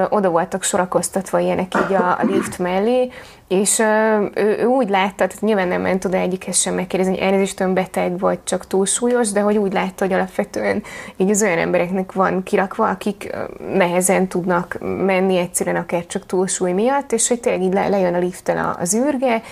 oda 0.09 0.31
voltak 0.31 0.63
sorakoztatva 0.63 1.39
ilyenek 1.39 1.75
így 1.75 1.95
a, 1.95 2.11
a 2.11 2.25
lift 2.25 2.59
mellé, 2.59 3.11
és 3.49 3.79
ő, 3.79 4.31
ő 4.35 4.65
úgy 4.65 4.89
látta, 4.89 5.15
tehát 5.15 5.41
nyilván 5.41 5.69
nem 5.69 5.81
ment 5.81 6.05
oda 6.05 6.17
egyikhez 6.17 6.59
sem 6.59 6.75
megkérdezni, 6.75 7.15
hogy 7.15 7.23
elnézést 7.23 7.61
ön 7.61 7.75
beteg 7.75 8.19
vagy 8.19 8.39
csak 8.45 8.67
túlsúlyos, 8.67 9.33
de 9.33 9.41
hogy 9.41 9.57
úgy 9.57 9.73
látta, 9.73 10.05
hogy 10.05 10.13
alapvetően 10.13 10.83
így 11.17 11.31
az 11.31 11.43
olyan 11.43 11.59
embereknek 11.59 12.13
van 12.13 12.43
kirakva, 12.43 12.89
akik 12.89 13.37
nehezen 13.73 14.27
tudnak 14.27 14.77
menni 14.81 15.37
egyszerűen 15.37 15.77
akár 15.77 16.07
csak 16.07 16.27
túlsúly 16.27 16.73
miatt, 16.73 17.13
és 17.13 17.29
hogy 17.29 17.41
tényleg 17.41 17.63
így 17.63 17.73
le, 17.73 17.89
lejön 17.89 18.15
a 18.15 18.19
lifttel 18.19 18.77
az 18.81 18.95
űrge, 18.95 19.43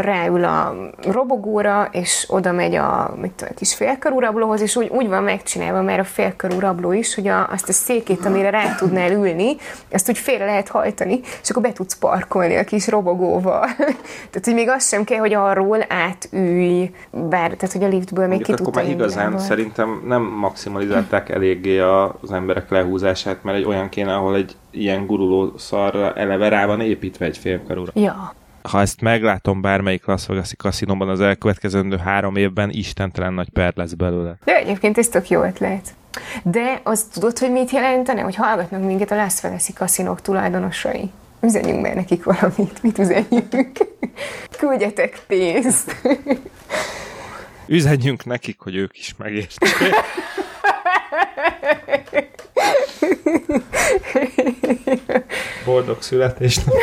ráül 0.00 0.44
a 0.44 0.74
robogóra, 1.02 1.88
és 1.92 2.26
oda 2.28 2.52
megy 2.52 2.74
a, 2.74 3.11
mit 3.16 3.46
a 3.50 3.54
kis 3.54 3.74
félkarú 3.74 4.18
rablóhoz, 4.18 4.60
és 4.60 4.76
úgy, 4.76 4.88
úgy 4.88 5.08
van 5.08 5.22
megcsinálva 5.22 5.82
már 5.82 5.98
a 5.98 6.04
félkarú 6.04 6.58
rabló 6.58 6.92
is, 6.92 7.14
hogy 7.14 7.28
a, 7.28 7.48
azt 7.48 7.68
a 7.68 7.72
székét, 7.72 8.24
amire 8.24 8.50
rá 8.50 8.74
tudnál 8.74 9.12
ülni, 9.12 9.56
azt 9.92 10.08
úgy 10.08 10.18
félre 10.18 10.44
lehet 10.44 10.68
hajtani, 10.68 11.20
és 11.42 11.50
akkor 11.50 11.62
be 11.62 11.72
tudsz 11.72 11.94
parkolni 11.94 12.56
a 12.56 12.64
kis 12.64 12.88
robogó 12.88 13.32
autóval. 13.32 13.66
tehát, 14.30 14.44
hogy 14.44 14.54
még 14.54 14.68
az 14.68 14.88
sem 14.88 15.04
kell, 15.04 15.18
hogy 15.18 15.34
arról 15.34 15.78
átülj, 15.88 16.90
bár, 17.10 17.50
tehát, 17.50 17.72
hogy 17.72 17.84
a 17.84 17.88
liftből 17.88 18.26
még 18.26 18.42
ki 18.42 18.52
akkor 18.52 18.74
már 18.74 18.88
igazán 18.88 19.38
szerintem 19.38 20.02
nem 20.06 20.22
maximalizálták 20.22 21.28
eléggé 21.28 21.78
az 21.78 22.32
emberek 22.32 22.70
lehúzását, 22.70 23.42
mert 23.42 23.58
egy 23.58 23.64
olyan 23.64 23.88
kéne, 23.88 24.14
ahol 24.14 24.36
egy 24.36 24.56
ilyen 24.70 25.06
guruló 25.06 25.52
szarra 25.56 26.12
eleve 26.14 26.48
rá 26.48 26.66
van 26.66 26.80
építve 26.80 27.26
egy 27.26 27.38
félkarúra. 27.38 27.90
Ja. 27.94 28.34
Ha 28.62 28.80
ezt 28.80 29.00
meglátom 29.00 29.60
bármelyik 29.60 30.06
Las 30.06 30.26
Vegas-i 30.26 30.56
kaszinóban 30.56 31.08
az 31.08 31.20
elkövetkezendő 31.20 31.96
három 31.96 32.36
évben, 32.36 32.70
istentelen 32.70 33.32
nagy 33.32 33.48
per 33.48 33.72
lesz 33.76 33.92
belőle. 33.92 34.36
De 34.44 34.56
egyébként 34.56 34.98
ez 34.98 35.08
tök 35.08 35.28
jó 35.28 35.42
ötlet. 35.42 35.94
De 36.42 36.80
azt 36.82 37.12
tudod, 37.12 37.38
hogy 37.38 37.50
mit 37.50 37.70
jelentene, 37.70 38.20
hogy 38.20 38.34
hallgatnak 38.34 38.82
minket 38.82 39.10
a 39.10 39.14
Las 39.14 39.40
Vegas-i 39.40 39.72
kaszinók 39.72 40.20
tulajdonosai? 40.20 41.10
Üzenjünk 41.40 41.82
be 41.82 41.94
nekik 41.94 42.24
valamit. 42.24 42.82
Mit 42.82 42.98
üzenjünk? 42.98 43.78
Küldjetek 44.58 45.22
pénzt. 45.26 45.96
Üzenjünk 47.66 48.24
nekik, 48.24 48.60
hogy 48.60 48.76
ők 48.76 48.98
is 48.98 49.14
megértsék. 49.18 49.74
Boldog 55.64 56.02
születésnap! 56.02 56.74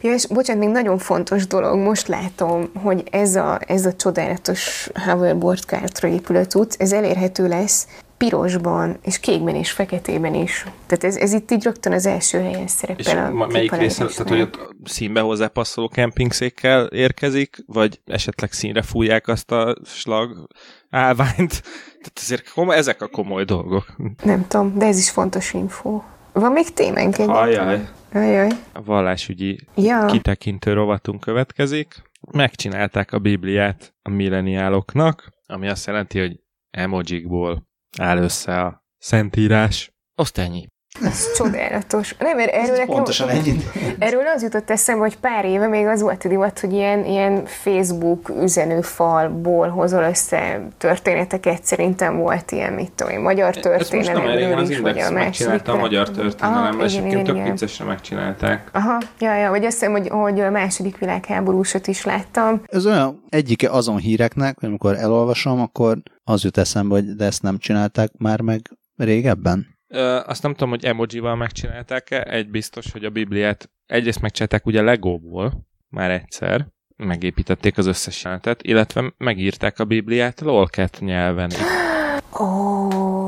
Ja, 0.00 0.12
és 0.12 0.26
bocsánat, 0.26 0.62
még 0.62 0.72
nagyon 0.72 0.98
fontos 0.98 1.46
dolog, 1.46 1.78
most 1.78 2.08
látom, 2.08 2.70
hogy 2.82 3.04
ez 3.10 3.36
a, 3.36 3.60
ez 3.66 3.86
a 3.86 3.92
csodálatos 3.92 4.90
hoverboard 5.04 5.64
kártra 5.64 6.08
cucc, 6.46 6.74
ez 6.78 6.92
elérhető 6.92 7.48
lesz 7.48 7.86
pirosban, 8.16 8.98
és 9.02 9.20
kékben, 9.20 9.54
és 9.54 9.70
feketében 9.70 10.34
is. 10.34 10.64
Tehát 10.86 11.04
ez, 11.04 11.16
ez 11.16 11.32
itt 11.32 11.50
így 11.50 11.64
rögtön 11.64 11.92
az 11.92 12.06
első 12.06 12.38
helyen 12.38 12.66
szerepel 12.66 13.04
és 13.04 13.12
a 13.12 13.46
melyik 13.46 13.72
része, 13.72 14.06
tehát 14.06 14.28
hogy 14.28 14.40
ott 14.40 14.74
színbe 14.84 15.20
hozzápasszoló 15.20 15.88
kempingszékkel 15.88 16.86
érkezik, 16.86 17.56
vagy 17.66 18.00
esetleg 18.06 18.52
színre 18.52 18.82
fújják 18.82 19.28
azt 19.28 19.50
a 19.50 19.76
slag 19.84 20.48
állványt. 20.90 21.62
Tehát 22.00 22.12
ezért 22.14 22.52
komoly, 22.52 22.76
ezek 22.76 23.02
a 23.02 23.06
komoly 23.06 23.44
dolgok. 23.44 23.84
Nem 24.22 24.46
tudom, 24.48 24.78
de 24.78 24.86
ez 24.86 24.98
is 24.98 25.10
fontos 25.10 25.52
info. 25.52 26.00
Van 26.32 26.52
még 26.52 26.72
témánk 26.72 27.18
egy? 27.18 27.28
Ajaj. 27.28 27.88
Ajaj. 28.12 28.48
A 28.72 28.82
vallásügyi 28.82 29.60
ja. 29.76 30.06
kitekintő 30.06 30.72
rovatunk 30.72 31.20
következik. 31.20 32.02
Megcsinálták 32.32 33.12
a 33.12 33.18
Bibliát 33.18 33.94
a 34.02 34.10
milleniáloknak, 34.10 35.28
ami 35.46 35.68
azt 35.68 35.86
jelenti, 35.86 36.18
hogy 36.18 36.40
emojikból 36.70 37.68
áll 37.98 38.18
össze 38.18 38.60
a 38.60 38.84
szentírás. 38.98 39.92
Azt 40.14 40.38
ennyi. 40.38 40.66
Ez 41.04 41.32
csodálatos. 41.36 42.14
Nem, 42.18 42.36
mert 42.36 42.52
erről, 42.52 42.76
nekem, 42.76 42.86
pontosan 42.86 43.28
ennyit. 43.28 43.64
erről 43.98 44.26
az 44.34 44.42
jutott 44.42 44.70
eszembe, 44.70 45.02
hogy 45.02 45.16
pár 45.16 45.44
éve 45.44 45.66
még 45.66 45.86
az 45.86 46.00
volt 46.00 46.28
divat, 46.28 46.60
hogy 46.60 46.72
ilyen, 46.72 47.04
ilyen 47.04 47.44
Facebook 47.46 48.28
üzenőfalból 48.42 49.68
hozol 49.68 50.02
össze 50.02 50.68
történeteket. 50.78 51.64
Szerintem 51.64 52.16
volt 52.16 52.50
ilyen, 52.50 52.72
mit 52.72 52.92
tudom 52.92 53.12
én, 53.12 53.20
magyar 53.20 53.56
történelem. 53.56 54.58
is, 54.58 54.78
vagy 54.78 54.98
a 54.98 55.10
megcsinálta 55.10 55.72
a 55.72 55.76
magyar 55.76 56.10
történelem, 56.10 56.80
és 56.80 56.96
egyébként 56.96 57.26
tök 57.26 57.42
viccesre 57.42 57.84
megcsinálták. 57.84 58.68
Aha, 58.72 58.98
ja, 59.18 59.34
ja, 59.34 59.50
vagy 59.50 59.64
azt 59.64 59.78
hiszem, 59.78 59.92
hogy, 59.92 60.08
hogy 60.08 60.40
a 60.40 60.50
második 60.50 60.98
világháborúsat 60.98 61.86
is 61.86 62.04
láttam. 62.04 62.62
Ez 62.66 62.86
olyan 62.86 63.24
egyike 63.28 63.70
azon 63.70 63.96
híreknek, 63.96 64.58
hogy 64.58 64.68
amikor 64.68 64.96
elolvasom, 64.96 65.60
akkor 65.60 65.98
az 66.24 66.44
jut 66.44 66.58
eszembe, 66.58 66.94
hogy 66.94 67.14
de 67.14 67.24
ezt 67.24 67.42
nem 67.42 67.58
csinálták 67.58 68.10
már 68.18 68.40
meg 68.40 68.60
régebben. 68.96 69.78
Azt 70.26 70.42
nem 70.42 70.52
tudom, 70.52 70.68
hogy 70.68 70.84
emojival 70.84 71.36
megcsinálták-e. 71.36 72.22
Egy 72.22 72.50
biztos, 72.50 72.92
hogy 72.92 73.04
a 73.04 73.10
Bibliát 73.10 73.70
egyrészt 73.86 74.20
megcsinálták 74.20 74.66
ugye 74.66 74.82
Legóból, 74.82 75.66
már 75.88 76.10
egyszer, 76.10 76.66
megépítették 76.96 77.78
az 77.78 77.86
összes 77.86 78.22
jelenetet, 78.22 78.62
illetve 78.62 79.12
megírták 79.16 79.78
a 79.78 79.84
Bibliát 79.84 80.40
lolcat 80.40 80.98
nyelven. 81.00 81.50
Oh, 82.30 83.18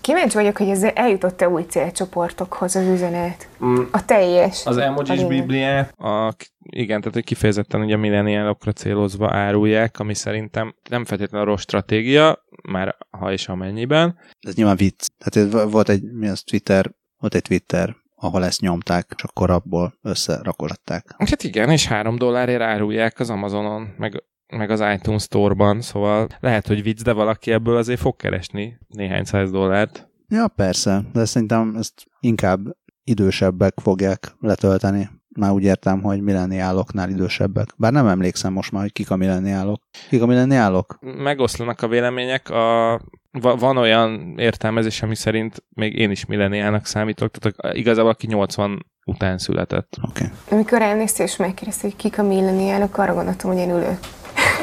kíváncsi 0.00 0.36
vagyok, 0.36 0.56
hogy 0.56 0.68
ez 0.68 0.82
eljutott-e 0.82 1.48
új 1.48 1.62
célcsoportokhoz 1.62 2.76
az 2.76 2.86
üzenet. 2.86 3.48
Mm. 3.64 3.82
A 3.90 4.04
teljes. 4.04 4.66
Az 4.66 4.76
emojis 4.76 5.24
Bibliát, 5.24 5.98
a, 5.98 6.34
igen, 6.60 7.00
tehát 7.00 7.14
hogy 7.14 7.24
kifejezetten 7.24 7.80
ugye 7.80 7.96
milleniálokra 7.96 8.72
célozva 8.72 9.34
árulják, 9.34 9.98
ami 9.98 10.14
szerintem 10.14 10.74
nem 10.88 11.04
feltétlenül 11.04 11.46
a 11.46 11.50
rossz 11.50 11.62
stratégia, 11.62 12.44
már 12.62 12.96
ha 13.10 13.32
és 13.32 13.48
amennyiben. 13.48 14.18
Ez 14.40 14.54
nyilván 14.54 14.76
vicc. 14.76 15.06
Tehát 15.18 15.70
volt 15.70 15.88
egy, 15.88 16.02
mi 16.12 16.28
az 16.28 16.42
Twitter, 16.42 16.90
volt 17.18 17.34
egy 17.34 17.42
Twitter, 17.42 17.96
ahol 18.14 18.44
ezt 18.44 18.60
nyomták, 18.60 19.12
csak 19.16 19.30
akkor 19.30 19.50
abból 19.50 19.98
összerakolatták. 20.02 21.14
Hát 21.18 21.42
igen, 21.42 21.70
és 21.70 21.86
három 21.86 22.16
dollárért 22.16 22.60
árulják 22.60 23.18
az 23.20 23.30
Amazonon, 23.30 23.94
meg 23.96 24.22
meg 24.50 24.70
az 24.70 24.84
iTunes 24.94 25.22
Store-ban, 25.22 25.80
szóval 25.80 26.26
lehet, 26.40 26.66
hogy 26.66 26.82
vicc, 26.82 27.02
de 27.02 27.12
valaki 27.12 27.52
ebből 27.52 27.76
azért 27.76 28.00
fog 28.00 28.16
keresni 28.16 28.78
néhány 28.88 29.24
száz 29.24 29.50
dollárt. 29.50 30.08
Ja, 30.28 30.48
persze, 30.48 31.02
de 31.12 31.24
szerintem 31.24 31.74
ezt 31.76 32.06
inkább 32.20 32.60
idősebbek 33.04 33.74
fogják 33.82 34.34
letölteni. 34.40 35.08
Már 35.36 35.50
úgy 35.50 35.64
értem, 35.64 36.02
hogy 36.02 36.20
milleniáloknál 36.20 37.08
idősebbek. 37.08 37.68
Bár 37.76 37.92
nem 37.92 38.06
emlékszem 38.06 38.52
most 38.52 38.72
már, 38.72 38.82
hogy 38.82 38.92
kik 38.92 39.10
a 39.10 39.16
milleniálok. 39.16 39.82
Kik 40.08 40.22
a 40.22 40.26
milleniálok? 40.26 40.98
Megoszlanak 41.00 41.82
a 41.82 41.88
vélemények. 41.88 42.50
A, 42.50 43.00
van 43.40 43.76
olyan 43.76 44.34
értelmezés, 44.38 45.02
ami 45.02 45.14
szerint 45.14 45.64
még 45.68 45.98
én 45.98 46.10
is 46.10 46.26
milleniálnak 46.26 46.86
számítok, 46.86 47.30
tehát 47.30 47.76
igazából 47.76 48.10
aki 48.10 48.26
80 48.26 48.86
után 49.04 49.38
született. 49.38 49.96
Okay. 50.10 50.26
Amikor 50.50 50.82
elnéztél 50.82 51.26
és 51.26 51.36
megkérdezte, 51.36 51.86
hogy 51.86 51.96
kik 51.96 52.18
a 52.18 52.22
milleniálok, 52.22 52.98
arra 52.98 53.14
gondoltam, 53.14 53.50
hogy 53.50 53.60
én 53.60 53.70
ülök 53.70 53.98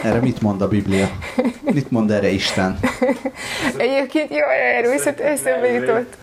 erre 0.04 0.20
mit 0.20 0.41
mond 0.41 0.62
a 0.62 0.68
Biblia? 0.68 1.10
Mit 1.62 1.91
mond 1.91 2.12
erre 2.12 2.30
Isten? 2.30 2.80
Egyébként 3.78 4.30
jó, 4.30 4.45
erről 4.76 4.91
viszont 4.91 5.20
eszembe 5.20 5.72
jutott. 5.72 6.18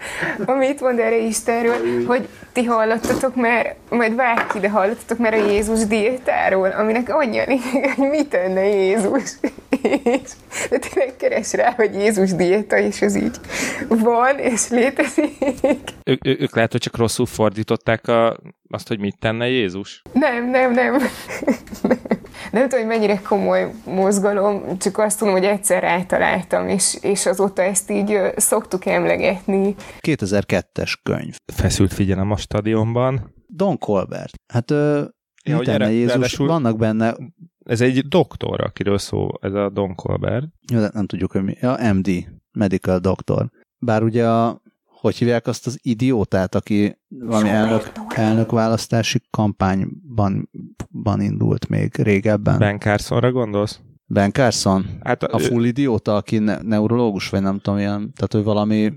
Amit 0.44 0.80
mond 0.80 0.98
erre 0.98 1.16
Istenről, 1.16 2.06
hogy 2.06 2.28
ti 2.52 2.64
hallottatok 2.64 3.36
már, 3.36 3.74
majd 3.90 4.14
bárki, 4.14 4.58
de 4.58 4.70
hallottatok 4.70 5.18
már 5.18 5.34
a 5.34 5.50
Jézus 5.50 5.86
diétáról, 5.86 6.68
aminek 6.68 7.08
annyi 7.14 7.40
lényeg, 7.46 7.94
hogy 7.96 8.08
mit 8.08 8.28
tenne 8.28 8.64
Jézus. 8.66 9.30
És 10.02 10.30
de 10.70 10.78
tényleg 10.78 11.16
keres 11.16 11.52
rá, 11.52 11.72
hogy 11.76 11.94
Jézus 11.94 12.34
diéta, 12.34 12.78
és 12.78 13.02
ez 13.02 13.16
így 13.16 13.36
van, 13.88 14.38
és 14.38 14.68
létezik. 14.68 15.32
Ő, 16.04 16.18
ő, 16.24 16.36
ők 16.40 16.54
lehet, 16.54 16.72
hogy 16.72 16.80
csak 16.80 16.96
rosszul 16.96 17.26
fordították 17.26 18.08
a, 18.08 18.36
azt, 18.68 18.88
hogy 18.88 18.98
mit 18.98 19.18
tenne 19.18 19.48
Jézus? 19.48 20.02
Nem, 20.12 20.50
nem, 20.50 20.72
nem. 20.72 20.96
nem 21.82 21.98
tudom, 22.50 22.68
hogy 22.68 22.86
mennyire 22.86 23.20
komoly 23.20 23.70
mozgalom, 23.84 24.78
csak 24.78 24.98
azt 24.98 25.18
tudom, 25.18 25.32
hogy 25.32 25.44
egyszer 25.44 25.82
rátaláltam, 25.82 26.68
és, 26.68 26.98
és 27.00 27.26
azóta 27.26 27.62
ezt 27.62 27.90
így 27.90 28.18
szoktuk 28.36 28.86
emlegetni. 28.86 29.74
2002-es 30.00 30.92
könyv. 31.02 31.36
Feszült 31.52 31.92
figyelem 31.92 32.30
a 32.30 32.36
stadionban. 32.36 33.32
Don 33.46 33.78
Colbert. 33.78 34.34
Hát 34.52 34.70
ö, 34.70 35.04
ja, 35.44 35.58
tenne 35.58 35.90
Jézus? 35.90 36.12
Ráadásul... 36.12 36.46
Vannak 36.46 36.76
benne 36.76 37.16
ez 37.64 37.80
egy 37.80 38.08
doktor, 38.08 38.60
akiről 38.60 38.98
szó, 38.98 39.28
ez 39.40 39.54
a 39.54 39.70
Don 39.70 39.94
Colbert. 39.94 40.46
Jó, 40.72 40.78
de 40.78 40.90
nem 40.92 41.06
tudjuk, 41.06 41.32
hogy 41.32 41.42
mi. 41.42 41.56
Ja, 41.60 41.92
MD, 41.92 42.08
Medical 42.52 42.98
Doctor. 42.98 43.50
Bár 43.78 44.02
ugye 44.02 44.28
a, 44.28 44.62
hogy 45.04 45.16
hívják 45.16 45.46
azt 45.46 45.66
az 45.66 45.78
idiótát, 45.82 46.54
aki 46.54 46.98
valami 47.08 47.48
elnök, 47.48 47.92
elnök 48.14 48.50
választási 48.50 49.20
kampányban 49.30 50.50
ban 50.90 51.20
indult 51.20 51.68
még 51.68 51.94
régebben. 51.96 52.58
Ben 52.58 52.78
Carsonra 52.78 53.32
gondolsz? 53.32 53.80
Ben 54.06 54.32
Carson? 54.32 54.86
Hát 55.02 55.22
A 55.22 55.38
full 55.38 55.64
idióta, 55.64 56.16
aki 56.16 56.38
ne- 56.38 56.62
neurológus, 56.62 57.28
vagy 57.28 57.42
nem 57.42 57.58
tudom, 57.58 57.78
ilyen, 57.78 58.12
tehát 58.16 58.32
hogy 58.32 58.42
valami, 58.42 58.92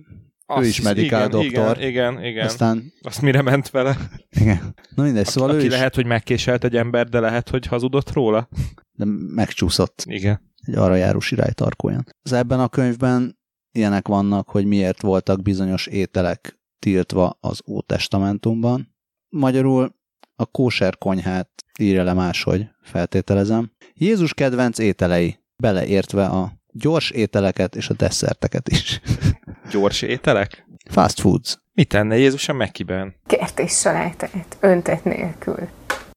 azt 0.45 0.67
is 0.67 0.81
medical 0.81 1.19
igen, 1.19 1.29
doktor. 1.29 1.77
Igen, 1.77 1.89
igen, 1.89 2.23
igen. 2.23 2.45
aztán, 2.45 2.83
Azt 3.01 3.21
mire 3.21 3.41
ment 3.41 3.69
vele? 3.69 3.97
igen. 4.29 4.73
Na 4.95 5.03
mindegy, 5.03 5.25
szóval 5.25 5.49
Aki 5.49 5.59
ő 5.59 5.63
is, 5.65 5.71
lehet, 5.71 5.95
hogy 5.95 6.05
megkéselt 6.05 6.63
egy 6.63 6.75
ember, 6.75 7.07
de 7.09 7.19
lehet, 7.19 7.49
hogy 7.49 7.65
hazudott 7.65 8.11
róla. 8.13 8.49
de 8.91 9.05
megcsúszott 9.35 10.03
Igen. 10.07 10.41
egy 10.65 10.75
arra 10.75 10.95
járó 10.95 11.19
sirály 11.19 11.51
tarkóján. 11.51 12.05
Az 12.21 12.31
ebben 12.33 12.59
a 12.59 12.67
könyvben 12.67 13.37
ilyenek 13.71 14.07
vannak, 14.07 14.49
hogy 14.49 14.65
miért 14.65 15.01
voltak 15.01 15.41
bizonyos 15.41 15.87
ételek 15.87 16.59
tiltva 16.79 17.37
az 17.39 17.61
Ótestamentumban. 17.67 18.95
Magyarul 19.29 19.95
a 20.35 20.45
kóser 20.45 20.97
konyhát 20.97 21.49
írja 21.79 22.03
le 22.03 22.13
máshogy, 22.13 22.67
feltételezem. 22.81 23.71
Jézus 23.93 24.33
kedvenc 24.33 24.77
ételei, 24.77 25.39
beleértve 25.55 26.25
a 26.25 26.51
gyors 26.71 27.09
ételeket 27.09 27.75
és 27.75 27.89
a 27.89 27.93
desszerteket 27.93 28.69
is. 28.69 29.01
Gyors 29.71 30.01
ételek? 30.01 30.65
Fast 30.89 31.19
foods. 31.19 31.59
Mit 31.73 31.87
tenne 31.87 32.17
Jézus 32.17 32.49
a 32.49 32.53
Mekiben? 32.53 33.15
Kert 33.25 33.59
és 33.59 33.71
salátát, 33.71 34.57
öntet 34.59 35.03
nélkül. 35.03 35.67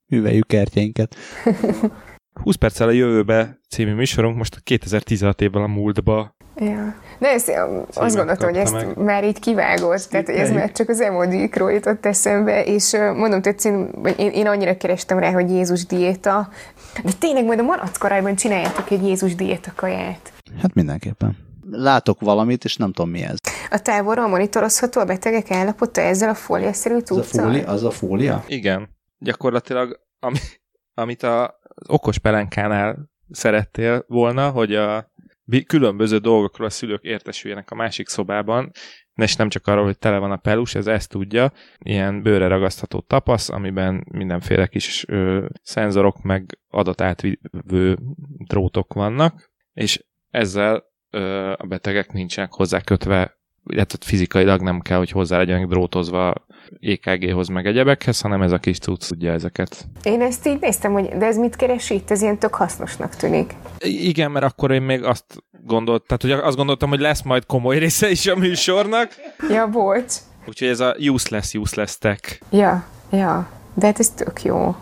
Műveljük 0.07 0.47
kertjeinket. 0.47 1.17
20 2.33 2.55
perccel 2.55 2.89
a 2.89 2.91
jövőbe 2.91 3.59
című 3.69 3.95
műsorunk 3.95 4.37
most 4.37 4.61
2016 4.63 5.41
évvel 5.41 5.63
a 5.63 5.67
múltba. 5.67 6.37
Ja. 6.57 6.95
De 7.21 7.29
ezt, 7.29 7.53
azt 7.95 8.17
gondoltam, 8.17 8.49
hogy 8.49 8.59
ezt 8.59 8.73
meg. 8.73 8.97
már 8.97 9.25
így 9.25 9.39
kivágott, 9.39 10.03
tehát 10.03 10.27
hogy 10.27 10.35
ez 10.35 10.51
már 10.51 10.73
csak 10.73 10.89
az 10.89 11.01
emojikról 11.01 11.73
jutott 11.73 12.07
eszembe, 12.07 12.65
és 12.65 12.97
mondom, 13.15 13.43
tetszén, 13.43 13.91
én, 14.17 14.31
én 14.31 14.47
annyira 14.47 14.77
kerestem 14.77 15.19
rá, 15.19 15.33
hogy 15.33 15.51
Jézus 15.51 15.87
diéta, 15.87 16.49
de 17.05 17.11
tényleg 17.19 17.45
majd 17.45 17.59
a 17.59 17.63
malackarajban 17.63 18.35
csináljátok 18.35 18.91
egy 18.91 19.03
Jézus 19.03 19.35
diéta 19.35 19.73
kaját. 19.75 20.33
Hát 20.63 20.75
mindenképpen. 20.75 21.37
Látok 21.71 22.21
valamit, 22.21 22.65
és 22.65 22.77
nem 22.77 22.93
tudom 22.93 23.11
mi 23.11 23.23
ez. 23.23 23.37
A 23.71 23.79
távolról 23.79 24.29
monitorozható 24.29 25.01
a 25.01 25.05
betegek 25.05 25.51
állapota 25.51 26.01
ezzel 26.01 26.29
a 26.29 26.35
fóliaszerű 26.35 26.95
Az 26.95 27.17
a, 27.17 27.23
fólia, 27.23 27.67
az 27.67 27.85
a 27.85 27.91
fólia? 27.91 28.45
Igen. 28.47 28.89
Gyakorlatilag, 29.19 30.01
ami, 30.21 30.39
amit 30.95 31.23
a, 31.23 31.45
az 31.45 31.87
okos 31.89 32.19
pelenkánál 32.19 33.11
szerettél 33.31 34.05
volna, 34.09 34.51
hogy 34.51 34.75
a 34.75 35.10
különböző 35.67 36.19
dolgokról 36.19 36.67
a 36.67 36.71
szülők 36.71 37.03
értesüljenek 37.03 37.71
a 37.71 37.75
másik 37.75 38.09
szobában, 38.09 38.71
és 39.15 39.37
nem 39.37 39.49
csak 39.49 39.67
arról, 39.67 39.85
hogy 39.85 39.99
tele 39.99 40.19
van 40.19 40.31
a 40.31 40.37
pelus, 40.37 40.75
ez 40.75 40.87
ezt 40.87 41.11
tudja, 41.11 41.53
ilyen 41.79 42.23
bőre 42.23 42.47
ragasztható 42.47 43.01
tapasz, 43.01 43.49
amiben 43.49 44.07
mindenféle 44.13 44.67
kis 44.67 45.05
ö, 45.09 45.47
szenzorok 45.63 46.23
meg 46.23 46.59
adatátvívő 46.69 47.99
drótok 48.47 48.95
vannak, 48.95 49.51
és 49.73 50.05
ezzel 50.31 50.85
ö, 51.11 51.53
a 51.57 51.67
betegek 51.67 52.13
nincsenek 52.13 52.53
hozzá 52.53 52.81
kötve, 52.81 53.40
illetve 53.67 53.99
fizikailag 54.01 54.61
nem 54.61 54.81
kell, 54.81 54.99
hogy 54.99 55.11
hozzá 55.11 55.37
legyenek 55.37 55.67
drótozva 55.67 56.35
EKG-hoz 56.81 57.49
meg 57.49 57.67
egyebekhez, 57.67 58.21
hanem 58.21 58.43
ez 58.43 58.53
a 58.53 58.59
kis 58.59 58.79
cucc 58.79 59.07
tudja 59.09 59.33
ezeket. 59.33 59.87
Én 60.03 60.21
ezt 60.21 60.47
így 60.47 60.61
néztem, 60.61 60.93
hogy 60.93 61.09
de 61.09 61.27
ez 61.27 61.37
mit 61.37 61.57
keres 61.57 61.91
itt? 61.91 62.11
Ez 62.11 62.23
ilyen 62.23 62.39
tök 62.39 62.55
hasznosnak 62.55 63.17
tűnik. 63.17 63.55
Igen, 63.85 64.31
mert 64.31 64.45
akkor 64.45 64.71
én 64.71 64.83
még 64.83 65.05
azt 65.05 65.25
gondoltam, 65.65 66.07
tehát 66.19 66.39
hogy 66.39 66.47
azt 66.47 66.57
gondoltam, 66.57 66.89
hogy 66.89 67.01
lesz 67.01 67.23
majd 67.23 67.47
komoly 67.47 67.79
része 67.79 68.11
is 68.11 68.27
a 68.27 68.37
műsornak, 68.37 69.11
Ja, 69.51 69.67
bocs. 69.69 70.15
úgyhogy 70.49 70.69
ez 70.69 70.81
a 70.81 70.95
useless, 70.99 71.55
useless 71.55 71.99
tech. 71.99 72.41
Ja, 72.51 72.85
ja. 73.13 73.49
De 73.75 73.87
hát 73.87 73.99
ez 73.99 74.11
tök 74.11 74.43
jó. 74.43 74.75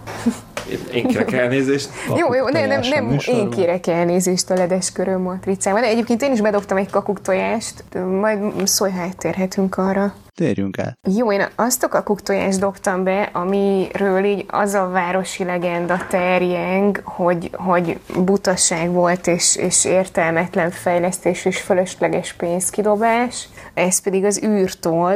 Én 0.92 1.06
kérek 1.06 1.32
elnézést. 1.32 1.88
Jó, 2.20 2.34
jó, 2.34 2.48
nem, 2.48 2.68
nem, 2.68 2.80
nem, 2.80 3.18
én 3.26 3.50
kérek 3.50 3.86
elnézést 3.86 4.50
a 4.50 4.54
ledes 4.54 4.92
köröm 4.92 5.20
matricában. 5.20 5.80
De 5.80 5.86
egyébként 5.86 6.22
én 6.22 6.32
is 6.32 6.40
bedobtam 6.40 6.76
egy 6.76 6.90
kakuktojást, 6.90 7.84
majd 8.20 8.66
szólj, 8.66 8.90
ha 8.90 9.00
áttérhetünk 9.00 9.76
arra. 9.76 10.14
Térjünk 10.34 10.78
át. 10.78 10.98
Jó, 11.16 11.32
én 11.32 11.46
azt 11.54 11.84
a 11.84 11.88
kakuktojást 11.88 12.58
dobtam 12.58 13.04
be, 13.04 13.30
amiről 13.32 14.24
így 14.24 14.44
az 14.48 14.74
a 14.74 14.88
városi 14.88 15.44
legenda 15.44 16.06
terjeng, 16.08 17.00
hogy, 17.04 17.50
hogy 17.52 17.98
butaság 18.16 18.90
volt, 18.90 19.26
és, 19.26 19.56
és 19.56 19.84
értelmetlen 19.84 20.70
fejlesztés, 20.70 21.44
és 21.44 21.60
fölösleges 21.60 22.32
pénzkidobás. 22.32 23.48
Ez 23.74 24.00
pedig 24.00 24.24
az 24.24 24.42
űrtól, 24.44 25.14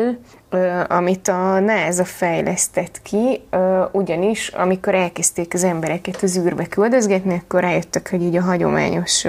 amit 0.89 1.29
a 1.29 1.61
NASA 1.61 2.05
fejlesztett 2.05 3.03
ki, 3.03 3.43
ugyanis 3.93 4.49
amikor 4.49 4.95
elkezdték 4.95 5.55
az 5.55 5.65
embereket 5.65 6.23
az 6.23 6.39
űrbe 6.39 6.67
küldözgetni, 6.67 7.43
akkor 7.45 7.61
rájöttek, 7.61 8.11
hogy 8.11 8.23
így 8.23 8.37
a 8.37 8.43
hagyományos 8.43 9.27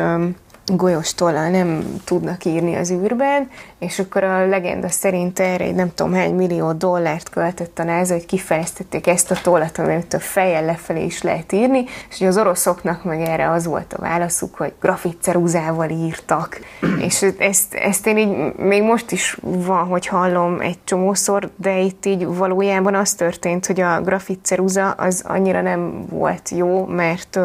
ö, 0.72 0.76
golyós 0.76 1.14
tollal 1.14 1.50
nem 1.50 2.02
tudnak 2.04 2.46
írni 2.46 2.76
az 2.76 2.92
űrben, 2.92 3.50
és 3.80 4.00
akkor 4.00 4.24
a 4.24 4.48
legenda 4.48 4.90
szerint 4.90 5.40
erre 5.40 5.64
egy 5.64 5.76
nem 5.76 5.94
tudom 5.94 6.14
hány 6.14 6.36
millió 6.36 6.72
dollárt 6.72 7.30
költött 7.30 7.80
a 7.80 7.84
NASA, 7.84 8.14
hogy 8.14 8.26
kifejeztették 8.26 9.08
ezt 9.08 9.32
a 9.32 9.36
tollat, 9.44 9.78
amit 9.78 10.14
a 10.14 10.20
fejjel 10.20 10.66
lefelé 10.66 11.04
is 11.04 11.22
lehet 11.22 11.52
írni, 11.52 11.84
és 12.10 12.18
hogy 12.18 12.28
az 12.28 12.38
oroszoknak 12.38 13.04
meg 13.04 13.22
erre 13.22 13.50
az 13.50 13.66
volt 13.66 13.94
a 13.94 14.02
válaszuk, 14.02 14.56
hogy 14.56 14.74
grafitceruzával 14.82 15.90
írtak. 15.90 16.60
és 17.08 17.26
ezt, 17.38 17.74
ezt 17.74 18.08
én 18.08 18.18
így 18.18 18.56
még 18.56 18.84
most 18.84 19.12
is 19.12 19.38
van, 19.42 19.88
hogy 19.88 20.08
hallom 20.08 20.60
egy 20.60 20.78
csomószor, 20.84 21.50
de 21.56 21.80
itt 21.80 22.06
így 22.06 22.26
valójában 22.26 22.96
az 22.96 23.14
történt, 23.14 23.66
hogy 23.66 23.82
a 23.82 24.02
grafitceruza 24.02 24.92
az 24.92 25.24
annyira 25.28 25.62
nem 25.62 26.06
volt 26.10 26.50
jó, 26.50 26.86
mert 26.86 27.36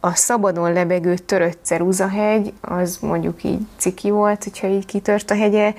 a 0.00 0.14
szabadon 0.14 0.72
lebegő 0.72 1.14
törött 1.14 1.58
ceruzahegy, 1.62 2.51
az 2.60 2.98
mondjuk 3.00 3.44
így 3.44 3.60
ciki 3.76 4.10
volt, 4.10 4.44
hogyha 4.44 4.66
így 4.66 4.86
kitört 4.86 5.30
a 5.30 5.34
hegye, 5.34 5.74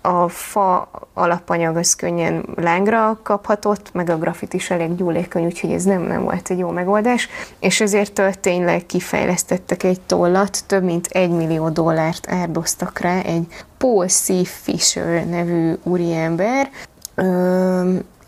a 0.00 0.28
fa 0.28 0.88
alapanyag 1.14 1.76
az 1.76 1.94
könnyen 1.94 2.44
lángra 2.56 3.18
kaphatott, 3.22 3.92
meg 3.92 4.10
a 4.10 4.18
grafit 4.18 4.54
is 4.54 4.70
elég 4.70 4.94
gyúlékony, 4.94 5.44
úgyhogy 5.44 5.72
ez 5.72 5.84
nem, 5.84 6.02
nem 6.02 6.22
volt 6.22 6.50
egy 6.50 6.58
jó 6.58 6.70
megoldás, 6.70 7.28
és 7.58 7.80
ezért 7.80 8.38
tényleg 8.40 8.86
kifejlesztettek 8.86 9.82
egy 9.82 10.00
tollat, 10.00 10.64
több 10.66 10.82
mint 10.82 11.06
egy 11.06 11.30
millió 11.30 11.68
dollárt 11.68 12.30
árdoztak 12.30 12.98
rá 12.98 13.20
egy 13.20 13.46
Paul 13.78 14.08
C. 14.08 14.46
Fisher 14.46 15.26
nevű 15.26 15.72
úriember, 15.82 16.70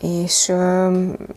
és, 0.01 0.51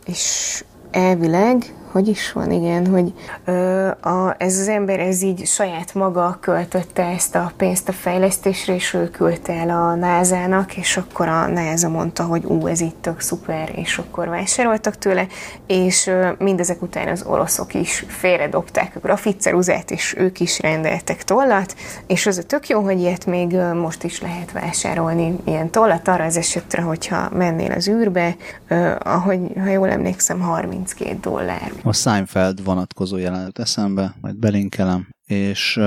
és 0.05 0.63
elvileg, 0.91 1.73
hogy 1.91 2.07
is 2.07 2.31
van, 2.31 2.51
igen, 2.51 2.87
hogy 2.87 3.13
ö, 3.45 3.87
a, 3.87 4.35
ez 4.37 4.59
az 4.59 4.67
ember 4.67 4.99
ez 4.99 5.21
így 5.21 5.45
saját 5.45 5.93
maga 5.93 6.37
költötte 6.41 7.03
ezt 7.03 7.35
a 7.35 7.51
pénzt 7.57 7.89
a 7.89 7.91
fejlesztésre, 7.91 8.73
és 8.73 8.93
ő 8.93 9.09
küldte 9.09 9.53
el 9.53 9.69
a 9.69 9.95
NASA-nak, 9.95 10.77
és 10.77 10.97
akkor 10.97 11.27
a 11.27 11.47
NASA 11.47 11.89
mondta, 11.89 12.23
hogy 12.23 12.45
ú, 12.45 12.67
ez 12.67 12.81
itt 12.81 13.01
tök 13.01 13.19
szuper, 13.19 13.71
és 13.75 13.97
akkor 13.97 14.27
vásároltak 14.27 14.97
tőle, 14.97 15.27
és 15.67 16.07
ö, 16.07 16.29
mindezek 16.37 16.81
után 16.81 17.07
az 17.07 17.23
oroszok 17.23 17.73
is 17.73 18.05
félredobták 18.07 18.95
a 18.95 18.99
grafitceruzát, 18.99 19.91
és 19.91 20.15
ők 20.17 20.39
is 20.39 20.59
rendeltek 20.59 21.23
tollat, 21.23 21.75
és 22.07 22.25
az 22.25 22.37
a 22.37 22.43
tök 22.43 22.67
jó, 22.67 22.81
hogy 22.81 22.99
ilyet 22.99 23.25
még 23.25 23.55
most 23.73 24.03
is 24.03 24.21
lehet 24.21 24.51
vásárolni, 24.51 25.35
ilyen 25.43 25.69
tollat 25.69 26.07
arra 26.07 26.23
az 26.23 26.37
esetre, 26.37 26.81
hogyha 26.81 27.29
mennél 27.33 27.71
az 27.71 27.87
űrbe, 27.87 28.35
ö, 28.67 28.91
ahogy, 29.03 29.39
ha 29.63 29.69
jól 29.69 29.89
emlékszem, 29.89 30.39
32 30.39 31.17
dollár. 31.21 31.71
A 31.83 31.93
Seinfeld 31.93 32.63
vonatkozó 32.63 33.17
jelenet 33.17 33.59
eszembe, 33.59 34.15
majd 34.21 34.37
belinkelem, 34.37 35.09
és 35.25 35.77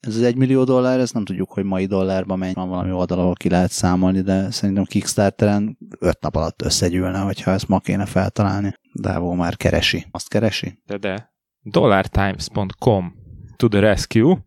ez 0.00 0.16
az 0.16 0.22
egy 0.22 0.36
millió 0.36 0.64
dollár, 0.64 0.98
ez 1.00 1.10
nem 1.10 1.24
tudjuk, 1.24 1.50
hogy 1.52 1.64
mai 1.64 1.86
dollárban 1.86 2.38
mennyi 2.38 2.52
van 2.52 2.68
valami 2.68 2.92
oldal, 2.92 3.18
ahol 3.18 3.34
ki 3.34 3.48
lehet 3.48 3.70
számolni, 3.70 4.20
de 4.20 4.50
szerintem 4.50 4.84
Kickstarteren 4.84 5.78
öt 5.98 6.20
nap 6.20 6.36
alatt 6.36 6.62
összegyűlne, 6.62 7.18
hogyha 7.18 7.50
ezt 7.50 7.68
ma 7.68 7.78
kéne 7.80 8.06
feltalálni. 8.06 8.72
Dávó 8.92 9.32
már 9.34 9.56
keresi. 9.56 10.06
Azt 10.10 10.28
keresi? 10.28 10.82
De 10.86 10.96
de. 10.98 11.32
dollartimes.com 11.62 13.14
to 13.56 13.68
the 13.68 13.80
rescue. 13.80 14.38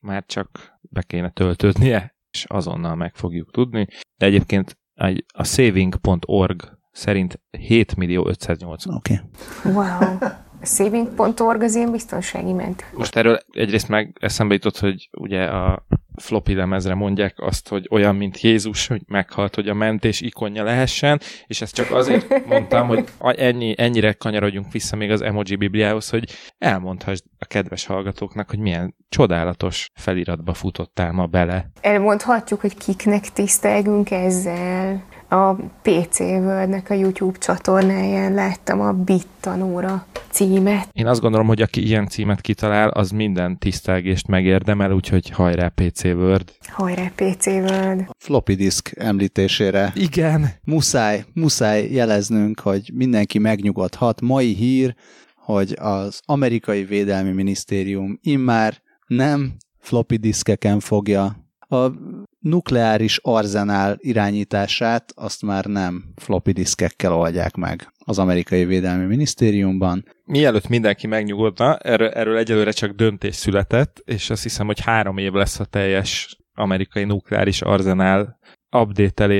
Már 0.00 0.24
csak 0.26 0.78
be 0.80 1.02
kéne 1.02 1.30
töltődnie, 1.30 2.14
és 2.30 2.44
azonnal 2.48 2.94
meg 2.94 3.14
fogjuk 3.14 3.50
tudni. 3.50 3.86
De 4.16 4.26
egyébként 4.26 4.78
egy- 4.94 5.24
a 5.34 5.44
saving.org 5.44 6.78
szerint 6.92 7.40
7 7.50 7.96
millió 7.96 8.28
580. 8.28 8.94
Oké. 8.94 9.20
Okay. 9.62 9.72
Wow! 9.72 10.16
A 10.20 10.66
saving.org 10.66 11.62
az 11.62 11.74
ilyen 11.74 11.90
biztonsági 11.90 12.52
ment. 12.52 12.84
Most 12.94 13.16
erről 13.16 13.38
egyrészt 13.50 13.88
meg 13.88 14.16
eszembe 14.20 14.54
jutott, 14.54 14.78
hogy 14.78 15.08
ugye 15.12 15.44
a 15.44 15.86
floppy 16.16 16.54
lemezre 16.54 16.94
mondják 16.94 17.34
azt, 17.36 17.68
hogy 17.68 17.86
olyan, 17.90 18.16
mint 18.16 18.40
Jézus, 18.40 18.86
hogy 18.86 19.02
meghalt, 19.06 19.54
hogy 19.54 19.68
a 19.68 19.74
mentés 19.74 20.20
ikonja 20.20 20.64
lehessen, 20.64 21.20
és 21.46 21.60
ezt 21.60 21.74
csak 21.74 21.90
azért 21.90 22.46
mondtam, 22.46 22.86
hogy 22.88 23.08
ennyi, 23.36 23.74
ennyire 23.76 24.12
kanyarodjunk 24.12 24.72
vissza 24.72 24.96
még 24.96 25.10
az 25.10 25.20
emoji 25.20 25.56
bibliához, 25.56 26.10
hogy 26.10 26.30
elmondhassd 26.58 27.24
a 27.38 27.44
kedves 27.44 27.86
hallgatóknak, 27.86 28.50
hogy 28.50 28.58
milyen 28.58 28.94
csodálatos 29.08 29.90
feliratba 29.94 30.54
futottál 30.54 31.12
ma 31.12 31.26
bele. 31.26 31.70
Elmondhatjuk, 31.80 32.60
hogy 32.60 32.76
kiknek 32.76 33.32
tisztelgünk 33.32 34.10
ezzel. 34.10 35.04
A 35.32 35.56
PC 35.82 36.18
Worldnek 36.20 36.90
a 36.90 36.94
YouTube 36.94 37.38
csatornáján 37.38 38.34
láttam 38.34 38.80
a 38.80 38.92
Bit 38.92 39.26
tanóra 39.40 40.06
címet. 40.30 40.88
Én 40.92 41.06
azt 41.06 41.20
gondolom, 41.20 41.46
hogy 41.46 41.62
aki 41.62 41.86
ilyen 41.86 42.08
címet 42.08 42.40
kitalál, 42.40 42.88
az 42.88 43.10
minden 43.10 43.58
tisztelgést 43.58 44.26
megérdemel, 44.26 44.92
úgyhogy 44.92 45.30
hajrá 45.30 45.68
PC 45.68 46.04
Word. 46.04 46.52
Hajrá 46.68 47.10
PC 47.14 47.46
World. 47.46 48.04
Floppy 48.18 48.54
disk 48.54 48.92
említésére 48.98 49.92
Igen. 49.94 50.50
muszáj, 50.64 51.24
muszáj 51.34 51.88
jeleznünk, 51.90 52.60
hogy 52.60 52.90
mindenki 52.94 53.38
megnyugodhat. 53.38 54.20
Mai 54.20 54.54
hír, 54.54 54.94
hogy 55.36 55.76
az 55.80 56.20
amerikai 56.24 56.84
védelmi 56.84 57.30
minisztérium 57.30 58.18
immár 58.22 58.74
nem 59.06 59.52
floppy 59.78 60.16
diskeken 60.16 60.80
fogja 60.80 61.41
a 61.72 61.92
nukleáris 62.38 63.18
arzenál 63.22 63.96
irányítását, 63.98 65.12
azt 65.16 65.42
már 65.42 65.64
nem 65.64 66.04
floppy 66.16 66.52
diskekkel 66.52 67.12
oldják 67.12 67.54
meg 67.54 67.92
az 68.04 68.18
amerikai 68.18 68.64
védelmi 68.64 69.04
minisztériumban. 69.04 70.04
Mielőtt 70.24 70.68
mindenki 70.68 71.06
megnyugodna, 71.06 71.76
erről, 71.76 72.08
erről 72.08 72.36
egyelőre 72.36 72.70
csak 72.70 72.90
döntés 72.90 73.34
született, 73.34 74.02
és 74.04 74.30
azt 74.30 74.42
hiszem, 74.42 74.66
hogy 74.66 74.80
három 74.80 75.18
év 75.18 75.32
lesz 75.32 75.60
a 75.60 75.64
teljes 75.64 76.36
amerikai 76.54 77.04
nukleáris 77.04 77.62
arzenál 77.62 78.38
update 78.76 79.34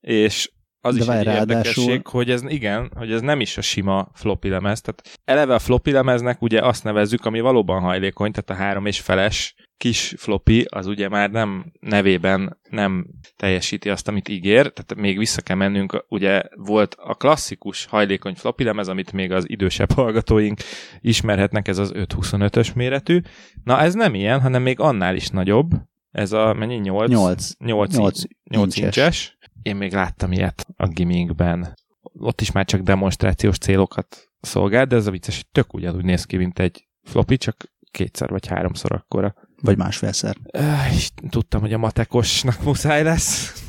és 0.00 0.52
az 0.80 0.96
De 0.96 1.02
is 1.02 1.08
egy 1.08 1.24
ráadásul- 1.24 1.50
érdekesség, 1.50 2.06
hogy 2.06 2.30
ez 2.30 2.42
igen, 2.46 2.90
hogy 2.94 3.12
ez 3.12 3.20
nem 3.20 3.40
is 3.40 3.56
a 3.56 3.60
sima 3.60 4.08
floppy 4.14 4.48
lemez. 4.48 4.80
Tehát 4.80 5.20
eleve 5.24 5.54
a 5.54 5.58
floppy 5.58 5.90
lemeznek 5.90 6.42
ugye 6.42 6.60
azt 6.60 6.84
nevezzük, 6.84 7.24
ami 7.24 7.40
valóban 7.40 7.80
hajlékony, 7.80 8.32
tehát 8.32 8.50
a 8.50 8.64
három 8.64 8.86
és 8.86 9.00
feles 9.00 9.54
kis 9.76 10.14
floppy, 10.16 10.66
az 10.70 10.86
ugye 10.86 11.08
már 11.08 11.30
nem 11.30 11.72
nevében 11.80 12.60
nem 12.70 13.06
teljesíti 13.36 13.90
azt, 13.90 14.08
amit 14.08 14.28
ígér, 14.28 14.72
tehát 14.72 14.94
még 14.94 15.18
vissza 15.18 15.40
kell 15.40 15.56
mennünk, 15.56 16.04
ugye 16.08 16.42
volt 16.56 16.94
a 16.98 17.14
klasszikus 17.14 17.84
hajlékony 17.84 18.34
floppy 18.34 18.64
lemez, 18.64 18.88
amit 18.88 19.12
még 19.12 19.32
az 19.32 19.44
idősebb 19.48 19.92
hallgatóink 19.92 20.60
ismerhetnek, 21.00 21.68
ez 21.68 21.78
az 21.78 21.92
525-ös 21.94 22.74
méretű. 22.74 23.20
Na 23.64 23.80
ez 23.80 23.94
nem 23.94 24.14
ilyen, 24.14 24.40
hanem 24.40 24.62
még 24.62 24.80
annál 24.80 25.14
is 25.14 25.28
nagyobb, 25.28 25.70
ez 26.14 26.32
a 26.32 26.52
mennyi? 26.52 26.76
8? 26.76 27.10
8. 27.10 27.54
8, 27.58 27.96
8, 27.96 27.96
Nyolc 27.96 28.22
8 28.44 28.76
incses. 28.76 28.96
incses. 28.96 29.38
Én 29.62 29.76
még 29.76 29.92
láttam 29.92 30.32
ilyet 30.32 30.66
a 30.76 30.86
gimminkben. 30.86 31.74
Ott 32.02 32.40
is 32.40 32.52
már 32.52 32.64
csak 32.64 32.80
demonstrációs 32.80 33.58
célokat 33.58 34.32
szolgál, 34.40 34.86
de 34.86 34.96
ez 34.96 35.06
a 35.06 35.10
vicces, 35.10 35.34
hogy 35.34 35.46
tök 35.52 35.74
ugyanúgy 35.74 36.04
néz 36.04 36.24
ki, 36.24 36.36
mint 36.36 36.58
egy 36.58 36.88
floppy, 37.02 37.36
csak 37.36 37.72
kétszer 37.90 38.30
vagy 38.30 38.46
háromszor 38.46 38.92
akkora. 38.92 39.34
Vagy 39.64 39.76
másfélszer. 39.76 40.36
Tudtam, 41.28 41.60
hogy 41.60 41.72
a 41.72 41.78
matekosnak 41.78 42.62
muszáj 42.64 43.02
lesz. 43.02 43.62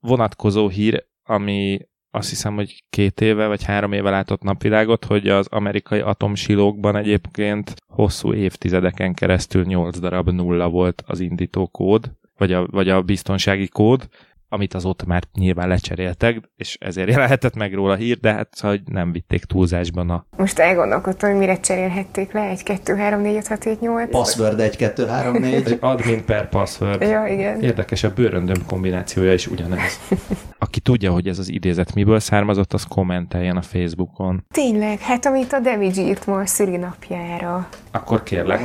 Vonatkozó 0.00 0.68
hír, 0.68 1.06
ami 1.22 1.78
azt 2.10 2.28
hiszem, 2.28 2.54
hogy 2.54 2.84
két 2.90 3.20
éve 3.20 3.46
vagy 3.46 3.64
három 3.64 3.92
éve 3.92 4.10
látott 4.10 4.42
napvilágot, 4.42 5.04
hogy 5.04 5.28
az 5.28 5.46
amerikai 5.50 6.00
atomsilókban 6.00 6.96
egyébként 6.96 7.74
hosszú 7.86 8.32
évtizedeken 8.32 9.14
keresztül 9.14 9.64
8 9.64 9.98
darab 9.98 10.28
nulla 10.28 10.68
volt 10.68 11.02
az 11.06 11.20
indító 11.20 11.66
kód, 11.66 12.12
vagy 12.36 12.52
a, 12.52 12.66
vagy 12.66 12.88
a 12.88 13.02
biztonsági 13.02 13.68
kód, 13.68 14.08
amit 14.54 14.74
azóta 14.74 15.04
már 15.06 15.22
nyilván 15.32 15.68
lecseréltek, 15.68 16.40
és 16.56 16.76
ezért 16.80 17.08
jelenhetett 17.08 17.54
meg 17.54 17.74
róla 17.74 17.94
hír, 17.94 18.18
de 18.18 18.32
hát 18.32 18.48
szóval, 18.52 18.76
hogy 18.76 18.94
nem 18.94 19.12
vitték 19.12 19.44
túlzásban 19.44 20.10
a... 20.10 20.26
Most 20.36 20.58
elgondolkodtam, 20.58 21.30
hogy 21.30 21.38
mire 21.38 21.60
cserélhették 21.60 22.32
le 22.32 22.40
egy 22.40 22.62
2, 22.62 22.94
3, 22.94 23.20
4, 23.20 23.36
5, 23.36 23.46
6, 23.46 23.64
7, 23.64 23.80
8. 23.80 24.10
Password 24.10 24.60
1, 24.60 24.76
2, 24.76 25.06
3, 25.06 25.36
4. 25.36 25.76
Admin 25.80 26.24
per 26.24 26.48
password. 26.48 27.02
Ja, 27.02 27.26
igen. 27.26 27.60
Érdekes, 27.60 28.04
a 28.04 28.12
bőröndöm 28.14 28.66
kombinációja 28.66 29.32
is 29.32 29.46
ugyanez. 29.46 30.00
Aki 30.58 30.80
tudja, 30.80 31.12
hogy 31.12 31.28
ez 31.28 31.38
az 31.38 31.50
idézet 31.50 31.94
miből 31.94 32.20
származott, 32.20 32.72
az 32.72 32.84
kommenteljen 32.88 33.56
a 33.56 33.62
Facebookon. 33.62 34.44
Tényleg, 34.52 35.00
hát 35.00 35.26
amit 35.26 35.52
a 35.52 35.60
Damage 35.60 36.00
írt 36.00 36.26
ma 36.26 36.38
a 36.38 36.46
szülinapjára. 36.46 37.68
Akkor 37.90 38.22
kérlek. 38.22 38.60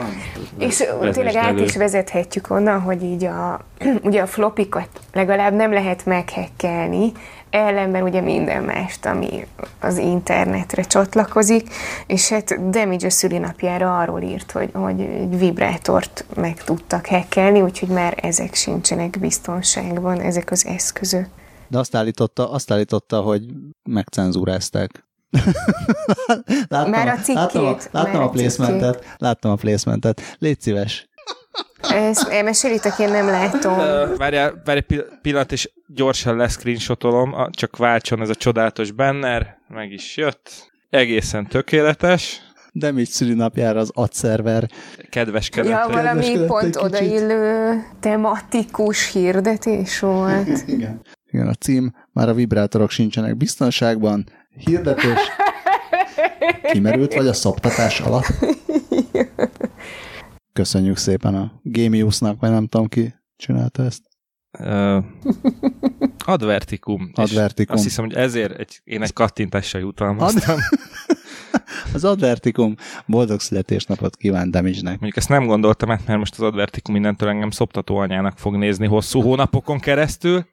És 0.58 0.84
tényleg 1.12 1.36
át 1.36 1.60
is 1.60 1.76
vezethetjük 1.76 2.50
onnan, 2.50 2.82
hogy 2.82 3.04
így 3.04 3.24
a, 3.24 3.66
ugye 4.08 4.22
a 4.22 4.28
flopikat 4.28 4.90
legalább 5.14 5.54
nem 5.54 5.72
lehet 5.80 6.06
meghekkelni, 6.06 7.12
ellenben 7.50 8.04
ugye 8.04 8.22
minden 8.22 8.64
mást, 8.64 9.06
ami 9.06 9.48
az 9.80 9.98
internetre 9.98 10.84
csatlakozik, 10.84 11.74
és 12.08 12.30
hát 12.30 12.70
Damage 12.70 13.06
a 13.06 13.10
szülinapjára 13.10 14.00
arról 14.00 14.22
írt, 14.22 14.52
hogy, 14.52 14.70
hogy 14.74 15.02
egy 15.02 15.38
vibrátort 15.38 16.26
meg 16.36 16.64
tudtak 16.64 17.06
hekkelni, 17.06 17.62
úgyhogy 17.62 17.90
már 17.90 18.18
ezek 18.22 18.54
sincsenek 18.54 19.20
biztonságban, 19.20 20.20
ezek 20.20 20.52
az 20.52 20.66
eszközök. 20.66 21.28
De 21.68 21.78
azt 21.78 21.96
állította, 21.96 22.52
azt 22.52 22.72
állította, 22.72 23.22
hogy 23.22 23.46
megcenzúrázták. 23.90 25.08
láttam, 26.68 26.90
Már 26.90 27.08
a 27.08 27.16
cikkét, 27.16 27.36
láttam, 27.36 27.66
a, 27.66 27.78
láttam 27.92 28.22
a 28.22 28.30
placementet, 28.30 29.16
láttam 29.18 29.52
a 29.52 29.56
placementet. 29.56 30.22
Légy 30.40 30.62
szíves. 30.62 31.10
Ezt 31.90 32.28
elmesélitek, 32.28 33.00
én 33.00 33.10
nem 33.10 33.26
látom. 33.26 33.78
Várjál, 34.18 34.62
várj 34.66 34.80
pillanat, 35.22 35.52
és 35.52 35.70
gyorsan 35.88 36.36
leszcreenshotolom, 36.38 37.34
a- 37.34 37.50
csak 37.52 37.78
váltson 37.78 38.22
ez 38.22 38.30
a 38.30 38.36
csodálatos 38.36 38.92
banner, 38.92 39.58
meg 39.68 39.92
is 39.92 40.18
jött. 40.18 40.72
Egészen 40.90 41.48
tökéletes, 41.48 42.42
Damage 42.74 43.06
szülinapjára 43.06 43.80
az 43.80 43.92
adszerver. 43.94 44.70
kedveskedett. 45.10 45.72
Ja, 45.72 45.86
valami 45.92 46.38
pont 46.48 46.76
odaillő 46.76 47.74
tematikus 48.00 49.12
hirdetés 49.12 50.00
volt. 50.00 50.48
Igen. 50.68 51.02
Igen, 51.32 51.48
a 51.48 51.54
cím, 51.54 51.94
már 52.14 52.30
a 52.30 52.34
vibrátorok 52.34 52.90
sincsenek 52.90 53.38
biztonságban. 53.38 54.24
Hirdetés. 54.66 55.20
Kimerült 56.72 57.14
vagy 57.14 57.28
a 57.28 57.34
szoptatás 57.34 58.00
alatt? 58.00 58.26
Köszönjük 60.60 60.98
szépen 60.98 61.36
a 61.36 61.52
Gamiusnak, 61.64 62.40
vagy 62.40 62.50
nem 62.50 62.68
tudom 62.68 62.88
ki 62.88 63.14
csinálta 63.36 63.84
ezt. 63.84 64.02
Ö, 64.60 65.00
Advertikum. 66.26 67.12
Advertikum. 67.14 67.76
Azt 67.76 67.84
hiszem, 67.84 68.06
hogy 68.06 68.14
ezért 68.14 68.60
egy, 68.60 68.82
én 68.84 69.02
egy 69.02 69.14
kattintással 69.14 69.82
jutalmaztam. 69.82 70.58
Az 71.94 72.04
Advertikum 72.04 72.76
boldog 73.06 73.40
születésnapot 73.40 74.16
kíván 74.16 74.52
Damage-nek. 74.52 74.92
Mondjuk 74.92 75.18
ezt 75.18 75.30
nem 75.30 75.46
gondoltam 75.46 75.92
át, 75.92 76.08
mert 76.08 76.20
most 76.20 76.34
az 76.34 76.42
Advertikum 76.42 76.94
mindentől 76.94 77.30
engem 77.30 77.50
szoptató 77.50 77.98
anyának 77.98 78.38
fog 78.38 78.56
nézni 78.56 78.88
hosszú 78.88 79.22
hónapokon 79.22 79.80
keresztül. 79.80 80.46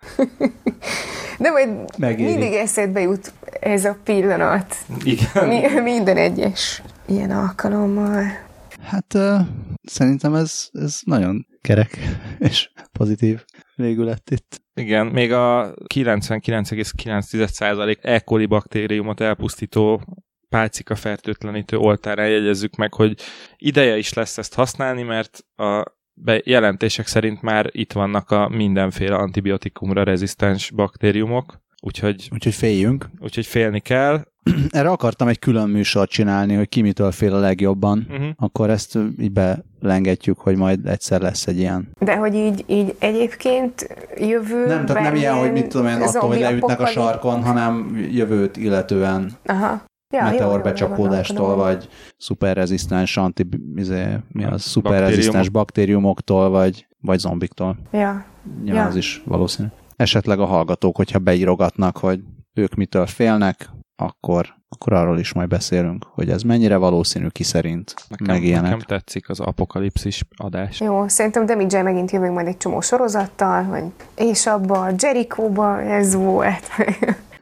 De 1.39 1.51
majd 1.51 1.69
Megéri. 1.99 2.31
mindig 2.31 2.53
eszedbe 2.53 3.01
jut 3.01 3.33
ez 3.61 3.85
a 3.85 3.97
pillanat. 4.05 4.77
Igen. 5.05 5.49
Mi, 5.49 5.81
minden 5.81 6.17
egyes 6.17 6.83
ilyen 7.07 7.31
alkalommal. 7.31 8.45
Hát 8.87 9.15
uh, 9.15 9.41
szerintem 9.83 10.35
ez, 10.35 10.69
ez 10.73 11.01
nagyon 11.05 11.47
kerek 11.61 11.99
és 12.49 12.71
pozitív 12.93 13.45
végület 13.75 14.31
itt. 14.31 14.63
Igen, 14.75 15.07
még 15.07 15.33
a 15.33 15.75
99,9% 15.95 18.05
E. 18.05 18.21
coli 18.21 18.47
baktériumot 18.47 19.21
elpusztító 19.21 20.03
pálcika 20.49 20.95
fertőtlenítő 20.95 21.77
oltárán 21.77 22.29
jegyezzük 22.29 22.77
meg, 22.77 22.95
hogy 22.95 23.21
ideje 23.57 23.97
is 23.97 24.13
lesz 24.13 24.39
ezt 24.39 24.55
használni, 24.55 25.03
mert 25.03 25.45
a 25.57 25.85
bejelentések 26.13 27.07
szerint 27.07 27.43
már 27.43 27.69
itt 27.73 27.93
vannak 27.93 28.31
a 28.31 28.49
mindenféle 28.49 29.17
antibiotikumra 29.17 30.03
rezisztens 30.03 30.71
baktériumok, 30.71 31.65
úgyhogy, 31.83 32.29
Úgyhogy 32.33 32.55
féljünk. 32.55 33.11
úgyhogy 33.21 33.47
félni 33.47 33.81
kell. 33.81 34.25
Erre 34.71 34.89
akartam 34.89 35.29
egy 35.29 35.39
külön 35.39 35.69
műsort 35.69 36.11
csinálni, 36.11 36.55
hogy 36.55 36.69
ki 36.69 36.81
mitől 36.83 37.13
fél 37.13 37.35
a 37.35 37.39
legjobban. 37.39 38.07
Uh-huh. 38.11 38.27
Akkor 38.37 38.71
ezt 38.71 38.99
így 39.21 39.33
belengetjük, 39.33 40.39
hogy 40.39 40.57
majd 40.57 40.87
egyszer 40.87 41.21
lesz 41.21 41.47
egy 41.47 41.59
ilyen. 41.59 41.89
De 42.01 42.17
hogy 42.17 42.35
így, 42.35 42.65
így 42.67 42.95
egyébként 42.99 43.87
jövő 44.19 44.67
Nem, 44.67 44.87
tehát 44.87 45.03
nem 45.03 45.15
ilyen, 45.15 45.35
hogy 45.35 45.53
mit 45.53 45.67
tudom 45.69 45.87
én, 45.87 46.01
attól, 46.03 46.29
hogy 46.29 46.41
leütnek 46.41 46.81
a 46.81 46.87
sarkon, 46.87 47.43
hanem 47.43 47.97
jövőt 48.11 48.57
illetően 48.57 49.33
Aha. 49.47 49.85
Ja, 50.15 50.23
meteor 50.23 50.63
becsapódástól, 50.63 51.57
vagy 51.57 51.89
szuperrezisztens 52.19 53.17
anti, 53.17 53.49
izé, 53.77 54.05
mi 54.33 54.45
az, 54.45 54.63
szuperrezisztens 54.63 55.49
baktériumoktól, 55.49 56.49
vagy, 56.51 56.87
vagy 57.01 57.19
zombiktól. 57.19 57.77
Ja. 57.93 58.25
Ja, 58.65 58.75
Ja. 58.75 58.85
az 58.87 58.97
is 58.97 59.23
valószínű. 59.25 59.69
Esetleg 59.97 60.41
a 60.41 60.45
hallgatók, 60.45 60.97
hogyha 60.97 61.19
beírogatnak, 61.19 61.97
hogy 61.97 62.21
ők 62.55 62.75
mitől 62.75 63.07
félnek, 63.07 63.71
akkor, 63.97 64.55
akkor 64.69 64.93
arról 64.93 65.19
is 65.19 65.33
majd 65.33 65.49
beszélünk, 65.49 66.05
hogy 66.05 66.31
ez 66.31 66.43
mennyire 66.43 66.77
valószínű 66.77 67.29
ki 67.29 67.43
szerint, 67.43 67.95
Nekem, 68.09 68.27
meg 68.27 68.45
ilyenek. 68.45 68.63
nekem 68.63 68.81
tetszik 68.81 69.29
az 69.29 69.41
apokalipszis 69.41 70.25
adás. 70.37 70.81
Jó, 70.81 71.09
szerintem 71.09 71.47
damage 71.47 71.83
megint 71.83 72.11
jövünk 72.11 72.35
majd 72.35 72.47
egy 72.47 72.57
csomó 72.57 72.81
sorozattal, 72.81 73.63
hogy 73.63 73.85
és 74.17 74.47
abba, 74.47 74.89
Jericho-ba 74.99 75.83
ez 75.83 76.15
volt. 76.15 76.69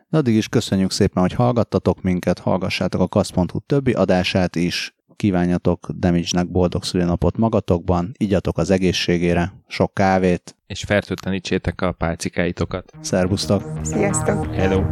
De 0.09 0.19
addig 0.19 0.35
is 0.35 0.49
köszönjük 0.49 0.91
szépen, 0.91 1.23
hogy 1.23 1.33
hallgattatok 1.33 2.03
minket, 2.03 2.39
hallgassátok 2.39 3.01
a 3.01 3.09
kasz.hu 3.09 3.59
többi 3.67 3.93
adását 3.93 4.57
is, 4.57 4.95
kívánjatok 5.17 5.89
Damage-nek 5.91 6.51
boldog 6.51 6.85
szülinapot 6.85 7.37
magatokban, 7.37 8.13
igyatok 8.17 8.59
az 8.59 8.71
egészségére, 8.71 9.53
sok 9.67 9.95
kávét. 9.95 10.57
És 10.67 10.83
fertőtlenítsétek 10.83 11.81
a 11.81 11.93
pálcikáitokat. 11.93 12.93
Szervusztok! 13.01 13.63
Sziasztok! 13.83 14.55
Hello! 14.55 14.83